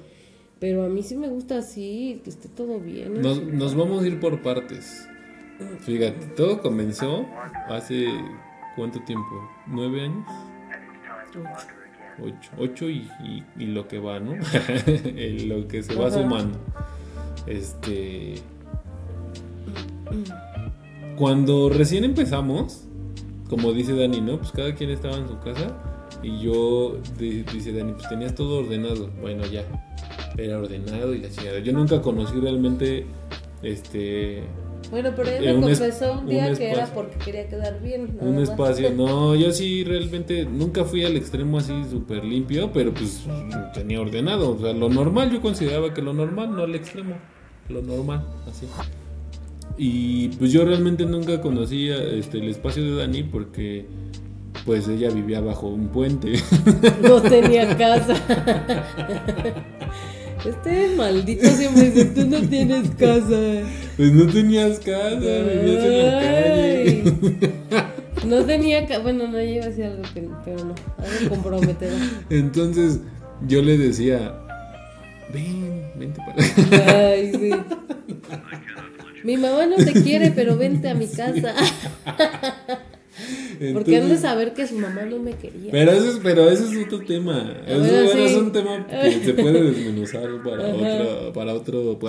pero 0.64 0.86
a 0.86 0.88
mí 0.88 1.04
sí 1.04 1.18
me 1.18 1.28
gusta 1.28 1.58
así, 1.58 2.22
que 2.24 2.30
esté 2.30 2.48
todo 2.48 2.80
bien. 2.80 3.18
en 3.18 3.22
Nos, 3.22 3.44
nos 3.44 3.76
vamos 3.76 4.02
a 4.02 4.08
ir 4.08 4.18
por 4.22 4.42
partes. 4.42 5.06
Fíjate, 5.82 6.26
todo 6.38 6.62
comenzó 6.62 7.26
hace 7.68 8.08
cuánto 8.78 9.02
tiempo? 9.02 9.28
¿Nueve 9.68 10.04
años? 10.06 10.26
Ocho. 12.24 12.52
Ocho 12.58 12.90
y, 12.90 13.10
y- 13.26 13.44
y 13.58 13.66
lo 13.66 13.90
que 13.90 14.00
va, 14.00 14.22
¿no? 14.22 14.36
Lo 15.48 15.68
que 15.68 15.84
se 15.84 15.96
va 15.96 16.08
Ajá. 16.08 16.22
sumando. 16.22 16.58
Este. 17.46 18.36
Cuando 21.18 21.68
recién 21.70 22.06
empezamos, 22.06 22.86
como 23.50 23.74
dice 23.74 23.94
Dani, 23.94 24.22
¿no? 24.22 24.38
Pues 24.38 24.54
cada 24.54 24.74
quien 24.76 24.92
estaba 24.92 25.18
en 25.18 25.28
su 25.28 25.38
casa. 25.40 25.76
Y 26.24 26.40
yo, 26.42 26.98
di- 27.20 27.44
dice 27.44 27.74
Dani, 27.74 27.94
pues 27.94 28.08
tenías 28.10 28.34
todo 28.34 28.60
ordenado. 28.60 29.10
Bueno, 29.22 29.44
ya. 29.46 29.64
Era 30.38 30.58
ordenado 30.58 31.14
y 31.14 31.20
la 31.20 31.30
chingada. 31.30 31.60
Yo 31.60 31.74
nunca 31.74 32.02
conocí 32.02 32.40
realmente. 32.40 33.06
Este. 33.62 34.44
Bueno, 34.92 35.12
pero 35.16 35.30
Eh, 35.30 35.38
ella 35.40 35.54
me 35.54 35.66
un 35.66 35.70
es- 35.72 35.80
confesó 35.80 36.12
un 36.14 36.18
un 36.20 36.30
día 36.30 36.54
que 36.54 36.70
era 36.72 36.86
porque 36.88 37.18
quería 37.24 37.48
quedar 37.48 37.82
bien. 37.82 38.18
Un 38.20 38.40
espacio, 38.40 38.92
no, 38.96 39.36
yo 39.36 39.52
sí 39.52 39.84
realmente 39.84 40.46
nunca 40.46 40.84
fui 40.86 41.04
al 41.06 41.16
extremo 41.16 41.58
así 41.58 41.74
súper 41.90 42.24
limpio, 42.24 42.72
pero 42.74 42.94
pues 42.94 43.24
tenía 43.74 44.02
ordenado, 44.02 44.52
o 44.56 44.60
sea, 44.60 44.74
lo 44.74 44.90
normal, 44.90 45.32
yo 45.32 45.42
consideraba 45.42 45.94
que 45.94 46.02
lo 46.02 46.14
normal, 46.14 46.56
no 46.56 46.64
al 46.64 46.76
extremo, 46.76 47.16
lo 47.70 47.82
normal, 47.82 48.26
así. 48.48 48.68
Y 49.78 50.28
pues 50.38 50.52
yo 50.52 50.64
realmente 50.66 51.06
nunca 51.06 51.42
conocía 51.42 51.96
este, 52.04 52.38
el 52.38 52.50
espacio 52.50 52.84
de 52.84 52.96
Dani 52.98 53.24
porque 53.24 53.86
pues 54.66 54.88
ella 54.88 55.10
vivía 55.10 55.42
bajo 55.42 55.68
un 55.68 55.90
puente. 55.90 56.34
No 57.02 57.22
tenía 57.22 57.76
casa. 57.78 58.16
Este 60.46 60.94
maldito 60.96 61.48
siempre 61.48 61.90
dice, 61.90 62.06
tú 62.06 62.26
no 62.28 62.42
tienes 62.42 62.90
casa. 62.92 63.62
pues 63.96 64.12
no 64.12 64.28
tenías 64.28 64.80
casa, 64.80 65.18
vivías 65.18 65.84
en 65.86 66.06
la 66.06 66.20
calle. 66.20 67.04
Ay. 67.72 67.94
No 68.28 68.44
tenía 68.44 68.86
casa. 68.86 69.00
Bueno, 69.00 69.28
no, 69.28 69.42
iba 69.42 69.66
a 69.66 69.70
decir 69.70 69.86
algo 69.86 70.04
que, 70.14 70.30
pero 70.44 70.66
no. 70.66 70.76
Algo 70.98 71.30
comprometedor. 71.30 72.00
Entonces 72.30 73.00
yo 73.48 73.62
le 73.62 73.78
decía, 73.78 74.34
ven, 75.34 75.92
vente 75.98 76.20
para 76.26 76.34
acá. 76.34 77.10
Ay, 77.10 77.32
sí. 77.32 77.52
Mi 79.24 79.38
mamá 79.38 79.66
no 79.66 79.78
te 79.78 79.94
quiere, 79.94 80.32
pero 80.32 80.58
vente 80.58 80.90
a 80.90 80.94
mi 80.94 81.08
casa. 81.08 81.54
Porque 83.74 83.98
han 83.98 84.10
de 84.10 84.18
saber 84.18 84.54
que 84.54 84.68
su 84.68 84.78
mamá 84.78 85.06
no 85.06 85.20
me 85.20 85.34
quería. 85.34 85.72
Pero 85.72 85.92
ese 85.92 86.10
es, 86.10 86.20
pero 86.24 86.50
ese 86.50 86.64
es 86.66 86.86
otro 86.86 87.06
tema. 87.06 87.56
Eso, 87.68 87.80
Bueno, 87.80 88.04
bueno, 88.06 88.20
es 88.22 88.36
un 88.36 88.52
tema 88.52 88.88
que 88.88 89.12
se 89.26 89.34
puede 89.34 89.64
desmenuzar 89.64 90.30
para 90.44 90.74
otro, 90.74 91.34
para 91.34 91.54
otro 91.54 92.00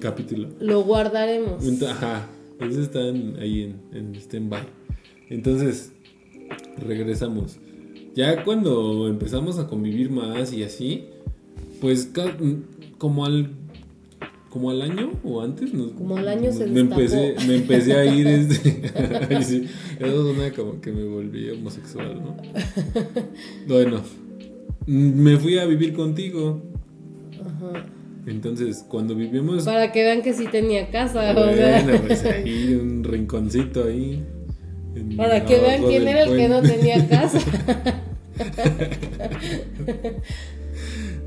capítulo. 0.00 0.48
Lo 0.60 0.82
guardaremos. 0.82 1.62
Ajá, 1.82 2.26
esos 2.60 2.78
están 2.78 3.36
ahí 3.40 3.62
en, 3.62 3.80
en 3.96 4.14
stand-by. 4.16 4.62
Entonces, 5.28 5.92
regresamos. 6.78 7.58
Ya 8.14 8.42
cuando 8.44 9.06
empezamos 9.08 9.58
a 9.58 9.68
convivir 9.68 10.10
más 10.10 10.52
y 10.52 10.64
así, 10.64 11.04
pues 11.80 12.10
como 12.98 13.24
al 13.24 13.50
como 14.50 14.70
al 14.70 14.82
año 14.82 15.12
o 15.24 15.40
antes 15.40 15.72
nos- 15.72 15.92
Como 15.92 16.16
al 16.18 16.28
año 16.28 16.52
se 16.52 16.66
me 16.66 16.80
empecé 16.80 17.36
me 17.46 17.56
empecé 17.56 17.94
a 17.94 18.04
ir 18.04 18.26
este 18.26 18.82
ay, 19.30 19.42
sí, 19.44 19.66
eso 19.98 20.22
suena 20.34 20.52
como 20.52 20.80
que 20.80 20.92
me 20.92 21.04
volví 21.04 21.48
homosexual 21.50 22.20
no 22.22 22.36
bueno 23.66 24.02
me 24.86 25.36
fui 25.38 25.56
a 25.58 25.64
vivir 25.66 25.92
contigo 25.94 26.60
Ajá. 27.40 27.86
entonces 28.26 28.84
cuando 28.88 29.14
vivimos 29.14 29.64
Para 29.64 29.92
que 29.92 30.02
vean 30.02 30.22
que 30.22 30.34
sí 30.34 30.46
tenía 30.50 30.90
casa. 30.90 31.30
o 31.32 31.54
sea. 31.54 31.82
bueno, 31.84 32.02
pues 32.06 32.24
ahí 32.24 32.74
un 32.74 33.04
rinconcito 33.04 33.84
ahí. 33.84 34.22
Para 35.16 35.44
que 35.44 35.58
vean 35.60 35.82
quién 35.84 36.08
era 36.08 36.24
el 36.24 36.36
que 36.36 36.48
no 36.48 36.60
tenía 36.62 37.08
casa. 37.08 37.38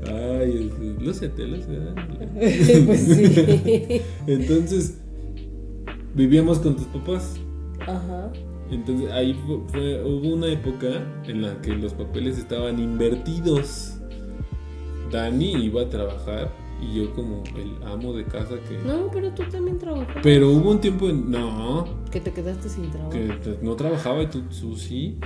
Ay, 0.06 0.72
lúcete, 1.00 1.46
lúcete. 1.46 1.92
pues 2.86 3.00
sí. 3.00 4.00
Entonces, 4.26 4.98
vivíamos 6.14 6.58
con 6.58 6.76
tus 6.76 6.86
papás. 6.86 7.36
Ajá. 7.80 8.32
Entonces, 8.70 9.10
ahí 9.12 9.34
fu- 9.46 9.62
fue, 9.68 10.02
hubo 10.02 10.34
una 10.34 10.46
época 10.48 10.88
en 11.26 11.42
la 11.42 11.60
que 11.60 11.74
los 11.74 11.92
papeles 11.94 12.38
estaban 12.38 12.78
invertidos. 12.78 13.98
Dani 15.10 15.52
iba 15.64 15.82
a 15.82 15.88
trabajar 15.88 16.50
y 16.80 16.96
yo 16.98 17.14
como 17.14 17.42
el 17.56 17.72
amo 17.86 18.12
de 18.14 18.24
casa 18.24 18.54
que... 18.68 18.78
No, 18.86 19.08
pero 19.12 19.30
tú 19.32 19.42
también 19.50 19.78
trabajas. 19.78 20.16
Pero 20.22 20.50
hubo 20.50 20.70
un 20.70 20.80
tiempo 20.80 21.08
en... 21.08 21.30
No, 21.30 21.84
Que 22.10 22.20
te 22.20 22.32
quedaste 22.32 22.68
sin 22.68 22.90
trabajo. 22.90 23.10
que 23.10 23.56
no 23.62 23.76
trabajaba 23.76 24.22
y 24.22 24.26
tú, 24.26 24.42
tú 24.42 24.74
sí, 24.76 25.18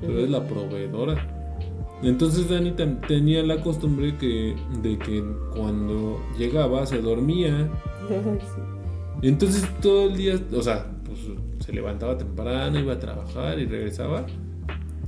pero 0.00 0.20
es 0.20 0.30
la 0.30 0.46
proveedora. 0.46 1.41
Entonces 2.02 2.48
Dani 2.48 2.72
tenía 3.06 3.42
la 3.42 3.60
costumbre 3.60 4.16
que, 4.18 4.56
de 4.82 4.98
que 4.98 5.24
cuando 5.54 6.20
llegaba 6.36 6.84
se 6.86 7.00
dormía. 7.00 7.70
Sí. 8.08 8.14
Entonces 9.22 9.64
todo 9.80 10.08
el 10.08 10.16
día, 10.16 10.40
o 10.52 10.62
sea, 10.62 10.86
pues 11.04 11.20
se 11.64 11.72
levantaba 11.72 12.18
temprano, 12.18 12.78
iba 12.78 12.94
a 12.94 12.98
trabajar 12.98 13.58
y 13.58 13.66
regresaba. 13.66 14.26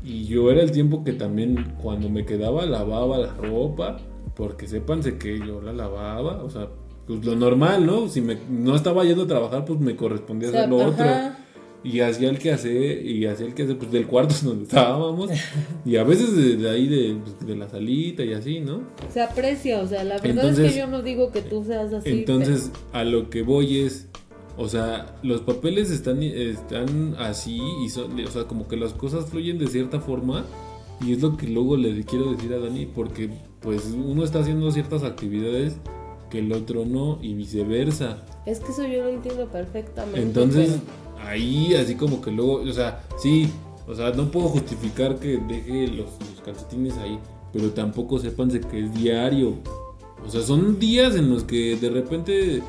Y 0.05 0.27
yo 0.27 0.51
era 0.51 0.63
el 0.63 0.71
tiempo 0.71 1.03
que 1.03 1.13
también 1.13 1.75
cuando 1.83 2.09
me 2.09 2.25
quedaba 2.25 2.65
lavaba 2.65 3.19
la 3.19 3.35
ropa, 3.35 3.97
porque 4.37 4.69
sépanse 4.69 5.19
que 5.19 5.39
yo 5.39 5.61
la 5.61 5.73
lavaba, 5.73 6.45
o 6.45 6.51
sea, 6.51 6.69
pues 7.07 7.25
lo 7.25 7.35
normal, 7.35 7.87
¿no? 7.87 8.09
Si 8.09 8.21
me, 8.21 8.39
no 8.49 8.77
estaba 8.77 9.05
yendo 9.05 9.25
a 9.25 9.27
trabajar, 9.27 9.65
pues 9.65 9.81
me 9.81 9.97
correspondía 9.97 10.49
O 10.51 10.53
sea, 10.53 10.61
hacer 10.61 10.71
lo 10.71 10.87
otro. 10.87 11.05
Y 11.85 12.01
hacía 12.01 12.31
el 12.31 12.39
que 12.39 12.51
hacer, 12.51 13.05
y 13.07 13.27
hacía 13.27 13.47
el 13.47 13.55
que 13.55 13.65
hacer, 13.65 13.79
pues 13.79 13.93
del 13.93 14.07
cuarto 14.07 14.35
donde 14.43 14.65
estábamos. 14.65 15.31
Y 15.85 15.97
a 15.97 16.05
veces 16.05 16.35
de, 16.35 16.57
de 16.57 16.71
ahí, 16.71 16.89
de, 16.89 17.17
pues, 17.23 17.47
de 17.47 17.57
la 17.57 17.69
salita 17.69 18.25
y 18.25 18.33
así, 18.33 18.61
¿no? 18.61 18.83
Se 19.13 19.21
aprecia, 19.21 19.81
o 19.81 19.87
sea, 19.87 20.03
la 20.03 20.19
verdad 20.19 20.49
es 20.49 20.73
que 20.73 20.79
yo 20.79 20.87
no 20.87 21.03
digo 21.03 21.31
que 21.31 21.43
tú 21.43 21.63
seas 21.63 21.93
así. 21.93 22.11
Entonces, 22.11 22.71
a 22.93 23.05
lo 23.05 23.29
que 23.29 23.43
voy 23.43 23.81
es, 23.81 24.09
o 24.57 24.69
sea, 24.69 25.15
los 25.23 25.43
papeles 25.43 25.91
están, 25.91 26.23
están 26.23 27.17
así 27.19 27.61
y 27.85 27.91
son, 27.91 28.19
o 28.19 28.31
sea, 28.31 28.45
como 28.45 28.67
que 28.67 28.77
las 28.77 28.95
cosas 28.95 29.27
fluyen 29.27 29.59
de 29.59 29.67
cierta 29.67 30.01
forma 30.01 30.45
y 31.05 31.13
es 31.13 31.21
lo 31.21 31.37
que 31.37 31.49
luego 31.49 31.77
le 31.77 32.05
quiero 32.05 32.33
decir 32.33 32.53
a 32.55 32.59
Dani 32.59 32.87
porque 32.87 33.31
pues 33.61 33.85
uno 33.93 34.25
está 34.25 34.41
haciendo 34.41 34.71
ciertas 34.71 35.03
actividades 35.03 35.77
que 36.35 36.41
el 36.41 36.53
otro 36.53 36.85
no 36.85 37.21
y 37.23 37.33
viceversa. 37.35 38.19
Es 38.45 38.59
que 38.59 38.73
eso 38.73 38.85
yo 38.87 39.05
lo 39.05 39.09
entiendo 39.11 39.47
perfectamente. 39.47 40.21
Entonces, 40.21 40.81
pero- 41.17 41.29
ahí 41.29 41.75
así 41.77 41.95
como 41.95 42.21
que 42.21 42.33
luego, 42.33 42.55
o 42.55 42.73
sea, 42.73 43.05
sí, 43.17 43.49
o 43.87 43.95
sea, 43.95 44.11
no 44.11 44.31
puedo 44.33 44.49
justificar 44.49 45.21
que 45.21 45.39
deje 45.39 45.87
los, 45.87 46.09
los 46.19 46.41
calcetines 46.45 46.97
ahí, 46.99 47.19
pero 47.53 47.71
tampoco 47.71 48.19
sépanse 48.19 48.61
que 48.61 48.85
es 48.85 48.93
diario. 48.95 49.55
O 50.27 50.29
sea, 50.29 50.43
son 50.43 50.81
días 50.81 51.15
en 51.15 51.31
los 51.31 51.45
que 51.45 51.77
de 51.77 51.91
repente... 51.91 52.63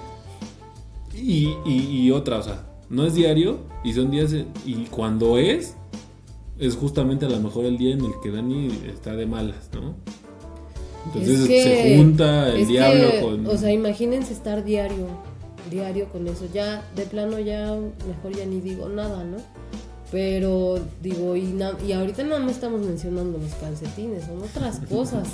Y, 1.16 1.48
y, 1.66 1.88
y 1.90 2.12
otra, 2.12 2.38
o 2.40 2.44
sea, 2.44 2.68
no 2.90 3.06
es 3.06 3.16
diario 3.16 3.58
y 3.84 3.94
son 3.94 4.12
días... 4.12 4.36
Y 4.66 4.86
cuando 4.92 5.38
es, 5.40 5.76
es 6.60 6.76
justamente 6.76 7.26
a 7.26 7.30
lo 7.30 7.40
mejor 7.40 7.66
el 7.66 7.78
día 7.80 7.94
en 7.94 8.06
el 8.06 8.12
que 8.22 8.30
Dani 8.30 8.68
está 8.88 9.16
de 9.16 9.26
malas, 9.26 9.70
¿no? 9.74 9.96
Entonces 11.06 11.40
Es 11.42 11.48
que- 11.48 11.64
se 11.64 11.98
junta 11.98 12.50
el 12.54 12.62
es 12.62 12.68
diablo 12.68 13.12
que, 13.12 13.22
con... 13.22 13.48
O 13.48 13.58
sea, 13.58 13.72
imagínense 13.72 14.34
estar 14.34 14.64
diario, 14.64 15.08
diario 15.70 16.08
con 16.10 16.28
eso. 16.28 16.46
Ya, 16.54 16.84
de 16.96 17.04
plano, 17.06 17.40
ya 17.40 17.76
mejor 18.08 18.38
ya 18.38 18.46
ni 18.46 18.60
digo 18.62 18.90
nada, 18.90 19.24
¿no? 19.24 19.38
Pero 20.12 20.80
digo, 21.02 21.36
y, 21.36 21.44
na- 21.44 21.78
y 21.86 21.92
ahorita 21.92 22.24
nada 22.24 22.40
más 22.40 22.52
estamos 22.52 22.82
mencionando 22.86 23.38
los 23.38 23.54
calcetines, 23.56 24.24
son 24.26 24.42
otras 24.42 24.80
cosas. 24.90 25.28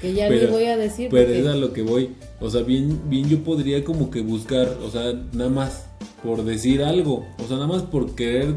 Que 0.00 0.14
ya 0.14 0.28
ni 0.28 0.46
voy 0.46 0.64
a 0.64 0.76
decir. 0.76 1.08
Pero 1.10 1.26
porque- 1.26 1.40
es 1.40 1.46
a 1.46 1.54
lo 1.54 1.72
que 1.72 1.82
voy. 1.82 2.10
O 2.40 2.50
sea, 2.50 2.62
bien, 2.62 3.00
bien 3.08 3.28
yo 3.28 3.44
podría 3.44 3.84
como 3.84 4.10
que 4.10 4.20
buscar, 4.20 4.76
o 4.84 4.90
sea, 4.90 5.12
nada 5.32 5.50
más 5.50 5.86
por 6.24 6.44
decir 6.44 6.82
algo. 6.82 7.24
O 7.38 7.46
sea, 7.46 7.56
nada 7.56 7.68
más 7.68 7.82
por 7.82 8.14
querer, 8.14 8.52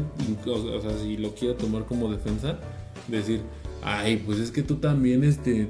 o 0.46 0.80
sea, 0.80 0.90
si 1.02 1.16
lo 1.18 1.34
quiero 1.34 1.54
tomar 1.54 1.84
como 1.84 2.10
defensa, 2.10 2.58
decir, 3.06 3.42
ay, 3.82 4.16
pues 4.24 4.38
es 4.38 4.50
que 4.50 4.62
tú 4.62 4.76
también, 4.76 5.24
este, 5.24 5.68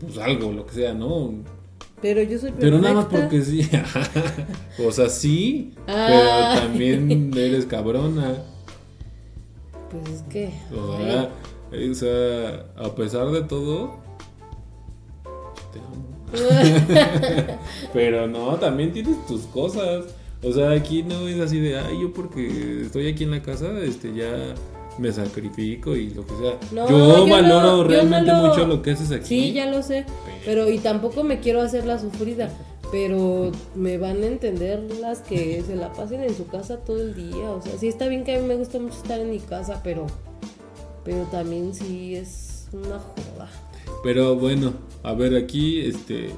pues 0.00 0.18
algo, 0.18 0.52
lo 0.52 0.66
que 0.66 0.74
sea, 0.74 0.94
¿no? 0.94 1.34
Pero 2.00 2.22
yo 2.22 2.38
soy 2.38 2.52
Pero 2.58 2.78
nada 2.78 2.94
más 2.94 3.06
perfecta. 3.06 3.28
porque 3.28 3.44
sí. 3.44 3.68
o 4.86 4.92
sea, 4.92 5.08
sí, 5.08 5.74
Ah. 5.88 6.54
pero 6.54 6.66
también 6.66 7.32
eres 7.36 7.66
cabrona. 7.66 8.34
Pues 9.90 10.08
es 10.08 10.22
que. 10.30 10.50
O 10.72 10.96
sea, 10.98 11.30
o 11.72 11.94
sea, 11.94 12.66
a 12.84 12.94
pesar 12.94 13.30
de 13.30 13.42
todo, 13.42 13.96
te 15.72 15.78
amo. 15.80 16.06
Pero 17.92 18.26
no, 18.26 18.56
también 18.56 18.92
tienes 18.92 19.24
tus 19.26 19.42
cosas. 19.46 20.04
O 20.42 20.52
sea, 20.52 20.70
aquí 20.72 21.02
no 21.02 21.26
es 21.26 21.40
así 21.40 21.58
de, 21.58 21.78
ay, 21.78 22.00
yo 22.02 22.12
porque 22.12 22.82
estoy 22.82 23.08
aquí 23.08 23.24
en 23.24 23.30
la 23.32 23.42
casa, 23.42 23.66
este, 23.80 24.14
ya 24.14 24.54
me 24.98 25.12
sacrifico 25.12 25.94
y 25.96 26.10
lo 26.10 26.26
que 26.26 26.34
sea. 26.36 26.58
No, 26.72 26.88
yo, 26.88 26.98
yo 26.98 27.26
no- 27.26 27.32
valoro 27.32 27.66
yo 27.70 27.76
no 27.76 27.84
realmente 27.84 28.32
lo- 28.32 28.38
mucho 28.38 28.66
lo 28.66 28.82
que 28.82 28.90
haces 28.92 29.10
aquí. 29.12 29.26
Sí, 29.26 29.52
ya 29.52 29.66
lo 29.66 29.82
sé. 29.82 30.04
Pero 30.44 30.68
y 30.70 30.78
tampoco 30.78 31.22
me 31.24 31.40
quiero 31.40 31.60
hacer 31.62 31.84
la 31.86 31.98
sufrida. 31.98 32.50
Pero 32.90 33.52
me 33.74 33.98
van 33.98 34.22
a 34.22 34.26
entender 34.26 34.82
las 35.00 35.18
que 35.20 35.62
se 35.66 35.76
la 35.76 35.92
pasen 35.92 36.22
en 36.22 36.34
su 36.34 36.46
casa 36.46 36.78
todo 36.78 37.00
el 37.02 37.14
día. 37.14 37.50
O 37.50 37.60
sea, 37.60 37.76
sí 37.78 37.86
está 37.86 38.08
bien 38.08 38.24
que 38.24 38.34
a 38.36 38.40
mí 38.40 38.46
me 38.46 38.56
gusta 38.56 38.78
mucho 38.78 38.96
estar 38.96 39.20
en 39.20 39.30
mi 39.30 39.40
casa, 39.40 39.82
pero, 39.84 40.06
pero 41.04 41.24
también 41.24 41.74
sí 41.74 42.14
es 42.16 42.66
una 42.72 42.98
joda. 42.98 43.50
Pero 44.02 44.36
bueno, 44.36 44.72
a 45.02 45.12
ver, 45.12 45.36
aquí, 45.36 45.80
este, 45.80 46.30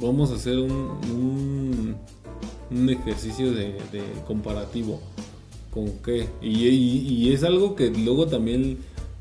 vamos 0.00 0.32
a 0.32 0.34
hacer 0.34 0.58
un, 0.58 0.72
un, 0.72 1.96
un 2.72 2.90
ejercicio 2.90 3.52
de, 3.52 3.74
de 3.92 4.02
comparativo. 4.26 4.98
¿Con 5.72 5.88
qué? 6.04 6.28
Y, 6.42 7.30
es 7.32 7.42
algo 7.44 7.74
que 7.74 7.90
luego 7.90 8.26
también, 8.26 8.76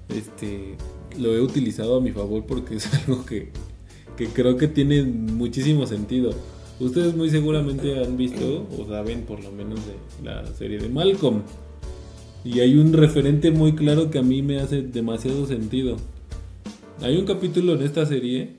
este, 0.10 0.76
lo 1.18 1.34
he 1.34 1.40
utilizado 1.42 1.96
a 1.98 2.02
mi 2.02 2.12
favor 2.12 2.46
porque 2.46 2.76
es 2.78 2.94
algo 2.94 3.26
que, 3.26 3.50
creo 4.34 4.58
que 4.58 4.68
tiene 4.68 5.02
muchísimo 5.04 5.88
sentido. 5.88 6.32
Ustedes 6.82 7.16
muy 7.16 7.30
seguramente 7.30 8.04
han 8.04 8.18
visto 8.18 8.68
o 8.78 8.86
saben 8.88 9.22
por 9.22 9.42
lo 9.44 9.52
menos 9.52 9.80
de 9.86 10.26
la 10.26 10.46
serie 10.48 10.78
de 10.80 10.90
Malcolm. 10.90 11.42
Y 12.44 12.60
hay 12.60 12.76
un 12.76 12.92
referente 12.92 13.52
muy 13.52 13.74
claro 13.74 14.10
que 14.12 14.18
a 14.20 14.24
mí 14.24 14.42
me 14.42 14.60
hace 14.60 14.82
demasiado 14.82 15.46
sentido. 15.46 15.96
Hay 17.02 17.16
un 17.18 17.26
capítulo 17.26 17.74
en 17.76 17.84
esta 17.84 18.06
serie 18.06 18.56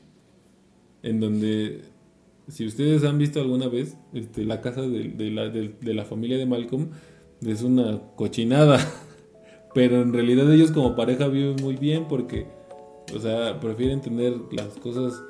en 1.02 1.20
donde, 1.20 1.82
si 2.48 2.64
ustedes 2.64 3.04
han 3.04 3.18
visto 3.18 3.40
alguna 3.40 3.68
vez, 3.68 3.96
este, 4.14 4.44
la 4.44 4.60
casa 4.60 4.82
de, 4.82 5.08
de 5.10 5.30
la, 5.30 5.48
de- 5.48 5.74
de 5.80 5.94
la 5.94 6.04
familia 6.04 6.38
de 6.38 6.46
Malcolm 6.46 6.88
es 7.46 7.62
una 7.62 8.00
cochinada. 8.16 8.78
Pero 9.74 10.02
en 10.02 10.12
realidad 10.12 10.52
ellos 10.52 10.70
como 10.70 10.94
pareja 10.94 11.28
viven 11.28 11.56
muy 11.62 11.76
bien 11.76 12.06
porque, 12.08 12.46
o 13.14 13.18
sea, 13.18 13.58
prefieren 13.58 14.00
tener 14.00 14.34
las 14.52 14.68
cosas 14.78 15.22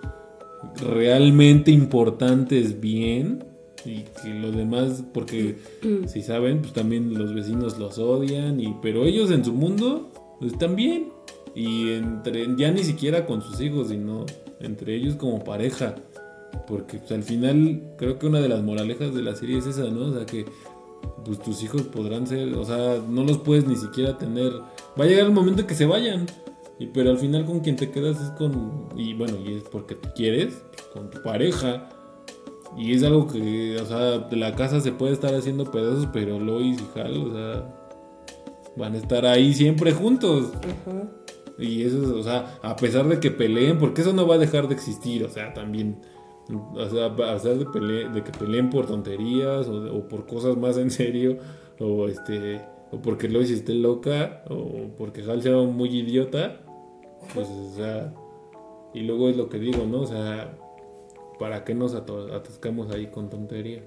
realmente 0.80 1.70
importantes 1.70 2.80
bien 2.80 3.44
y 3.84 4.04
que 4.22 4.28
lo 4.34 4.52
demás, 4.52 5.04
porque 5.12 5.58
si 6.06 6.22
saben, 6.22 6.60
pues 6.60 6.72
también 6.72 7.16
los 7.16 7.34
vecinos 7.34 7.78
los 7.78 7.98
odian, 7.98 8.60
y, 8.60 8.76
pero 8.82 9.04
ellos 9.04 9.30
en 9.30 9.44
su 9.44 9.52
mundo 9.52 10.10
están 10.40 10.76
bien. 10.76 11.10
Y 11.54 11.90
entre, 11.90 12.46
ya 12.56 12.70
ni 12.70 12.82
siquiera 12.82 13.26
con 13.26 13.42
sus 13.42 13.60
hijos, 13.60 13.88
sino 13.88 14.24
entre 14.60 14.94
ellos 14.94 15.16
como 15.16 15.44
pareja. 15.44 15.96
Porque 16.66 16.98
pues, 16.98 17.12
al 17.12 17.22
final 17.22 17.94
creo 17.98 18.18
que 18.18 18.26
una 18.26 18.40
de 18.40 18.48
las 18.48 18.62
moralejas 18.62 19.14
de 19.14 19.22
la 19.22 19.34
serie 19.34 19.58
es 19.58 19.66
esa, 19.66 19.84
¿no? 19.90 20.06
O 20.06 20.14
sea 20.14 20.24
que 20.24 20.46
pues 21.24 21.38
tus 21.38 21.62
hijos 21.62 21.82
podrán 21.82 22.26
ser, 22.26 22.54
o 22.54 22.64
sea, 22.64 23.00
no 23.08 23.24
los 23.24 23.38
puedes 23.38 23.66
ni 23.66 23.76
siquiera 23.76 24.18
tener. 24.18 24.52
Va 24.98 25.04
a 25.04 25.06
llegar 25.06 25.26
el 25.26 25.32
momento 25.32 25.66
que 25.66 25.74
se 25.74 25.86
vayan. 25.86 26.26
Y, 26.78 26.86
pero 26.86 27.10
al 27.10 27.18
final 27.18 27.44
con 27.44 27.60
quien 27.60 27.76
te 27.76 27.90
quedas 27.90 28.20
es 28.20 28.30
con, 28.30 28.88
y 28.96 29.14
bueno, 29.14 29.36
y 29.44 29.54
es 29.54 29.62
porque 29.64 29.94
tú 29.94 30.08
quieres, 30.14 30.62
con 30.92 31.10
tu 31.10 31.22
pareja. 31.22 31.88
Y 32.76 32.94
es 32.94 33.02
algo 33.02 33.26
que, 33.26 33.78
o 33.80 33.86
sea, 33.86 34.18
de 34.18 34.36
la 34.36 34.54
casa 34.54 34.80
se 34.80 34.92
puede 34.92 35.12
estar 35.12 35.34
haciendo 35.34 35.70
pedazos, 35.70 36.08
pero 36.12 36.38
Lois 36.38 36.80
y 36.80 36.98
Hal, 36.98 37.16
o 37.18 37.32
sea, 37.32 37.88
van 38.76 38.94
a 38.94 38.96
estar 38.96 39.26
ahí 39.26 39.52
siempre 39.52 39.92
juntos. 39.92 40.52
Ajá. 40.56 41.10
Y 41.58 41.82
eso, 41.82 42.02
es, 42.02 42.08
o 42.08 42.22
sea, 42.22 42.58
a 42.62 42.76
pesar 42.76 43.06
de 43.08 43.20
que 43.20 43.30
peleen, 43.30 43.78
porque 43.78 44.00
eso 44.00 44.12
no 44.12 44.26
va 44.26 44.36
a 44.36 44.38
dejar 44.38 44.68
de 44.68 44.74
existir, 44.74 45.24
o 45.24 45.28
sea, 45.28 45.52
también, 45.52 46.00
o 46.50 46.88
sea, 46.88 47.14
pesar 47.16 47.56
de, 47.56 47.66
pele- 47.66 48.08
de 48.12 48.22
que 48.24 48.32
peleen 48.32 48.70
por 48.70 48.86
tonterías 48.86 49.68
o, 49.68 50.08
por 50.08 50.26
cosas 50.26 50.56
más 50.56 50.76
en 50.78 50.90
serio, 50.90 51.38
o 51.78 52.08
este, 52.08 52.60
o 52.90 53.00
porque 53.00 53.28
Lois 53.28 53.50
esté 53.50 53.74
loca, 53.74 54.44
o 54.50 54.88
porque 54.98 55.22
Hal 55.22 55.42
sea 55.42 55.56
muy 55.56 55.88
idiota, 55.96 56.60
pues, 57.34 57.48
o 57.48 57.74
sea, 57.76 58.12
y 58.94 59.00
luego 59.02 59.28
es 59.28 59.36
lo 59.36 59.48
que 59.48 59.58
digo, 59.58 59.86
¿no? 59.86 60.02
O 60.02 60.06
sea, 60.06 60.58
¿para 61.38 61.64
qué 61.64 61.74
nos 61.74 61.94
atascamos 61.94 62.90
ahí 62.90 63.06
con 63.06 63.30
tonterías? 63.30 63.84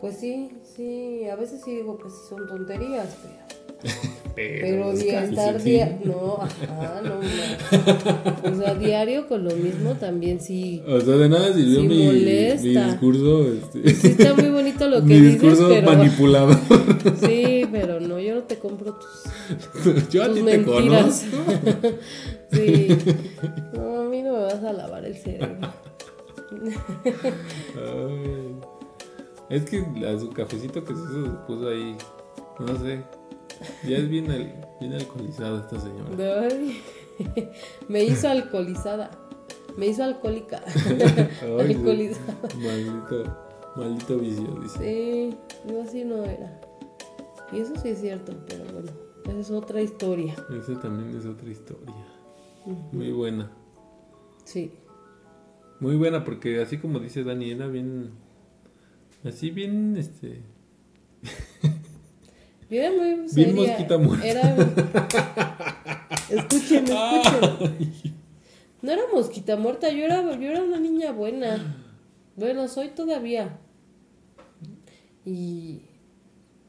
Pues 0.00 0.18
sí, 0.18 0.50
sí, 0.74 1.24
a 1.28 1.36
veces 1.36 1.60
sí 1.64 1.76
digo 1.76 1.98
que 1.98 2.08
sí 2.10 2.16
son 2.28 2.46
tonterías, 2.46 3.16
pero... 3.22 3.44
Pero 4.34 4.90
es 4.90 4.98
día, 5.00 5.22
estar 5.24 5.62
día, 5.62 6.00
no, 6.04 6.38
ajá, 6.40 7.00
no, 7.04 7.20
no. 7.20 8.52
O 8.52 8.60
sea, 8.60 8.74
diario 8.80 9.28
con 9.28 9.44
lo 9.44 9.54
mismo 9.54 9.94
también 9.94 10.40
sí. 10.40 10.82
O 10.88 11.00
sea, 11.00 11.14
de 11.14 11.28
nada 11.28 11.52
sirvió 11.52 11.82
Sí 11.82 11.86
mi, 11.86 12.82
discurso, 12.82 13.52
este, 13.52 13.94
Sí 13.94 14.06
está 14.08 14.34
muy 14.34 14.48
bonito 14.48 14.88
lo 14.88 14.96
que 15.02 15.06
mi 15.06 15.20
dices, 15.20 15.40
discurso 15.40 15.68
pero 15.68 15.86
manipulador. 15.88 16.56
sí, 17.24 17.64
pero 17.70 18.00
no, 18.00 18.18
yo 18.18 18.34
no 18.34 18.42
te 18.42 18.58
compro 18.58 18.94
tus, 18.94 20.10
Yo 20.10 20.24
a 20.24 20.26
tus 20.26 20.34
ti 20.38 20.42
te 20.42 20.58
mentiras. 20.58 21.24
conozco. 21.30 21.92
sí. 22.50 22.88
No, 23.74 24.00
a 24.00 24.04
mí 24.06 24.20
no 24.22 24.32
me 24.32 24.42
vas 24.42 24.64
a 24.64 24.72
lavar 24.72 25.04
el 25.04 25.14
cerebro. 25.16 25.68
Ay. 27.76 28.56
Es 29.54 29.64
que 29.70 29.84
la- 30.00 30.18
su 30.18 30.30
cafecito 30.30 30.84
que 30.84 30.94
se 30.94 31.02
puso 31.46 31.68
ahí. 31.68 31.96
No 32.58 32.76
sé. 32.78 33.02
Ya 33.86 33.98
es 33.98 34.08
bien, 34.08 34.30
al- 34.30 34.66
bien 34.80 34.92
alcoholizada 34.94 35.60
esta 35.60 35.78
señora. 35.80 36.40
Ay, 36.50 36.82
me 37.88 38.04
hizo 38.04 38.28
alcoholizada. 38.28 39.10
Me 39.76 39.86
hizo 39.86 40.04
alcohólica. 40.04 40.62
Ay, 41.42 41.72
alcoholizada. 41.74 42.36
Maldito, 42.56 43.36
maldito 43.76 44.18
vicio, 44.18 44.58
dice. 44.62 44.78
Sí, 44.78 45.36
yo 45.70 45.82
así 45.82 46.04
no 46.04 46.24
era. 46.24 46.60
Y 47.52 47.58
eso 47.60 47.74
sí 47.80 47.88
es 47.90 48.00
cierto, 48.00 48.32
pero 48.48 48.64
bueno, 48.72 48.90
esa 49.26 49.38
es 49.40 49.50
otra 49.50 49.80
historia. 49.80 50.34
Esa 50.60 50.80
también 50.80 51.16
es 51.16 51.26
otra 51.26 51.48
historia. 51.50 51.94
Muy 52.92 53.12
buena. 53.12 53.50
Sí. 54.44 54.72
Muy 55.80 55.96
buena 55.96 56.24
porque 56.24 56.60
así 56.62 56.78
como 56.78 56.98
dice 56.98 57.22
Dani, 57.24 57.50
era 57.50 57.66
bien... 57.66 58.12
Así 59.24 59.50
bien, 59.50 59.96
este... 59.96 60.40
Yo 62.70 62.80
era 62.80 62.90
muy 62.90 63.26
Bien 63.34 63.54
mosquita 63.54 63.98
muerta. 63.98 64.26
Era... 64.26 64.56
Escuchen, 66.30 66.84
escuchen. 66.86 68.14
No 68.82 68.92
era 68.92 69.02
mosquita 69.12 69.56
muerta, 69.56 69.88
yo 69.90 70.04
era, 70.04 70.22
yo 70.38 70.50
era 70.50 70.62
una 70.62 70.78
niña 70.80 71.12
buena. 71.12 71.76
Bueno, 72.36 72.66
soy 72.68 72.88
todavía. 72.88 73.58
Y, 75.24 75.82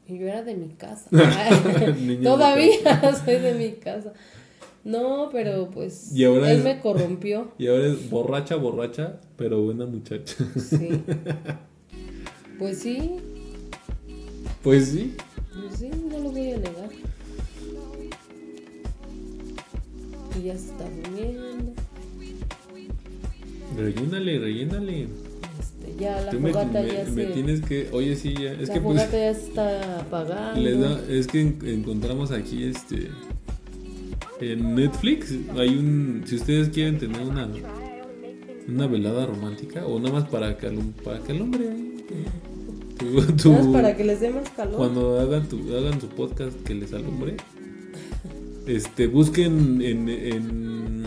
y 0.06 0.18
yo 0.18 0.26
era 0.26 0.42
de 0.42 0.54
mi 0.54 0.68
casa. 0.70 1.08
Todavía 2.22 3.14
soy 3.24 3.36
de 3.36 3.54
mi 3.54 3.72
casa. 3.72 4.12
No, 4.84 5.28
pero 5.32 5.68
pues 5.70 6.12
Y 6.14 6.24
ahora 6.24 6.52
él 6.52 6.58
es- 6.58 6.64
me 6.64 6.80
corrompió. 6.80 7.52
Y 7.58 7.66
ahora 7.66 7.86
es 7.88 8.08
borracha, 8.08 8.56
borracha, 8.56 9.20
pero 9.36 9.62
buena 9.62 9.84
muchacha. 9.86 10.36
Sí. 10.58 11.02
Pues 12.58 12.78
sí, 12.78 13.10
Pues 14.62 14.88
sí. 14.88 15.14
pues 15.54 15.78
sí, 15.78 15.90
no 16.10 16.18
lo 16.18 16.30
voy 16.30 16.52
a 16.52 16.56
negar. 16.58 16.90
Y 20.38 20.42
ya 20.44 20.56
se 20.58 20.66
está 20.66 20.84
durmiendo. 21.02 21.72
Rellénale, 23.76 24.38
rellénale. 24.38 25.02
Este, 25.02 25.96
ya 26.02 26.20
la 26.22 26.30
Tú 26.30 26.40
me, 26.40 26.52
fogata 26.52 26.82
me- 26.82 26.88
ya 26.88 27.04
me 27.04 27.26
se. 27.26 27.32
tienes 27.32 27.60
que... 27.60 27.88
Oye, 27.92 28.16
sí, 28.16 28.34
ya. 28.34 28.52
Es 28.52 28.68
la 28.68 28.74
que 28.74 28.80
pues... 28.80 28.98
fogata 29.02 29.18
ya 29.18 29.34
se 29.34 29.46
está 29.48 30.00
apagando. 30.00 30.60
Les 30.60 30.80
da- 30.80 31.02
es 31.08 31.26
que 31.26 31.40
en- 31.42 31.58
encontramos 31.64 32.30
aquí 32.30 32.64
este 32.64 33.10
en 34.40 34.74
Netflix 34.74 35.32
hay 35.56 35.70
un 35.78 36.22
si 36.26 36.36
ustedes 36.36 36.68
quieren 36.68 36.98
tener 36.98 37.22
una 37.22 37.48
una 38.68 38.86
velada 38.86 39.26
romántica 39.26 39.86
o 39.86 39.98
nada 40.00 40.12
más 40.20 40.28
para 40.28 40.56
que 40.58 40.68
para 41.04 41.20
que 41.20 41.32
alumbre 41.32 41.68
ahí, 41.70 42.04
tu- 42.98 43.22
tu- 43.36 43.50
Nada 43.52 43.62
más 43.64 43.72
para 43.72 43.96
que 43.96 44.04
les 44.04 44.20
dé 44.20 44.30
más 44.30 44.48
calor. 44.50 44.76
cuando 44.76 45.20
hagan 45.20 45.48
tu 45.48 45.58
hagan 45.76 46.00
su 46.00 46.08
podcast 46.08 46.56
que 46.64 46.74
les 46.74 46.92
alumbre 46.92 47.36
este 48.66 49.06
busquen 49.06 49.80
en, 49.82 50.08
en 50.08 51.04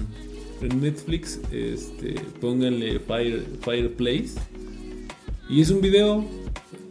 en 0.61 0.81
Netflix, 0.81 1.39
este, 1.53 2.15
pónganle 2.41 2.99
Fire, 2.99 3.45
Fireplace. 3.61 4.31
Y 5.49 5.61
es 5.61 5.69
un 5.69 5.79
video 5.79 6.25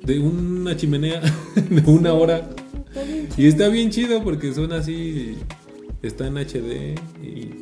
de 0.04 0.18
una 0.20 0.74
chimenea 0.74 1.20
de 1.70 1.82
una 1.90 2.14
hora. 2.14 2.48
Y 3.36 3.44
está 3.46 3.68
bien 3.68 3.90
chido 3.90 4.22
porque 4.24 4.54
suena 4.54 4.76
así, 4.76 5.34
está 6.02 6.28
en 6.28 6.38
HD 6.38 6.94
y 7.22 7.57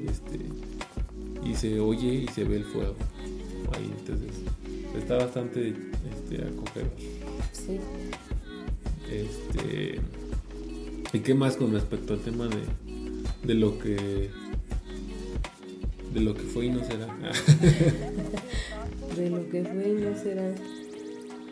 se 1.57 1.81
oye 1.81 2.25
y 2.25 2.29
se 2.29 2.45
ve 2.45 2.57
el 2.57 2.65
fuego. 2.65 2.95
Ahí, 3.73 3.93
entonces, 3.99 4.31
está 4.97 5.17
bastante 5.17 5.69
este, 5.71 6.43
acogedor. 6.43 6.91
Sí. 7.53 7.79
Este, 9.11 10.01
¿Y 11.13 11.21
qué 11.21 11.35
más 11.35 11.57
con 11.57 11.73
respecto 11.73 12.15
al 12.15 12.21
tema 12.21 12.49
de, 12.49 12.63
de 13.47 13.55
lo 13.55 13.79
que 13.79 14.31
de 16.13 16.21
lo 16.21 16.35
que 16.35 16.43
fue 16.43 16.67
y 16.67 16.71
no 16.71 16.85
será? 16.85 17.07
De 19.17 19.31
lo 19.31 19.49
que 19.49 19.63
fue 19.65 19.97
no 19.99 20.17
será. 20.19 20.55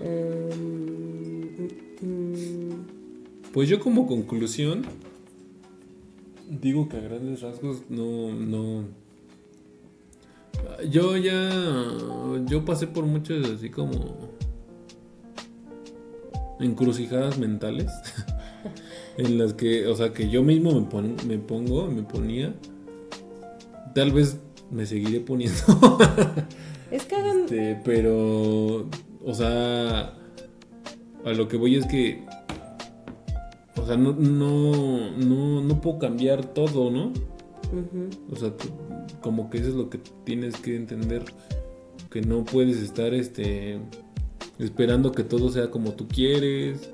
Em, 0.00 1.48
Pues 3.52 3.68
yo 3.68 3.80
como 3.80 4.06
conclusión 4.06 4.82
digo 6.50 6.88
que 6.88 6.98
a 6.98 7.00
grandes 7.00 7.40
rasgos 7.40 7.84
no 7.88 8.32
no 8.34 8.84
yo 10.90 11.16
ya 11.16 11.50
yo 12.46 12.64
pasé 12.64 12.86
por 12.86 13.04
muchas 13.06 13.48
así 13.50 13.70
como 13.70 14.28
encrucijadas 16.60 17.38
mentales 17.38 17.90
en 19.18 19.38
las 19.38 19.54
que, 19.54 19.86
o 19.86 19.96
sea, 19.96 20.12
que 20.12 20.28
yo 20.28 20.42
mismo 20.42 20.72
me, 20.80 20.86
pon- 20.86 21.16
me 21.26 21.38
pongo, 21.38 21.88
me 21.88 22.02
ponía 22.02 22.54
tal 23.94 24.12
vez 24.12 24.38
me 24.70 24.86
seguiré 24.86 25.20
poniendo 25.20 25.58
Es 26.90 27.04
que 27.06 27.16
hagan. 27.16 27.40
Este, 27.40 27.80
pero, 27.84 28.88
o 29.24 29.34
sea, 29.34 30.14
a 31.24 31.32
lo 31.36 31.48
que 31.48 31.56
voy 31.56 31.74
es 31.76 31.86
que, 31.86 32.24
o 33.76 33.84
sea, 33.84 33.96
no, 33.96 34.12
no, 34.12 35.10
no, 35.16 35.60
no 35.60 35.80
puedo 35.80 35.98
cambiar 35.98 36.44
todo, 36.44 36.90
¿no? 36.92 37.12
O 38.30 38.36
sea, 38.36 38.52
como 39.20 39.50
que 39.50 39.58
eso 39.58 39.68
es 39.68 39.74
lo 39.74 39.90
que 39.90 39.98
tienes 40.24 40.56
que 40.56 40.76
entender, 40.76 41.24
que 42.10 42.20
no 42.20 42.44
puedes 42.44 42.78
estar, 42.78 43.14
este, 43.14 43.78
esperando 44.58 45.12
que 45.12 45.24
todo 45.24 45.50
sea 45.50 45.70
como 45.70 45.92
tú 45.92 46.06
quieres, 46.08 46.90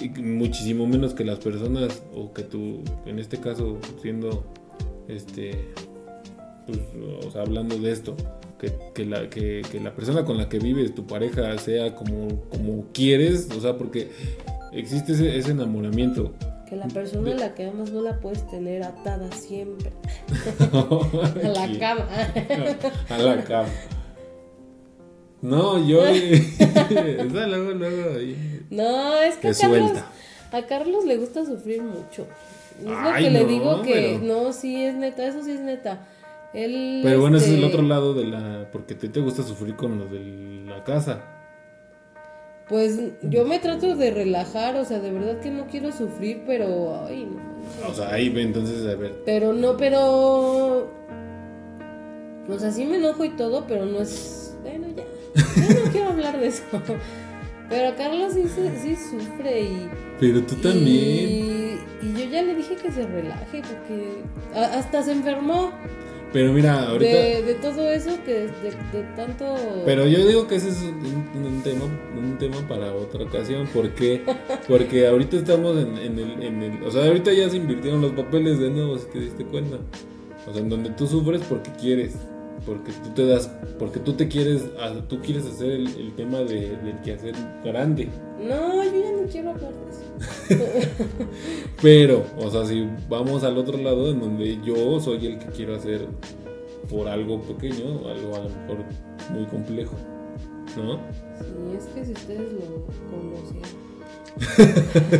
y 0.00 0.08
muchísimo 0.20 0.86
menos 0.86 1.14
que 1.14 1.24
las 1.24 1.38
personas, 1.38 2.02
o 2.14 2.32
que 2.32 2.42
tú, 2.42 2.82
en 3.06 3.18
este 3.18 3.38
caso, 3.38 3.78
siendo, 4.00 4.44
este, 5.08 5.68
pues, 6.66 6.78
o 7.24 7.30
sea, 7.30 7.42
hablando 7.42 7.78
de 7.78 7.92
esto, 7.92 8.16
que, 8.58 8.72
que 8.94 9.04
la, 9.04 9.28
que, 9.28 9.62
la 9.82 9.94
persona 9.94 10.24
con 10.24 10.38
la 10.38 10.48
que 10.48 10.58
vives, 10.58 10.94
tu 10.94 11.06
pareja, 11.06 11.56
sea 11.58 11.94
como, 11.94 12.42
como 12.48 12.86
quieres, 12.92 13.48
o 13.56 13.60
sea, 13.60 13.76
porque 13.76 14.10
existe 14.72 15.12
ese 15.12 15.50
enamoramiento. 15.50 16.32
Que 16.72 16.78
la 16.78 16.88
persona 16.88 17.32
a 17.32 17.34
la 17.34 17.54
que 17.54 17.66
amas 17.66 17.90
no 17.90 18.00
la 18.00 18.18
puedes 18.18 18.48
tener 18.48 18.82
atada 18.82 19.30
siempre. 19.32 19.92
A 20.72 21.48
la 21.48 21.78
cama. 21.78 22.08
A 23.10 23.18
la 23.18 23.44
cama. 23.44 23.68
No, 25.42 25.86
yo. 25.86 26.02
Está 26.06 27.46
luego, 27.46 27.72
luego 27.72 28.16
ahí. 28.16 28.64
No, 28.70 29.18
es 29.20 29.36
que 29.36 29.48
a 29.48 29.52
Carlos, 29.52 29.92
a 30.50 30.62
Carlos 30.62 31.04
le 31.04 31.18
gusta 31.18 31.44
sufrir 31.44 31.82
mucho. 31.82 32.26
Es 32.78 32.86
lo 32.86 32.96
Ay, 32.98 33.24
que 33.24 33.30
le 33.32 33.42
no, 33.42 33.48
digo 33.48 33.82
que 33.82 34.18
pero- 34.18 34.44
no, 34.44 34.52
sí 34.54 34.82
es 34.82 34.94
neta, 34.94 35.26
eso 35.26 35.42
sí 35.44 35.50
es 35.50 35.60
neta. 35.60 36.08
Él, 36.54 37.00
Pero 37.04 37.20
bueno, 37.20 37.36
ese 37.36 37.48
es 37.48 37.52
el 37.52 37.64
este, 37.64 37.74
otro 37.76 37.86
lado 37.86 38.14
de 38.14 38.24
la. 38.24 38.70
Porque 38.72 38.94
te, 38.94 39.10
te 39.10 39.20
gusta 39.20 39.42
sufrir 39.42 39.76
con 39.76 39.98
lo 39.98 40.06
de 40.06 40.64
la 40.66 40.82
casa. 40.84 41.31
Pues 42.72 42.98
yo 43.20 43.44
me 43.44 43.58
trato 43.58 43.96
de 43.96 44.10
relajar, 44.10 44.76
o 44.76 44.86
sea, 44.86 44.98
de 44.98 45.12
verdad 45.12 45.40
que 45.40 45.50
no 45.50 45.66
quiero 45.66 45.92
sufrir, 45.92 46.42
pero 46.46 47.04
ay, 47.04 47.26
no. 47.26 47.90
O 47.90 47.94
sea, 47.94 48.14
ahí 48.14 48.30
ve 48.30 48.40
entonces 48.40 48.86
a 48.90 48.96
ver. 48.96 49.12
Pero 49.26 49.52
no, 49.52 49.76
pero 49.76 50.90
o 52.48 52.58
sea, 52.58 52.70
sí 52.70 52.86
me 52.86 52.96
enojo 52.96 53.26
y 53.26 53.28
todo, 53.36 53.66
pero 53.66 53.84
no 53.84 54.00
es 54.00 54.56
bueno, 54.62 54.86
ya. 54.96 55.04
Yo 55.68 55.84
no 55.84 55.90
quiero 55.92 56.08
hablar 56.08 56.40
de 56.40 56.46
eso. 56.46 56.62
Pero 57.68 57.94
Carlos 57.94 58.32
sí, 58.32 58.44
sí 58.82 58.96
sufre 58.96 59.60
y 59.64 59.90
Pero 60.18 60.42
tú 60.42 60.54
también. 60.54 61.28
Y, 61.28 61.78
y 62.00 62.12
yo 62.14 62.24
ya 62.30 62.40
le 62.40 62.54
dije 62.54 62.76
que 62.76 62.90
se 62.90 63.06
relaje 63.06 63.60
porque 63.60 64.22
hasta 64.54 65.02
se 65.02 65.12
enfermó 65.12 65.72
Pero 66.32 66.52
mira, 66.52 66.88
ahorita. 66.88 67.10
de, 67.16 67.42
de 67.42 67.54
todo 67.56 67.90
eso 67.90 68.10
que 68.24 68.32
de, 68.32 68.70
de 68.92 69.02
tanto 69.16 69.44
Pero 69.84 70.06
yo 70.06 70.26
digo 70.26 70.46
que 70.46 70.56
ese 70.56 70.70
es 70.70 70.80
un, 70.82 71.44
un 71.44 71.62
tema, 71.62 71.84
un 72.16 72.38
tema 72.38 72.56
para 72.68 72.94
otra 72.94 73.24
ocasión. 73.24 73.66
¿Por 73.72 73.90
qué? 73.90 74.22
Porque 74.68 75.06
ahorita 75.06 75.36
estamos 75.36 75.76
en, 75.76 75.98
en 75.98 76.18
el, 76.18 76.42
en 76.42 76.62
el- 76.62 76.82
O 76.84 76.90
sea, 76.90 77.04
ahorita 77.06 77.32
ya 77.32 77.48
se 77.50 77.56
invirtieron 77.58 78.00
los 78.00 78.12
papeles 78.12 78.58
de 78.58 78.70
nuevo, 78.70 78.96
si 78.98 79.06
te 79.06 79.20
diste 79.20 79.44
cuenta. 79.44 79.76
O 80.48 80.52
sea, 80.52 80.62
en 80.62 80.68
donde 80.68 80.90
tú 80.90 81.06
sufres 81.06 81.42
porque 81.48 81.70
quieres. 81.80 82.14
Porque 82.66 82.92
tú 82.92 83.10
te 83.10 83.26
das. 83.26 83.50
Porque 83.78 84.00
tú 84.00 84.12
te 84.12 84.28
quieres. 84.28 84.64
Tú 85.08 85.20
quieres 85.20 85.46
hacer 85.46 85.70
el, 85.70 85.88
el 85.88 86.12
tema 86.14 86.38
de, 86.38 86.76
del 86.76 87.00
quehacer 87.02 87.34
grande. 87.64 88.08
No, 88.40 88.82
yo 88.84 88.90
ya 88.90 89.12
no 89.12 89.28
quiero 89.30 89.50
hablar 89.50 89.72
de 89.72 89.90
eso. 89.90 90.64
Pero, 91.82 92.24
o 92.38 92.50
sea, 92.50 92.64
si 92.64 92.88
vamos 93.08 93.44
al 93.44 93.56
otro 93.58 93.78
lado, 93.78 94.10
en 94.10 94.20
donde 94.20 94.60
yo 94.64 95.00
soy 95.00 95.26
el 95.26 95.38
que 95.38 95.46
quiero 95.46 95.76
hacer 95.76 96.06
por 96.90 97.08
algo 97.08 97.40
pequeño, 97.40 98.08
algo 98.08 98.36
a 98.36 98.40
lo 98.40 98.48
mejor 98.48 98.84
muy 99.30 99.46
complejo. 99.46 99.96
¿No? 100.76 100.96
Sí, 101.38 101.76
es 101.76 101.84
que 101.86 102.04
si 102.04 102.12
ustedes 102.12 102.52
lo 102.52 102.86
conocieran. 103.10 103.82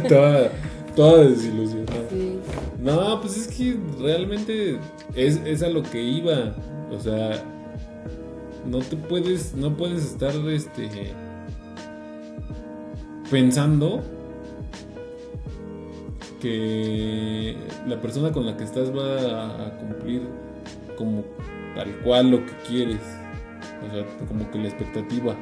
toda, 0.09 0.51
toda 0.97 1.28
desilusionada. 1.28 2.09
Sí. 2.11 2.38
No, 2.80 3.20
pues 3.20 3.36
es 3.36 3.49
que 3.49 3.76
realmente 4.01 4.78
es, 5.14 5.40
es 5.45 5.62
a 5.62 5.68
lo 5.68 5.82
que 5.82 6.03
iba. 6.03 6.55
O 6.93 7.01
sea, 7.01 7.43
no 8.66 8.78
te 8.78 8.97
puedes, 8.97 9.55
no 9.55 9.74
puedes 9.76 10.05
estar 10.05 10.34
este 10.49 10.88
pensando 13.30 14.03
que 16.40 17.57
la 17.86 18.01
persona 18.01 18.30
con 18.30 18.45
la 18.45 18.57
que 18.57 18.64
estás 18.64 18.95
va 18.95 19.66
a, 19.66 19.78
cumplir 19.78 20.28
como 20.99 21.24
tal 21.74 21.90
cual 22.01 22.30
lo 22.30 22.45
que 22.45 22.53
quieres. 22.68 23.01
O 23.88 23.95
sea, 23.95 24.05
como 24.28 24.51
que 24.51 24.59
la 24.59 24.68
expectativa. 24.68 25.34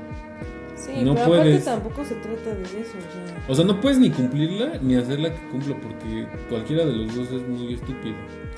Sí, 0.85 0.93
No 1.05 1.15
pero 1.15 1.27
puedes. 1.27 1.67
aparte 1.67 1.83
tampoco 1.83 2.05
se 2.05 2.15
trata 2.17 2.55
de 2.55 2.63
eso, 2.63 2.97
o 2.97 3.27
sea. 3.27 3.45
O 3.49 3.55
sea, 3.55 3.65
no 3.67 3.81
puedes 3.81 3.99
ni 3.99 4.11
cumplirla 4.11 4.79
ni 4.81 4.97
hacerla 4.97 5.33
que 5.35 5.49
cumpla 5.49 5.77
porque 5.81 6.27
cualquiera 6.49 6.87
de 6.87 6.93
los 6.97 7.15
dos 7.15 7.31
es 7.33 7.47
muy 7.49 7.75
estúpido. 7.75 8.15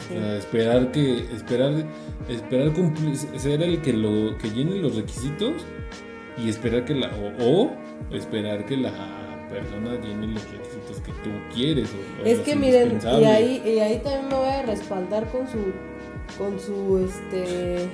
Sí. 0.09 0.17
O 0.17 0.21
sea, 0.21 0.37
esperar 0.37 0.93
que 0.93 1.19
esperar 1.35 1.73
esperar 2.29 2.73
cumplir 2.73 3.17
ser 3.17 3.63
el 3.63 3.81
que 3.83 3.93
lo 3.93 4.37
que 4.39 4.51
llene 4.51 4.77
los 4.77 4.95
requisitos 4.97 5.53
y 6.39 6.49
esperar 6.49 6.85
que 6.85 6.95
la 6.95 7.09
o, 7.41 7.45
o 7.45 7.71
esperar 8.15 8.65
que 8.67 8.77
la 8.77 8.93
persona 9.51 10.01
llene 10.01 10.29
los 10.29 10.43
requisitos 10.51 11.01
que 11.05 11.13
tú 11.25 11.31
quieres 11.55 11.91
o- 11.91 12.25
Es 12.25 12.39
que 12.41 12.55
miren, 12.57 12.99
y 13.21 13.25
ahí, 13.25 13.63
y 13.67 13.79
ahí 13.81 14.01
también 14.03 14.29
me 14.29 14.35
voy 14.37 14.49
a 14.49 14.63
respaldar 14.63 15.29
con 15.31 15.47
su, 15.49 15.59
con 16.39 16.59
su, 16.59 16.99
este, 17.05 17.89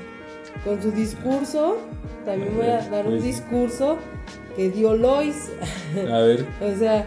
con 0.64 0.80
su 0.82 0.90
discurso. 0.90 1.78
También 2.24 2.56
voy 2.56 2.66
a 2.66 2.88
dar 2.88 3.06
un 3.06 3.20
discurso 3.20 3.98
que 4.56 4.70
dio 4.70 4.94
Lois. 4.94 5.50
A 5.96 6.18
ver, 6.20 6.46
O 6.60 6.76
sea, 6.78 7.06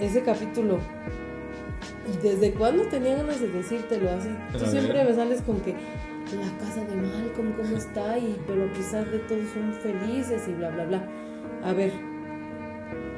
ese 0.00 0.22
capítulo. 0.22 0.78
¿Y 2.12 2.16
desde 2.26 2.52
cuándo 2.52 2.84
tenía 2.84 3.16
ganas 3.16 3.40
de 3.40 3.48
decírtelo 3.48 4.10
así? 4.10 4.28
Tú 4.56 4.64
A 4.64 4.68
siempre 4.68 4.94
ver. 4.94 5.08
me 5.08 5.14
sales 5.14 5.42
con 5.42 5.60
que 5.60 5.72
la 5.72 6.58
casa 6.58 6.84
de 6.84 6.96
Malcolm, 6.96 7.52
¿cómo 7.52 7.76
está? 7.76 8.18
Y, 8.18 8.36
pero 8.46 8.64
a 8.64 8.72
pesar 8.72 9.08
de 9.10 9.18
todo 9.20 9.38
son 9.52 9.72
felices 9.74 10.42
y 10.48 10.52
bla, 10.52 10.70
bla, 10.70 10.84
bla. 10.86 11.08
A 11.64 11.72
ver, 11.72 11.92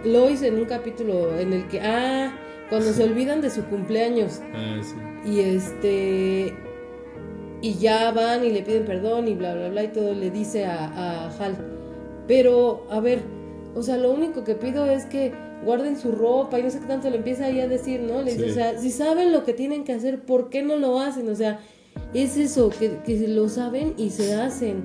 Lois 0.05 0.43
en 0.43 0.57
un 0.57 0.65
capítulo 0.65 1.39
en 1.39 1.53
el 1.53 1.69
que, 1.69 1.81
ah, 1.81 2.33
cuando 2.69 2.93
se 2.93 3.05
olvidan 3.09 3.41
de 3.41 3.51
su 3.51 3.65
cumpleaños 3.67 4.41
ah, 4.55 4.81
sí. 4.83 5.31
y 5.31 5.41
este, 5.41 6.55
y 7.63 7.75
ya 7.75 8.11
van 8.13 8.45
y 8.45 8.51
le 8.51 8.63
piden 8.63 8.85
perdón 8.85 9.29
y 9.29 9.35
bla, 9.35 9.55
bla, 9.55 9.69
bla 9.71 9.85
y 9.85 9.89
todo 9.89 10.13
le 10.15 10.31
dice 10.31 10.67
a, 10.67 10.85
a 10.87 11.27
Hal. 11.39 11.57
Pero, 12.29 12.87
a 12.91 13.01
ver, 13.01 13.21
o 13.75 13.83
sea, 13.83 13.97
lo 13.97 14.11
único 14.13 14.45
que 14.45 14.55
pido 14.55 14.85
es 14.87 15.07
que 15.07 15.33
guarden 15.65 15.97
su 15.99 16.13
ropa 16.13 16.59
y 16.59 16.63
no 16.65 16.71
sé 16.71 16.81
qué 16.81 16.87
tanto 16.87 17.09
le 17.09 17.17
empieza 17.17 17.47
ahí 17.47 17.61
a 17.61 17.69
decir, 17.69 18.01
¿no? 18.01 18.23
Le 18.23 18.33
dice, 18.33 18.45
Sí. 18.47 18.51
o 18.51 18.55
sea, 18.55 18.79
si 18.79 18.91
saben 18.91 19.33
lo 19.33 19.45
que 19.45 19.53
tienen 19.55 19.85
que 19.85 19.93
hacer, 19.93 20.21
¿por 20.25 20.51
qué 20.51 20.63
no 20.63 20.77
lo 20.77 21.01
hacen? 21.01 21.29
O 21.31 21.35
sea, 21.37 21.61
es 22.15 22.37
eso, 22.37 22.71
que, 22.71 22.99
que 23.05 23.29
lo 23.29 23.49
saben 23.49 23.95
y 23.97 24.11
se 24.11 24.35
hacen. 24.35 24.83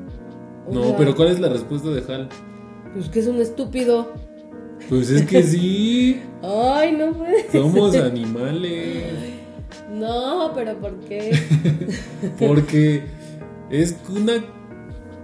O 0.70 0.74
No, 0.74 0.84
sea, 0.84 0.98
pero 0.98 1.16
¿cuál 1.16 1.30
es 1.30 1.40
la 1.40 1.50
respuesta 1.50 1.90
de 1.90 2.02
Hal? 2.14 2.30
Pues 2.94 3.10
que 3.10 3.20
es 3.20 3.28
un 3.28 3.42
estúpido. 3.42 4.12
Pues 4.90 5.10
es 5.10 5.24
que 5.26 5.42
sí, 5.42 6.22
Ay, 6.44 6.92
no 6.92 7.12
puede 7.14 7.52
somos 7.52 7.96
animales. 7.96 9.04
No, 9.90 10.52
pero 10.54 10.78
¿por 10.80 11.00
qué? 11.02 11.32
Porque 12.40 13.04
es 13.70 13.96
una 14.10 14.44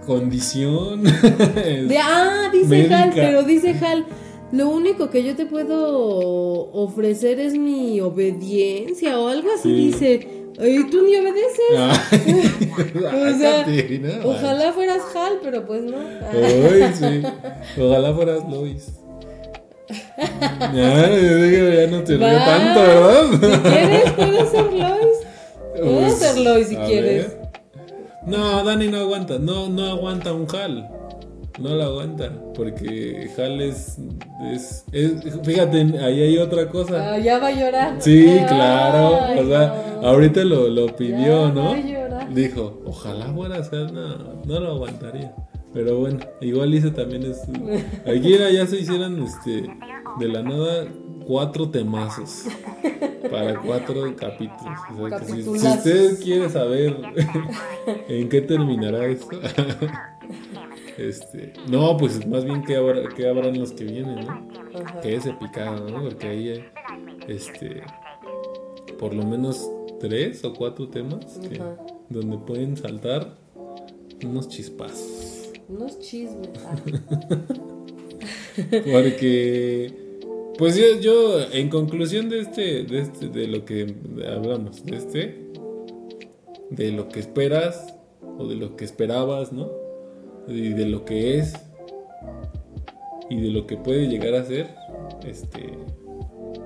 condición. 0.06 1.02
De, 1.04 1.98
ah, 2.02 2.48
dice 2.52 2.66
Médica. 2.68 3.02
Hal, 3.04 3.10
pero 3.14 3.42
dice 3.42 3.70
Hal, 3.84 4.06
lo 4.52 4.68
único 4.68 5.10
que 5.10 5.22
yo 5.24 5.34
te 5.36 5.46
puedo 5.46 6.70
ofrecer 6.72 7.40
es 7.40 7.54
mi 7.58 8.00
obediencia 8.00 9.18
o 9.18 9.28
algo 9.28 9.48
así, 9.54 9.68
Sí. 9.68 9.74
dice. 9.86 10.28
Y 10.56 10.84
tú 10.88 11.02
ni 11.02 11.16
obedeces. 11.16 11.74
Ojalá 14.24 14.72
fueras 14.72 15.02
Hal, 15.14 15.40
pero 15.42 15.66
pues 15.66 15.82
no. 15.82 15.96
Ay, 16.32 16.92
sí. 16.94 17.22
Ojalá 17.80 18.14
fueras 18.14 18.48
Lois. 18.48 18.92
Ya, 20.74 21.08
ya 21.08 21.86
no 21.90 22.02
te 22.04 22.16
Va. 22.16 22.44
tanto, 22.44 22.80
¿verdad? 22.80 23.24
Si 23.32 23.60
quieres, 23.70 24.12
puedes 24.12 24.48
ser 24.50 24.72
Lois. 24.72 25.18
Puedo 25.80 25.98
Pues, 26.00 26.18
ser 26.18 26.38
Lois 26.38 26.68
si 26.68 26.76
a 26.76 26.84
quieres. 26.86 27.28
ver. 27.28 27.40
No, 28.26 28.64
Dani 28.64 28.88
no 28.88 28.98
aguanta. 28.98 29.38
No, 29.38 29.68
no 29.68 29.84
aguanta 29.86 30.32
un 30.32 30.46
Hal. 30.54 30.88
No 31.58 31.74
lo 31.76 31.84
aguanta. 31.84 32.30
Porque 32.54 33.28
Hal 33.38 33.60
es. 33.60 33.96
es, 34.52 34.84
es- 34.92 35.12
fíjate, 35.44 35.80
ahí 36.02 36.22
hay 36.22 36.38
otra 36.38 36.68
cosa. 36.68 37.14
Ah, 37.14 37.18
ya 37.18 37.38
va 37.38 37.48
a 37.48 37.52
llorar. 37.52 37.96
Sí, 38.00 38.26
Ay, 38.28 38.46
claro. 38.46 39.18
O 39.40 39.46
sea, 39.46 39.74
no. 40.00 40.08
ahorita 40.08 40.42
lo, 40.44 40.68
lo 40.68 40.86
pidió, 40.96 41.48
Ya 41.48 41.52
¿no? 41.54 41.64
va 41.70 41.74
a 41.74 41.80
llorar. 41.80 42.34
Dijo, 42.34 42.82
ojalá 42.86 43.26
fuera 43.26 43.56
Hal. 43.56 43.92
No, 43.94 44.16
no 44.44 44.60
lo 44.60 44.70
aguantaría. 44.72 45.32
Pero 45.74 45.98
bueno, 45.98 46.20
igual 46.40 46.72
hice 46.74 46.90
también 46.92 47.24
es. 47.24 47.42
Aquí 48.06 48.32
era, 48.34 48.50
ya 48.50 48.66
se 48.66 48.78
hicieran 48.80 49.20
este 49.22 49.64
de 50.20 50.28
la 50.28 50.42
nada 50.42 50.86
cuatro 51.26 51.68
temazos 51.70 52.44
para 53.30 53.58
cuatro 53.60 54.14
capítulos. 54.14 54.78
O 54.98 55.08
sea, 55.08 55.18
que 55.18 55.24
si, 55.26 55.42
si 55.42 55.50
usted 55.66 56.22
quiere 56.22 56.48
saber 56.50 56.96
en 58.08 58.28
qué 58.28 58.40
terminará 58.42 59.04
esto, 59.06 59.40
este, 60.98 61.52
no, 61.68 61.96
pues 61.96 62.26
más 62.26 62.44
bien 62.44 62.62
que, 62.62 62.76
habrá, 62.76 63.08
que 63.08 63.28
habrán 63.28 63.58
los 63.58 63.72
que 63.72 63.84
vienen, 63.84 64.24
¿no? 64.26 64.30
Ajá. 64.80 65.00
Que 65.00 65.16
es 65.16 65.24
picado, 65.40 65.88
¿no? 65.88 66.02
Porque 66.02 66.26
ahí 66.28 66.48
hay, 66.50 66.64
este, 67.28 67.82
por 68.98 69.14
lo 69.14 69.24
menos 69.24 69.68
tres 70.00 70.44
o 70.44 70.52
cuatro 70.54 70.88
temas 70.88 71.38
que- 71.48 71.60
donde 72.10 72.38
pueden 72.38 72.76
saltar 72.76 73.34
unos 74.24 74.48
chispazos. 74.48 75.33
Unos 75.68 75.98
chismes. 75.98 76.50
Porque, 78.92 79.92
pues 80.58 80.76
yo, 80.76 81.00
yo, 81.00 81.40
en 81.52 81.68
conclusión 81.68 82.28
de 82.28 82.40
este, 82.40 82.84
de 82.84 83.00
este, 83.00 83.28
de 83.28 83.48
lo 83.48 83.64
que 83.64 83.94
hablamos, 84.26 84.84
de 84.84 84.96
este, 84.96 85.50
de 86.70 86.92
lo 86.92 87.08
que 87.08 87.20
esperas 87.20 87.94
o 88.38 88.46
de 88.46 88.56
lo 88.56 88.76
que 88.76 88.84
esperabas, 88.84 89.52
¿no? 89.52 89.70
Y 90.46 90.70
de 90.70 90.86
lo 90.86 91.04
que 91.04 91.38
es 91.38 91.54
y 93.30 93.40
de 93.40 93.48
lo 93.48 93.66
que 93.66 93.76
puede 93.76 94.06
llegar 94.06 94.34
a 94.34 94.44
ser, 94.44 94.68
este, 95.26 95.72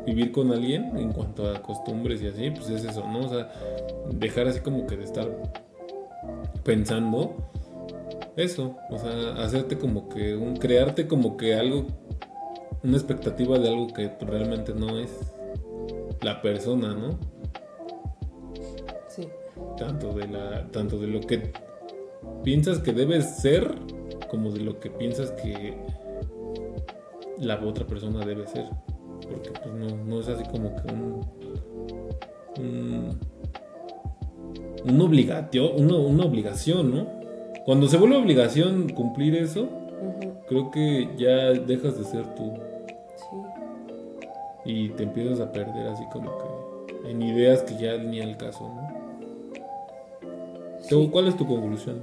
vivir 0.04 0.32
con 0.32 0.52
alguien 0.52 0.96
en 0.96 1.12
cuanto 1.12 1.48
a 1.48 1.62
costumbres 1.62 2.22
y 2.22 2.26
así, 2.26 2.50
pues 2.50 2.68
es 2.70 2.84
eso, 2.84 3.06
¿no? 3.06 3.20
O 3.20 3.28
sea, 3.28 3.50
dejar 4.12 4.48
así 4.48 4.60
como 4.60 4.86
que 4.86 4.96
de 4.96 5.04
estar 5.04 5.30
pensando 6.64 7.36
eso, 8.38 8.76
o 8.90 8.98
sea, 8.98 9.42
hacerte 9.44 9.78
como 9.78 10.08
que 10.08 10.36
un 10.36 10.56
crearte 10.56 11.06
como 11.06 11.36
que 11.36 11.54
algo 11.54 11.86
una 12.84 12.96
expectativa 12.96 13.58
de 13.58 13.68
algo 13.68 13.88
que 13.88 14.08
realmente 14.20 14.72
no 14.72 14.98
es 14.98 15.10
la 16.22 16.40
persona, 16.40 16.94
¿no? 16.94 17.18
Sí. 19.08 19.28
Tanto 19.76 20.12
de 20.12 20.28
la 20.28 20.68
tanto 20.70 20.98
de 20.98 21.08
lo 21.08 21.20
que 21.20 21.52
piensas 22.44 22.78
que 22.78 22.92
debes 22.92 23.38
ser 23.40 23.74
como 24.30 24.52
de 24.52 24.60
lo 24.60 24.78
que 24.78 24.90
piensas 24.90 25.32
que 25.32 25.76
la 27.38 27.58
otra 27.64 27.86
persona 27.86 28.24
debe 28.24 28.46
ser, 28.46 28.66
porque 29.22 29.50
pues 29.50 29.74
no, 29.74 30.04
no 30.04 30.20
es 30.20 30.28
así 30.28 30.44
como 30.50 30.74
que 30.76 30.92
un 30.92 31.20
un, 32.58 33.18
un 34.84 35.00
obligatio- 35.00 35.74
una, 35.76 35.96
una 35.96 36.24
obligación, 36.24 36.94
¿no? 36.94 37.17
Cuando 37.68 37.86
se 37.86 37.98
vuelve 37.98 38.16
obligación 38.16 38.88
cumplir 38.88 39.34
eso, 39.36 39.68
creo 40.48 40.70
que 40.70 41.06
ya 41.18 41.52
dejas 41.52 41.98
de 41.98 42.04
ser 42.04 42.34
tú 42.34 42.50
Sí. 43.16 43.36
y 44.64 44.88
te 44.90 45.02
empiezas 45.02 45.38
a 45.40 45.52
perder 45.52 45.86
así 45.88 46.02
como 46.10 46.30
que 46.38 47.10
en 47.10 47.20
ideas 47.20 47.62
que 47.64 47.76
ya 47.76 47.98
ni 47.98 48.22
al 48.22 48.38
caso, 48.38 48.64
¿no? 48.74 48.88
¿Tú- 50.88 51.10
¿Cuál 51.10 51.28
es 51.28 51.36
tu 51.36 51.46
conclusión, 51.46 52.00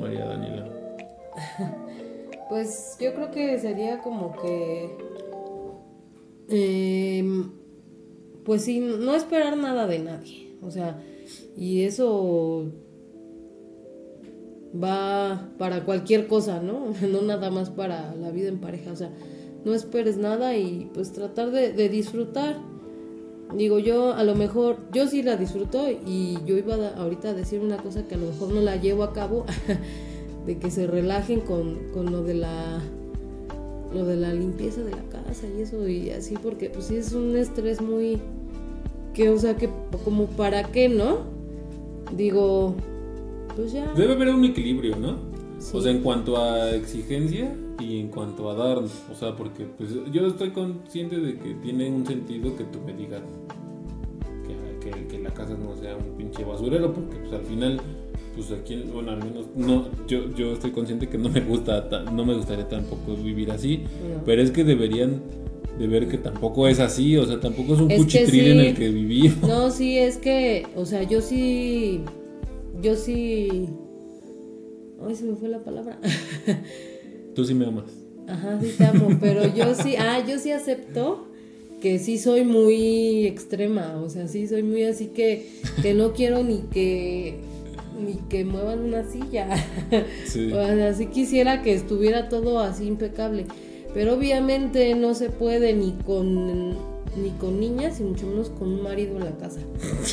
María 0.00 0.24
Daniela? 0.24 0.66
Pues 2.48 2.96
yo 2.98 3.12
creo 3.14 3.30
que 3.30 3.58
sería 3.58 4.00
como 4.00 4.32
que. 4.40 4.94
em, 6.48 7.50
pues 8.44 8.62
sí, 8.64 8.80
no 8.80 9.14
esperar 9.14 9.56
nada 9.58 9.86
de 9.86 9.98
nadie. 9.98 10.54
O 10.62 10.70
sea, 10.70 10.98
y 11.56 11.82
eso 11.84 12.66
va 14.72 15.48
para 15.58 15.84
cualquier 15.84 16.26
cosa, 16.26 16.60
¿no? 16.60 16.94
No 17.10 17.22
nada 17.22 17.50
más 17.50 17.70
para 17.70 18.14
la 18.14 18.30
vida 18.30 18.48
en 18.48 18.58
pareja. 18.58 18.92
O 18.92 18.96
sea, 18.96 19.10
no 19.64 19.74
esperes 19.74 20.16
nada 20.16 20.56
y 20.56 20.90
pues 20.94 21.12
tratar 21.12 21.50
de, 21.50 21.88
disfrutar. 21.88 22.56
Digo, 23.56 23.78
yo 23.78 24.14
a 24.14 24.24
lo 24.24 24.34
mejor, 24.34 24.78
yo 24.92 25.06
sí 25.06 25.22
la 25.22 25.36
disfruto 25.36 25.86
y 25.90 26.38
yo 26.46 26.56
iba 26.56 26.74
a- 26.74 26.96
ahorita 26.96 27.30
a 27.30 27.34
decir 27.34 27.60
una 27.60 27.76
cosa 27.76 28.08
que 28.08 28.14
a 28.14 28.18
lo 28.18 28.26
mejor 28.26 28.48
no 28.48 28.62
la 28.62 28.76
llevo 28.76 29.02
a 29.02 29.12
cabo, 29.12 29.44
de 30.46 30.58
que 30.58 30.70
se 30.70 30.86
relajen 30.86 31.40
con, 31.40 31.90
con 31.92 32.10
lo 32.10 32.22
de 32.22 32.34
la 32.34 32.80
lo 33.94 34.06
de 34.06 34.16
la 34.16 34.32
limpieza 34.32 34.80
de 34.80 34.90
la 34.90 35.02
casa 35.10 35.46
y 35.46 35.60
eso 35.60 35.86
y 35.86 36.08
así 36.08 36.34
porque 36.42 36.70
pues 36.70 36.86
sí 36.86 36.96
es 36.96 37.12
un 37.12 37.36
estrés 37.36 37.82
muy 37.82 38.18
que 39.12 39.28
o 39.28 39.38
sea 39.38 39.58
que 39.58 39.68
como 40.02 40.28
para 40.28 40.64
qué 40.64 40.88
no 40.88 41.18
digo 42.16 42.74
pues 43.56 43.72
ya 43.72 43.92
Debe 43.94 44.12
haber 44.14 44.28
un 44.30 44.44
equilibrio, 44.44 44.96
¿no? 44.96 45.16
Sí. 45.58 45.76
O 45.76 45.80
sea, 45.80 45.92
en 45.92 46.00
cuanto 46.00 46.36
a 46.42 46.70
exigencia 46.72 47.54
y 47.80 47.98
en 48.00 48.08
cuanto 48.08 48.50
a 48.50 48.54
dar, 48.54 48.78
o 48.78 49.14
sea, 49.14 49.36
porque 49.36 49.64
pues 49.64 49.90
yo 50.12 50.26
estoy 50.26 50.50
consciente 50.50 51.18
de 51.20 51.38
que 51.38 51.54
tiene 51.54 51.88
un 51.90 52.04
sentido 52.06 52.56
que 52.56 52.64
tú 52.64 52.80
me 52.84 52.92
digas 52.92 53.22
que, 54.46 54.90
que- 54.90 55.06
que 55.06 55.18
la 55.20 55.30
casa 55.32 55.54
no 55.56 55.76
sea 55.76 55.96
un 55.96 56.16
pinche 56.16 56.44
basurero, 56.44 56.92
porque 56.92 57.16
pues 57.16 57.32
al 57.32 57.42
final, 57.42 57.80
pues 58.34 58.50
aquí, 58.50 58.82
bueno, 58.92 59.12
al 59.12 59.18
menos 59.18 59.46
no, 59.56 59.86
yo, 60.08 60.34
yo 60.34 60.52
estoy 60.52 60.70
consciente 60.72 61.08
que 61.08 61.18
no 61.18 61.28
me 61.28 61.40
gusta, 61.40 61.88
ta- 61.88 62.02
no 62.10 62.24
me 62.24 62.34
gustaría 62.34 62.68
tampoco 62.68 63.14
vivir 63.14 63.50
así, 63.52 63.78
No. 63.78 64.24
pero 64.24 64.42
es 64.42 64.50
que 64.50 64.64
deberían 64.64 65.20
de 65.78 65.86
ver 65.86 66.08
que 66.08 66.18
tampoco 66.18 66.66
es 66.68 66.80
así, 66.80 67.16
o 67.16 67.24
sea, 67.24 67.38
tampoco 67.40 67.74
es 67.74 67.80
un 67.80 67.90
Es 67.90 67.98
cuchitril 67.98 68.44
sí. 68.44 68.50
en 68.50 68.60
el 68.60 68.74
que 68.74 68.88
vivimos. 68.90 69.42
no 69.48 69.70
sí 69.70 69.96
es 69.96 70.16
que 70.18 70.66
o 70.76 70.84
sea 70.84 71.02
yo 71.04 71.20
sí 71.20 72.00
yo 72.82 72.96
sí 72.96 73.68
ay 75.06 75.14
se 75.14 75.24
me 75.24 75.36
fue 75.36 75.48
la 75.48 75.60
palabra 75.60 75.98
Tú 77.34 77.44
sí 77.44 77.54
me 77.54 77.66
amas. 77.66 77.84
Ajá, 78.28 78.58
sí 78.60 78.74
te 78.76 78.84
amo, 78.84 79.08
pero 79.20 79.54
yo 79.54 79.74
sí, 79.74 79.96
ah, 79.96 80.24
yo 80.26 80.38
sí 80.38 80.52
acepto 80.52 81.26
que 81.80 81.98
sí 81.98 82.18
soy 82.18 82.44
muy 82.44 83.26
extrema, 83.26 84.00
o 84.00 84.08
sea, 84.08 84.28
sí 84.28 84.46
soy 84.46 84.62
muy 84.62 84.84
así 84.84 85.08
que, 85.08 85.50
que 85.82 85.94
no 85.94 86.12
quiero 86.12 86.42
ni 86.44 86.58
que 86.70 87.40
ni 88.00 88.14
que 88.28 88.44
muevan 88.44 88.80
una 88.80 89.04
silla. 89.04 89.48
Sí. 90.26 90.52
O 90.52 90.56
sea, 90.56 90.94
sí 90.94 91.06
quisiera 91.06 91.62
que 91.62 91.74
estuviera 91.74 92.28
todo 92.28 92.60
así 92.60 92.86
impecable, 92.86 93.46
pero 93.92 94.14
obviamente 94.14 94.94
no 94.94 95.14
se 95.14 95.28
puede 95.28 95.74
ni 95.74 95.92
con 96.04 96.70
ni 96.70 97.30
con 97.38 97.60
niñas 97.60 98.00
y 98.00 98.04
mucho 98.04 98.26
menos 98.26 98.48
con 98.50 98.68
un 98.68 98.82
marido 98.82 99.16
en 99.18 99.24
la 99.24 99.36
casa. 99.36 99.60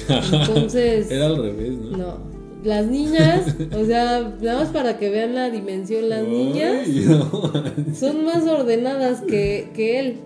Entonces, 0.33 1.09
Era 1.09 1.27
al 1.27 1.37
revés, 1.37 1.77
¿no? 1.77 1.97
no. 1.97 2.28
Las 2.63 2.87
niñas, 2.87 3.55
o 3.71 3.85
sea, 3.85 4.35
nada 4.41 4.59
más 4.59 4.69
para 4.69 4.97
que 4.97 5.09
vean 5.09 5.33
la 5.33 5.49
dimensión, 5.49 6.09
las 6.09 6.27
niñas 6.27 6.87
son 7.97 8.25
más 8.25 8.43
ordenadas 8.45 9.21
que, 9.21 9.69
que 9.73 9.99
él. 9.99 10.17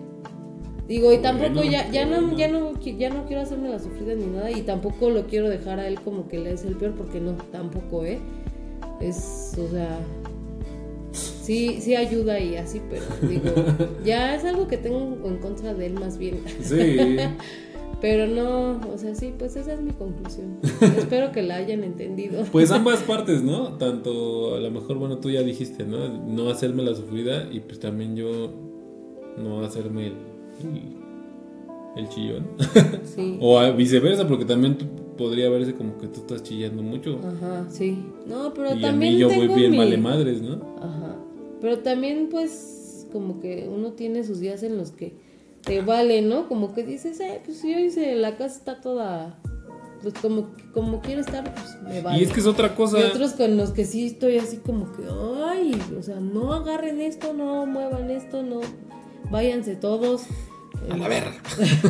Digo, 0.87 1.13
y 1.13 1.19
tampoco 1.19 1.53
Bueno, 1.53 1.71
ya, 1.71 1.89
ya 1.91 2.05
no, 2.05 2.35
ya 2.35 2.47
no, 2.47 2.79
ya 2.79 3.09
no 3.09 3.25
quiero 3.25 3.41
hacerme 3.41 3.69
la 3.69 3.79
sufrida 3.79 4.15
ni 4.15 4.25
nada, 4.25 4.51
y 4.51 4.63
tampoco 4.63 5.09
lo 5.09 5.27
quiero 5.27 5.47
dejar 5.47 5.79
a 5.79 5.87
él 5.87 6.01
como 6.01 6.27
que 6.27 6.39
le 6.39 6.53
es 6.53 6.65
el 6.65 6.75
peor, 6.75 6.93
porque 6.95 7.19
no, 7.19 7.33
tampoco, 7.51 8.03
eh. 8.03 8.19
Es, 8.99 9.53
o 9.57 9.69
sea, 9.69 9.99
sí, 11.11 11.79
sí 11.81 11.95
ayuda 11.95 12.39
y 12.39 12.55
así, 12.55 12.81
pero 12.89 13.03
digo, 13.29 13.53
ya 14.03 14.35
es 14.35 14.43
algo 14.43 14.67
que 14.67 14.77
tengo 14.77 15.17
en 15.25 15.37
contra 15.37 15.73
de 15.73 15.85
él 15.85 15.93
más 15.93 16.17
bien. 16.17 16.41
Sí. 16.61 16.97
Pero 18.03 18.27
no, 18.27 18.81
o 18.93 18.97
sea, 18.97 19.15
sí, 19.15 19.33
pues 19.39 19.55
esa 19.55 19.75
es 19.75 19.81
mi 19.81 19.91
conclusión. 19.91 20.57
Espero 20.97 21.31
que 21.31 21.41
la 21.41 21.55
hayan 21.55 21.85
entendido. 21.85 22.43
Pues 22.51 22.69
ambas 22.79 23.01
partes, 23.01 23.41
¿no? 23.43 23.77
Tanto, 23.77 24.55
a 24.55 24.59
lo 24.59 24.69
mejor, 24.71 24.97
bueno, 24.97 25.19
tú 25.19 25.29
ya 25.29 25.41
dijiste, 25.41 25.85
¿no? 25.85 26.09
No 26.09 26.49
hacerme 26.49 26.83
la 26.83 26.93
sufrida 26.95 27.47
y 27.49 27.61
pues 27.61 27.79
también 27.79 28.17
yo 28.17 28.51
no 29.41 29.61
hacerme 29.61 30.07
el, 30.07 30.13
el 31.95 32.09
chillón. 32.09 32.45
Sí. 33.05 33.37
o 33.41 33.57
a- 33.57 33.71
viceversa, 33.71 34.27
porque 34.27 34.43
también 34.43 34.77
tú- 34.77 34.85
podría 35.17 35.47
verse 35.49 35.73
como 35.73 35.97
que 35.97 36.07
tú 36.07 36.19
estás 36.19 36.43
chillando 36.43 36.83
mucho. 36.83 37.17
Ajá, 37.25 37.67
sí. 37.69 38.03
No, 38.27 38.53
pero 38.53 38.75
y 38.75 38.81
también 38.81 39.13
mí 39.13 39.19
yo 39.19 39.29
voy 39.29 39.47
bien 39.47 39.71
mi- 39.71 39.77
vale 39.77 39.97
madres, 39.97 40.41
¿no? 40.41 40.55
Ajá. 40.81 41.15
Pero 41.61 41.79
también, 41.79 42.27
pues, 42.29 43.07
como 43.13 43.39
que 43.39 43.69
uno 43.73 43.93
tiene 43.93 44.25
sus 44.25 44.41
días 44.41 44.61
en 44.63 44.75
los 44.77 44.91
que 44.91 45.13
te 45.63 45.81
vale, 45.81 46.21
¿no? 46.21 46.47
Como 46.47 46.73
que 46.73 46.83
dices, 46.83 47.19
eh, 47.19 47.41
pues 47.45 47.63
hoy 47.63 47.89
se, 47.89 48.15
la 48.15 48.35
casa 48.37 48.57
está 48.57 48.81
toda, 48.81 49.39
pues 50.01 50.13
como, 50.15 50.49
como 50.73 51.01
quiere 51.01 51.21
estar, 51.21 51.43
pues 51.53 51.77
me 51.81 52.01
vale. 52.01 52.19
Y 52.19 52.23
es 52.23 52.31
que 52.31 52.41
es 52.41 52.45
otra 52.45 52.75
cosa. 52.75 52.99
Y 52.99 53.03
otros 53.03 53.33
con 53.33 53.55
los 53.57 53.71
que 53.71 53.85
sí 53.85 54.07
estoy 54.07 54.37
así 54.37 54.57
como 54.57 54.91
que, 54.91 55.03
ay, 55.47 55.79
o 55.97 56.03
sea, 56.03 56.19
no 56.19 56.53
agarren 56.53 57.01
esto, 57.01 57.33
no 57.33 57.65
muevan 57.65 58.11
esto, 58.11 58.43
no, 58.43 58.61
váyanse 59.31 59.75
todos. 59.75 60.23
A 60.89 60.97
la 60.97 61.07
verga. 61.07 61.33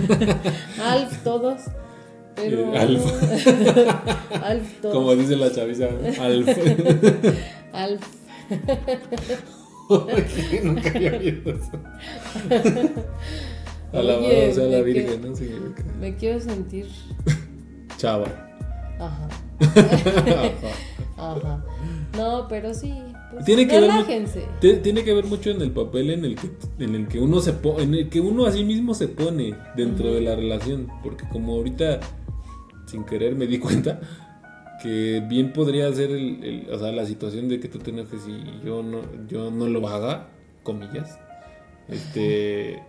Alf 0.84 1.24
todos. 1.24 1.62
Pero. 2.36 2.78
Alf. 2.78 3.04
Alf 4.44 4.82
todos. 4.82 4.96
Como 4.96 5.16
dice 5.16 5.36
la 5.36 5.52
chaviza, 5.52 5.88
Alf. 6.20 6.48
Alf. 7.74 8.08
Nunca 10.64 10.90
había 10.90 11.18
oído 11.18 11.54
eso. 11.54 11.72
Alabado 13.94 14.26
Oye, 14.28 14.54
sea 14.54 14.66
la 14.66 14.82
Virgen, 14.82 15.22
¿no? 15.22 15.36
Significa. 15.36 15.84
Me 16.00 16.16
quiero 16.16 16.40
sentir. 16.40 16.88
Chava. 17.98 18.26
Ajá. 19.00 19.28
Ajá. 21.18 21.66
No, 22.18 22.48
pero 22.48 22.74
sí. 22.74 22.94
Pues, 23.32 23.46
Tiene 23.46 23.68
que 23.68 23.80
ver 23.80 23.90
relájense. 23.90 24.46
Te- 24.62 24.78
Tiene 24.78 25.04
que 25.04 25.14
ver 25.14 25.26
mucho 25.26 25.50
en 25.50 25.62
el 25.62 25.72
papel 25.72 26.12
en 26.12 26.26
el 26.26 26.36
que 26.36 26.50
en 26.80 26.96
el 26.96 27.08
que 27.08 27.20
uno 27.20 27.40
se 27.40 27.54
po- 27.54 27.80
en 27.80 27.94
el 27.96 28.10
que 28.10 28.20
uno 28.22 28.46
a 28.46 28.52
sí 28.52 28.64
mismo 28.64 28.94
se 28.94 29.08
pone 29.08 29.56
dentro 29.76 30.14
de 30.14 30.22
la 30.22 30.36
relación, 30.36 30.88
porque 31.02 31.28
como 31.30 31.54
ahorita 31.54 32.00
sin 32.86 33.04
querer 33.06 33.36
me 33.36 33.48
di 33.48 33.58
cuenta 33.60 34.00
que 34.82 35.24
bien 35.28 35.54
podría 35.54 35.92
ser 35.94 36.12
el, 36.12 36.44
el- 36.44 36.70
o 36.72 36.78
sea, 36.78 36.92
la 36.92 37.06
situación 37.06 37.48
de 37.50 37.60
que 37.60 37.68
tú 37.70 37.80
te 37.80 37.90
enojes 37.92 38.22
y 38.28 38.66
yo 38.66 38.84
no 38.84 39.02
yo 39.28 39.50
no 39.50 39.68
lo 39.68 39.88
haga, 39.88 40.30
comillas. 40.64 41.18
Este 41.90 42.82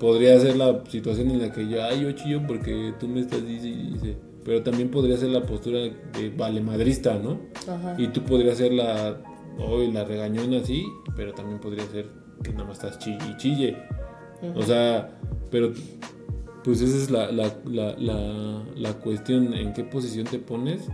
podría 0.00 0.40
ser 0.40 0.56
la 0.56 0.82
situación 0.88 1.30
en 1.30 1.40
la 1.40 1.52
que 1.52 1.68
yo, 1.68 1.84
ay, 1.84 2.00
yo 2.00 2.12
chillo 2.12 2.40
porque 2.46 2.94
tú 2.98 3.06
me 3.06 3.20
estás 3.20 3.46
dice 3.46 4.16
pero 4.44 4.62
también 4.62 4.90
podría 4.90 5.16
ser 5.18 5.28
la 5.28 5.42
postura 5.42 5.78
de 5.80 6.32
vale 6.36 6.62
madrista, 6.62 7.18
¿no? 7.22 7.38
Ajá. 7.68 7.94
Y 7.98 8.08
tú 8.08 8.22
podrías 8.22 8.56
ser 8.56 8.72
la, 8.72 9.20
hoy 9.58 9.92
la 9.92 10.04
regañona 10.04 10.58
así, 10.60 10.82
pero 11.14 11.34
también 11.34 11.60
podría 11.60 11.84
ser 11.86 12.06
que 12.42 12.50
nada 12.52 12.64
más 12.64 12.78
estás 12.82 12.98
chille 12.98 13.18
y 13.30 13.36
chille. 13.36 13.76
O 14.56 14.62
sea, 14.62 15.10
pero 15.50 15.72
pues 16.64 16.80
esa 16.80 16.96
es 16.96 17.10
la, 17.10 17.30
la, 17.30 17.54
la, 17.66 17.94
la, 17.98 18.64
la 18.74 18.92
cuestión, 18.94 19.52
en 19.52 19.74
qué 19.74 19.84
posición 19.84 20.26
te 20.26 20.38
pones 20.38 20.88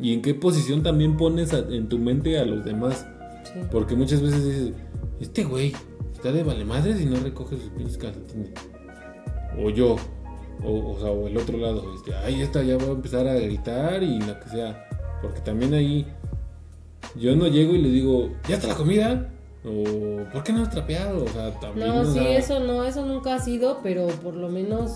y 0.00 0.12
en 0.14 0.20
qué 0.20 0.34
posición 0.34 0.82
también 0.82 1.16
pones 1.16 1.54
a- 1.54 1.60
en 1.60 1.88
tu 1.88 1.98
mente 2.00 2.36
a 2.40 2.44
los 2.44 2.64
demás. 2.64 3.06
Sí. 3.44 3.60
Porque 3.70 3.94
muchas 3.94 4.20
veces 4.20 4.44
dices, 4.44 4.74
este 5.20 5.44
güey 5.44 5.72
está 6.22 6.30
de 6.30 6.44
vale 6.44 6.64
madres 6.64 7.00
y 7.00 7.04
no 7.04 7.18
recoge 7.18 7.56
sus 7.56 7.70
pinches 7.70 7.98
calcetines. 7.98 8.50
O 9.58 9.70
yo, 9.70 9.96
o, 10.62 10.92
o 10.92 11.00
sea, 11.00 11.10
o 11.10 11.26
el 11.26 11.36
otro 11.36 11.58
lado, 11.58 11.82
este, 11.96 12.14
ay, 12.14 12.42
esta 12.42 12.62
ya 12.62 12.76
va 12.76 12.84
a 12.84 12.90
empezar 12.90 13.26
a 13.26 13.34
gritar 13.34 14.04
y 14.04 14.20
lo 14.20 14.38
que 14.38 14.48
sea. 14.48 14.88
Porque 15.20 15.40
también 15.40 15.74
ahí 15.74 16.06
yo 17.16 17.34
no 17.34 17.48
llego 17.48 17.74
y 17.74 17.82
le 17.82 17.88
digo, 17.88 18.30
¿ya 18.48 18.54
está 18.54 18.68
la 18.68 18.76
comida? 18.76 19.32
O 19.64 20.22
¿por 20.32 20.44
qué 20.44 20.52
no 20.52 20.62
has 20.62 20.70
trapeado? 20.70 21.24
O 21.24 21.28
sea, 21.28 21.58
también. 21.58 21.88
No, 21.88 22.04
sí, 22.04 22.12
sea, 22.12 22.38
eso 22.38 22.60
no, 22.60 22.84
eso 22.84 23.04
nunca 23.04 23.34
ha 23.34 23.40
sido, 23.40 23.80
pero 23.82 24.06
por 24.06 24.36
lo 24.36 24.48
menos, 24.48 24.92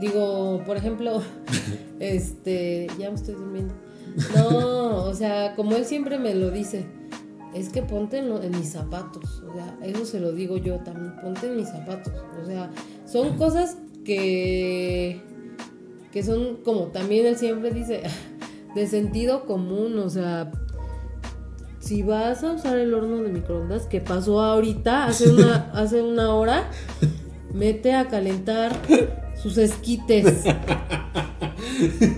digo, 0.00 0.62
por 0.64 0.76
ejemplo, 0.76 1.22
este, 1.98 2.86
ya 2.96 3.10
me 3.10 3.16
estoy 3.16 3.34
durmiendo. 3.34 3.74
No, 4.32 5.02
o 5.06 5.14
sea, 5.14 5.56
como 5.56 5.74
él 5.74 5.84
siempre 5.84 6.20
me 6.20 6.36
lo 6.36 6.52
dice, 6.52 6.86
es 7.54 7.70
que 7.70 7.82
ponte 7.82 8.18
en, 8.18 8.28
lo- 8.28 8.42
en 8.42 8.50
mis 8.52 8.70
zapatos, 8.70 9.42
o 9.48 9.52
sea, 9.54 9.76
eso 9.82 10.04
se 10.04 10.20
lo 10.20 10.32
digo 10.32 10.56
yo 10.56 10.76
también, 10.78 11.14
ponte 11.22 11.46
en 11.46 11.56
mis 11.56 11.68
zapatos, 11.68 12.12
o 12.42 12.46
sea, 12.46 12.70
son 13.06 13.36
cosas 13.36 13.76
que, 14.04 15.20
que 16.12 16.22
son 16.22 16.56
como 16.64 16.86
también 16.88 17.26
él 17.26 17.36
siempre 17.36 17.70
dice, 17.70 18.02
de 18.74 18.86
sentido 18.86 19.46
común, 19.46 19.98
o 19.98 20.10
sea, 20.10 20.50
si 21.80 22.02
vas 22.02 22.44
a 22.44 22.52
usar 22.52 22.76
el 22.78 22.92
horno 22.92 23.22
de 23.22 23.30
microondas, 23.30 23.86
que 23.86 24.00
pasó 24.00 24.40
ahorita, 24.42 25.06
hace 25.06 25.30
una, 25.32 25.70
hace 25.72 26.02
una 26.02 26.34
hora, 26.34 26.70
mete 27.54 27.94
a 27.94 28.08
calentar 28.08 28.72
sus 29.42 29.56
esquites. 29.58 30.44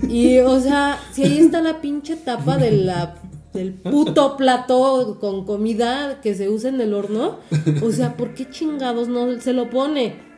Y, 0.09 0.39
o 0.39 0.59
sea, 0.59 0.97
si 1.13 1.23
ahí 1.23 1.37
está 1.37 1.61
la 1.61 1.81
pinche 1.81 2.15
tapa 2.15 2.57
de 2.57 2.71
la, 2.71 3.15
del 3.53 3.73
puto 3.73 4.37
plato 4.37 5.17
con 5.19 5.45
comida 5.45 6.19
que 6.21 6.35
se 6.35 6.49
usa 6.49 6.69
en 6.69 6.79
el 6.81 6.93
horno, 6.93 7.39
o 7.83 7.91
sea, 7.91 8.15
¿por 8.17 8.33
qué 8.33 8.49
chingados 8.49 9.07
no 9.07 9.39
se 9.41 9.53
lo 9.53 9.69
pone? 9.69 10.29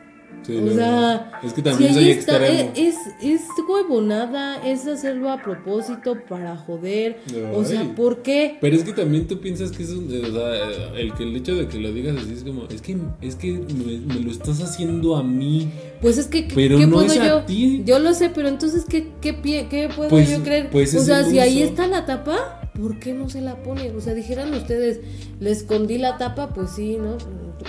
sí, 0.42 0.56
O 0.58 0.74
sea, 0.74 1.30
es 1.42 1.52
que 1.54 1.62
también 1.62 1.90
ahí 1.90 1.94
soy 1.94 2.10
está, 2.10 2.36
extremo. 2.46 2.72
es, 2.74 2.96
es, 3.22 3.40
es 3.40 3.40
huevonada, 3.66 4.56
es 4.66 4.86
hacerlo 4.86 5.30
a 5.30 5.40
propósito 5.42 6.16
para 6.28 6.56
joder. 6.56 7.18
O 7.54 7.64
sea. 7.64 7.94
¿por 7.94 8.20
qué? 8.22 8.58
Pero 8.60 8.76
es 8.76 8.82
que 8.84 8.92
también 8.92 9.26
tú 9.26 9.38
piensas 9.40 9.70
que 9.70 9.84
es 9.84 9.90
un, 9.90 10.06
o 10.06 10.32
sea, 10.32 10.98
el 10.98 11.14
que 11.14 11.22
el 11.22 11.36
hecho 11.36 11.54
de 11.54 11.66
que 11.68 11.78
lo 11.78 11.92
digas 11.92 12.16
así 12.18 12.32
es 12.34 12.42
como, 12.44 12.64
es 12.64 12.82
que, 12.82 12.98
es 13.22 13.36
que 13.36 13.52
me, 13.52 14.14
me 14.14 14.20
lo 14.20 14.30
estás 14.30 14.60
haciendo 14.60 15.16
a 15.16 15.22
mí. 15.22 15.70
Pues 16.02 16.18
es 16.18 16.26
que, 16.26 16.46
¿qué, 16.48 16.54
Pero 16.54 16.78
qué 16.78 16.86
no 16.86 16.92
puedo 16.96 17.06
es 17.12 17.20
a 17.20 17.26
yo? 17.26 17.40
ti. 17.44 17.82
Yo 17.86 17.98
lo 18.00 18.12
sé, 18.12 18.28
pero 18.28 18.48
entonces, 18.48 18.84
¿qué, 18.88 19.12
qué, 19.20 19.40
pie- 19.40 19.68
qué 19.68 19.88
puedo 19.94 20.10
Pues- 20.10 20.30
yo 20.30 20.42
creer? 20.42 20.68
pues 20.70 20.94
o 20.94 21.00
sea, 21.00 21.24
si 21.24 21.38
ahí 21.38 21.62
está 21.62 21.86
la 21.86 22.04
tapa, 22.04 22.60
¿por 22.78 22.98
qué 22.98 23.14
no 23.14 23.28
se 23.28 23.40
la 23.40 23.62
pone? 23.62 23.90
O 23.92 24.00
sea, 24.00 24.14
dijeran 24.14 24.52
ustedes, 24.54 25.00
le 25.40 25.50
escondí 25.50 25.98
la 25.98 26.18
tapa, 26.18 26.48
pues 26.50 26.70
sí, 26.70 26.96
¿no? 26.98 27.16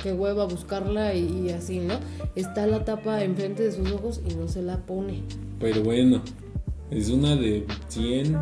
Qué 0.01 0.13
hueva 0.13 0.45
buscarla 0.45 1.13
y, 1.13 1.45
y 1.45 1.49
así, 1.51 1.79
¿no? 1.79 1.95
Está 2.35 2.67
la 2.67 2.83
tapa 2.83 3.23
enfrente 3.23 3.63
de 3.63 3.71
sus 3.71 3.91
ojos 3.91 4.21
y 4.27 4.35
no 4.35 4.47
se 4.47 4.61
la 4.61 4.77
pone. 4.77 5.23
Pero 5.59 5.83
bueno, 5.83 6.21
es 6.91 7.09
una 7.09 7.35
de 7.35 7.65
100. 7.87 8.37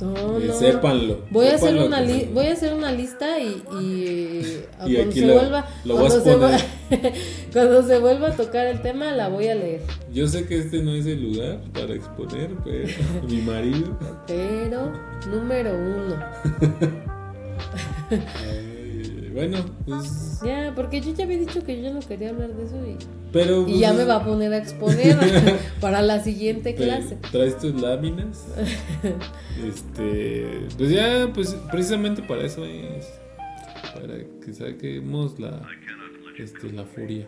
No, 0.00 0.38
eh, 0.38 0.44
no. 0.46 0.54
sépanlo. 0.54 1.20
Voy 1.30 1.46
a, 1.48 1.56
hacer 1.56 1.76
una 1.76 2.00
li- 2.00 2.30
voy 2.32 2.46
a 2.46 2.52
hacer 2.52 2.72
una 2.72 2.90
lista 2.92 3.38
y, 3.38 3.62
y, 3.80 4.64
a 4.78 4.88
Y 4.88 4.94
cuando 4.96 5.12
se 5.12 5.32
vuelva 5.32 5.66
lo 5.84 5.94
cuando 5.96 6.14
vas 6.14 6.14
a 6.14 6.20
se, 6.24 6.32
poner. 6.32 6.60
va- 6.60 7.10
cuando 7.52 7.82
se 7.82 7.98
vuelva 7.98 8.28
a 8.28 8.36
tocar 8.36 8.66
el 8.66 8.80
tema 8.82 9.12
la 9.12 9.28
voy 9.28 9.48
a 9.48 9.54
leer. 9.54 9.82
Yo 10.12 10.26
sé 10.26 10.46
que 10.46 10.58
este 10.58 10.82
no 10.82 10.94
es 10.94 11.04
el 11.06 11.22
lugar 11.22 11.60
para 11.74 11.94
exponer, 11.94 12.50
pero 12.64 12.88
mi 13.28 13.42
marido. 13.42 13.98
Pero 14.26 14.92
número 15.28 15.72
uno. 15.74 16.16
Bueno, 19.32 19.58
pues. 19.86 20.40
Ya, 20.44 20.72
porque 20.74 21.00
yo 21.00 21.14
ya 21.14 21.24
había 21.24 21.38
dicho 21.38 21.62
que 21.62 21.80
yo 21.82 21.92
no 21.92 22.00
quería 22.00 22.30
hablar 22.30 22.52
de 22.54 22.64
eso 22.64 22.76
y, 22.86 22.96
Pero. 23.32 23.62
y 23.62 23.64
pues, 23.64 23.78
ya 23.78 23.92
me 23.92 24.04
va 24.04 24.16
a 24.16 24.24
poner 24.24 24.52
a 24.52 24.58
exponer 24.58 25.16
para 25.80 26.02
la 26.02 26.20
siguiente 26.22 26.72
te- 26.72 26.82
clase. 26.84 27.16
Traes 27.30 27.58
tus 27.58 27.74
láminas. 27.80 28.46
este. 29.66 30.66
Pues 30.76 30.90
ya, 30.90 31.30
pues 31.32 31.54
precisamente 31.70 32.22
para 32.22 32.44
eso 32.44 32.64
es. 32.64 33.06
Para 33.94 34.18
que 34.44 34.52
saquemos 34.52 35.38
la. 35.38 35.62
Este, 36.38 36.72
la 36.72 36.84
furia. 36.84 37.26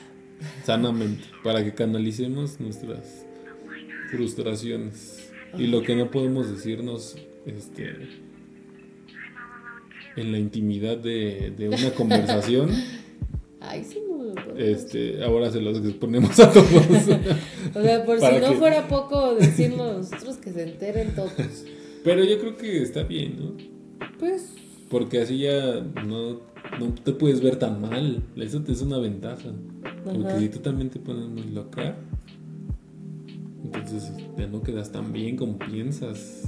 Sanamente. 0.64 1.24
Para 1.44 1.62
que 1.62 1.72
canalicemos 1.74 2.58
nuestras 2.60 3.24
frustraciones. 4.10 5.30
Y 5.58 5.66
lo 5.66 5.82
que 5.82 5.94
no 5.96 6.10
podemos 6.10 6.50
decirnos. 6.50 7.16
Este. 7.46 7.96
En 10.16 10.32
la 10.32 10.38
intimidad 10.38 10.96
de, 10.98 11.52
de 11.56 11.68
una 11.68 11.90
conversación. 11.94 12.70
Ay, 13.60 13.84
sí, 13.84 14.00
no. 14.08 14.56
Este, 14.58 15.22
ahora 15.24 15.50
se 15.50 15.60
los 15.60 15.78
exponemos 15.78 16.38
a 16.40 16.52
todos. 16.52 16.66
O 17.74 17.80
sea, 17.82 18.04
por 18.04 18.18
si 18.20 18.26
no 18.40 18.50
que- 18.50 18.56
fuera 18.56 18.86
poco 18.88 19.34
decirnos 19.36 20.10
nosotros 20.10 20.36
que 20.36 20.52
se 20.52 20.64
enteren 20.64 21.14
todos. 21.14 21.32
Pero 22.04 22.24
yo 22.24 22.38
creo 22.40 22.56
que 22.56 22.82
está 22.82 23.04
bien, 23.04 23.36
¿no? 23.38 24.06
Pues, 24.18 24.52
Porque 24.90 25.20
así 25.20 25.38
ya 25.38 25.80
no, 26.04 26.40
no 26.78 26.94
te 27.02 27.12
puedes 27.12 27.40
ver 27.40 27.56
tan 27.56 27.80
mal. 27.80 28.22
Eso 28.36 28.60
te 28.62 28.72
es 28.72 28.82
una 28.82 28.98
ventaja. 28.98 29.50
Porque 30.04 30.26
Ajá. 30.28 30.38
si 30.38 30.48
tú 30.48 30.58
también 30.58 30.90
te 30.90 30.98
pones 30.98 31.28
muy 31.28 31.44
loca, 31.44 31.96
entonces 33.64 34.12
ya 34.36 34.46
no 34.48 34.62
quedas 34.62 34.92
tan 34.92 35.12
bien 35.12 35.36
como 35.36 35.58
piensas. 35.58 36.42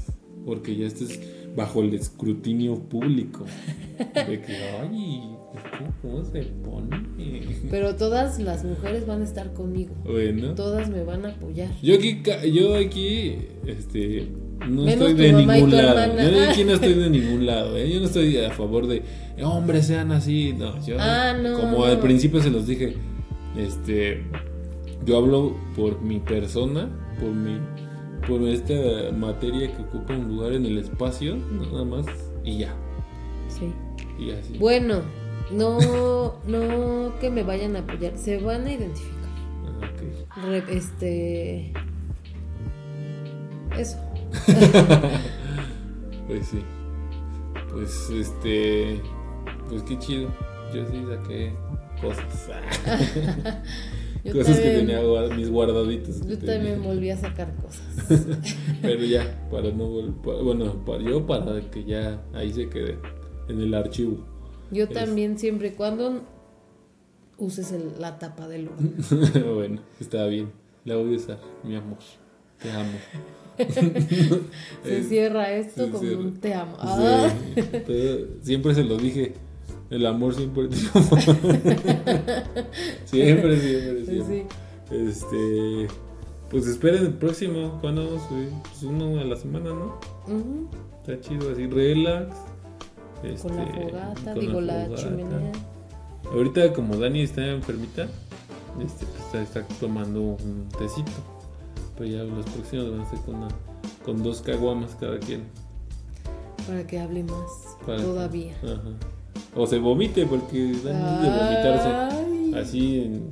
Porque 0.44 0.76
ya 0.76 0.86
estés 0.86 1.20
bajo 1.56 1.82
el 1.82 1.94
escrutinio 1.94 2.78
público. 2.78 3.44
De 4.14 4.40
que, 4.40 4.56
ay, 4.80 5.22
¿cómo, 6.02 6.24
se 6.24 6.42
pone? 6.42 7.04
pero 7.70 7.94
todas 7.96 8.38
las 8.40 8.64
mujeres 8.64 9.06
van 9.06 9.22
a 9.22 9.24
estar 9.24 9.52
conmigo. 9.52 9.94
Bueno. 10.04 10.54
Todas 10.54 10.88
me 10.90 11.04
van 11.04 11.24
a 11.26 11.30
apoyar. 11.30 11.70
Yo 11.82 11.94
aquí, 11.94 12.22
yo 12.52 12.76
aquí, 12.76 13.36
este, 13.66 14.28
no 14.68 14.82
Menos 14.82 15.10
estoy 15.10 15.14
de 15.14 15.32
ningún 15.32 15.70
lado. 15.70 16.30
Yo 16.30 16.44
aquí 16.50 16.64
no 16.64 16.72
estoy 16.74 16.94
de 16.94 17.10
ningún 17.10 17.46
lado, 17.46 17.76
¿eh? 17.76 17.90
Yo 17.92 18.00
no 18.00 18.06
estoy 18.06 18.36
a 18.38 18.50
favor 18.50 18.86
de 18.86 19.02
hombres 19.42 19.86
sean 19.86 20.12
así. 20.12 20.54
No, 20.56 20.84
yo, 20.84 20.96
Ah, 20.98 21.36
no, 21.40 21.60
como 21.60 21.84
al 21.84 22.00
principio 22.00 22.42
se 22.42 22.50
los 22.50 22.66
dije, 22.66 22.94
este, 23.56 24.22
Yo 25.06 25.18
hablo 25.18 25.56
por 25.76 26.00
mi 26.02 26.18
persona, 26.18 26.88
por 27.20 27.30
mi 27.30 27.58
por 28.28 28.42
esta 28.42 28.74
materia 29.16 29.74
que 29.76 29.82
ocupa 29.82 30.14
un 30.14 30.28
lugar 30.28 30.52
en 30.52 30.66
el 30.66 30.78
espacio, 30.78 31.36
nada 31.36 31.84
más 31.84 32.06
y 32.44 32.58
ya. 32.58 32.74
Sí. 33.48 33.72
Y 34.18 34.30
así. 34.30 34.58
Bueno, 34.58 35.02
no, 35.50 36.34
no 36.46 37.12
que 37.20 37.30
me 37.30 37.42
vayan 37.42 37.76
a 37.76 37.80
apoyar, 37.80 38.16
se 38.16 38.38
van 38.38 38.66
a 38.66 38.72
identificar. 38.72 39.30
Ah, 39.66 39.90
ok. 39.92 40.44
Re- 40.44 40.76
este. 40.76 41.72
Eso. 43.76 43.98
Pues 46.26 46.46
sí. 46.46 46.62
Pues 47.70 48.08
este. 48.10 48.98
Pues 49.68 49.82
qué 49.82 49.98
chido. 49.98 50.30
Yo 50.74 50.86
sí 50.86 51.04
saqué 51.06 51.52
cosas. 52.00 52.48
Yo 54.24 54.32
cosas 54.32 54.58
que 54.58 54.70
tenía 54.70 55.02
guard- 55.02 55.36
mis 55.36 55.50
guardaditos. 55.50 56.20
Yo 56.26 56.38
tenía. 56.38 56.54
también 56.54 56.82
volví 56.82 57.10
a 57.10 57.16
sacar 57.18 57.54
cosas. 57.56 57.82
Pero 58.82 59.04
ya, 59.04 59.46
para 59.50 59.70
no 59.70 59.88
vol- 59.90 60.42
Bueno, 60.42 60.84
para 60.84 61.02
yo 61.02 61.26
para 61.26 61.60
que 61.70 61.84
ya 61.84 62.22
ahí 62.32 62.52
se 62.52 62.68
quede. 62.68 62.98
En 63.48 63.60
el 63.60 63.74
archivo. 63.74 64.24
Yo 64.70 64.84
Es- 64.84 64.90
también, 64.94 65.38
siempre 65.38 65.68
y 65.68 65.70
cuando 65.72 66.22
uses 67.36 67.70
el- 67.72 68.00
la 68.00 68.18
tapa 68.18 68.48
del 68.48 68.68
horno. 68.68 68.90
bueno, 69.54 69.80
está 70.00 70.24
bien. 70.26 70.50
La 70.86 70.96
voy 70.96 71.14
a 71.14 71.16
usar, 71.16 71.38
mi 71.62 71.76
amor. 71.76 71.98
Te 72.62 72.70
amo. 72.70 72.98
Se 74.84 75.02
cierra 75.04 75.52
esto 75.52 75.84
se 75.86 75.90
con 75.90 76.00
cierra. 76.00 76.18
un 76.18 76.34
te 76.40 76.54
amo. 76.54 76.76
Ah. 76.78 77.28
Sí, 77.86 78.26
siempre 78.42 78.74
se 78.74 78.84
lo 78.84 78.96
dije. 78.96 79.34
El 79.90 80.06
amor 80.06 80.34
siempre 80.34 80.68
siempre, 80.72 81.22
siempre, 83.04 83.58
siempre. 84.06 84.24
sí. 84.24 84.46
Este. 84.90 85.88
Pues 86.50 86.66
esperen 86.66 87.04
el 87.06 87.12
próximo. 87.14 87.78
¿Cuándo 87.80 88.04
vamos 88.06 88.22
a 88.24 88.28
subir? 88.28 88.48
Pues 88.62 88.82
uno 88.82 89.18
a 89.20 89.24
la 89.24 89.36
semana, 89.36 89.70
¿no? 89.70 89.98
Ujú. 90.26 90.68
Está 91.06 91.20
chido, 91.20 91.50
así, 91.50 91.66
relax. 91.66 92.36
Este, 93.22 93.48
Con 93.48 93.56
la 93.56 93.66
fogata, 93.66 94.32
con 94.32 94.40
digo 94.40 94.60
la, 94.60 94.84
fogata. 94.86 95.02
chimenea. 95.02 95.52
Ahorita, 96.32 96.72
como 96.72 96.96
Dani 96.96 97.22
está 97.22 97.46
enfermita, 97.50 98.04
este, 98.84 99.06
pues, 99.06 99.24
está, 99.24 99.42
está 99.42 99.62
tomando 99.80 100.20
un 100.20 100.68
tecito. 100.78 101.10
Pero 101.96 102.10
ya 102.10 102.22
los 102.24 102.44
próximos 102.46 102.90
van 102.90 103.00
a 103.00 103.10
ser 103.10 103.18
con, 103.20 103.34
una- 103.36 103.48
con 104.04 104.22
dos 104.22 104.40
caguamas 104.42 104.96
cada 105.00 105.18
quien. 105.18 105.44
Para 106.66 106.86
que 106.86 106.98
hable 107.00 107.24
más 107.24 107.76
Para- 107.86 108.02
todavía. 108.02 108.54
Ajá. 108.62 108.80
O 109.56 109.66
se 109.66 109.78
vomite, 109.78 110.26
porque 110.26 110.72
Dani 110.84 111.16
es 111.16 111.22
de 111.22 111.28
vomitarse. 111.30 111.88
Ay. 111.88 112.54
Así 112.60 113.00
en... 113.00 113.30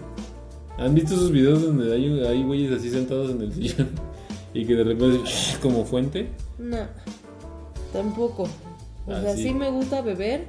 ¿Han 0.79 0.95
visto 0.95 1.15
esos 1.15 1.31
videos 1.31 1.63
donde 1.63 1.93
hay, 1.95 2.21
hay 2.27 2.43
güeyes 2.43 2.73
así 2.73 2.91
sentados 2.91 3.31
en 3.31 3.43
el 3.43 3.53
sillón? 3.53 3.89
Y 4.55 4.67
que 4.67 4.75
de 4.75 4.85
repente 4.85 5.21
como 5.63 5.83
fuente. 5.85 6.29
No, 6.59 6.77
tampoco. 7.93 8.43
O 9.07 9.13
Ah, 9.13 9.21
sea, 9.23 9.35
sí. 9.35 9.45
sí 9.45 9.55
me 9.55 9.71
gusta 9.71 10.03
beber, 10.03 10.45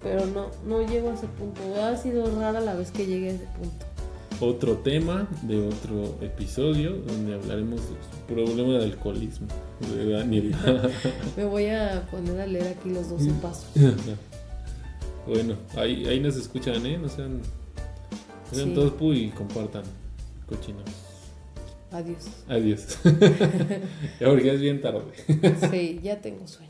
pero 0.00 0.24
no, 0.26 0.46
no 0.66 0.86
llego 0.86 1.10
a 1.10 1.14
ese 1.14 1.26
punto. 1.26 1.60
Ha 1.82 1.96
sido 1.96 2.32
rara 2.40 2.60
la 2.60 2.74
vez 2.74 2.92
que 2.92 3.06
llegué 3.06 3.30
a 3.30 3.32
ese 3.32 3.46
punto. 3.58 3.86
Otro 4.40 4.76
tema 4.78 5.28
de 5.42 5.66
otro 5.66 6.14
episodio 6.22 6.92
donde 7.08 7.34
hablaremos 7.34 7.80
de 7.80 7.88
su 7.88 8.34
problema 8.34 8.78
de 8.78 8.84
alcoholismo 8.84 9.48
de 9.96 10.12
Daniel. 10.12 10.54
Me 11.36 11.44
voy 11.44 11.66
a 11.66 12.06
poner 12.10 12.40
a 12.40 12.46
leer 12.46 12.68
aquí 12.78 12.88
los 12.90 13.10
12 13.10 13.30
pasos. 13.42 13.66
bueno, 15.30 15.56
ahí, 15.76 16.06
ahí 16.06 16.20
nos 16.20 16.36
escuchan, 16.36 16.84
¿eh? 16.86 16.98
No 16.98 17.08
sean, 17.08 17.38
no 17.38 18.52
sean 18.54 18.68
Sí. 18.68 18.74
todos 18.74 18.92
pu 18.94 19.12
y 19.12 19.30
compartan. 19.30 19.84
Cochinos. 20.46 20.84
Adiós. 21.92 22.26
Adiós. 22.48 22.98
ya 24.20 24.26
porque 24.28 24.52
es 24.54 24.60
bien 24.60 24.80
tarde. 24.80 25.02
Sí, 25.70 26.00
ya 26.02 26.20
tengo 26.20 26.46
sueño. 26.46 26.69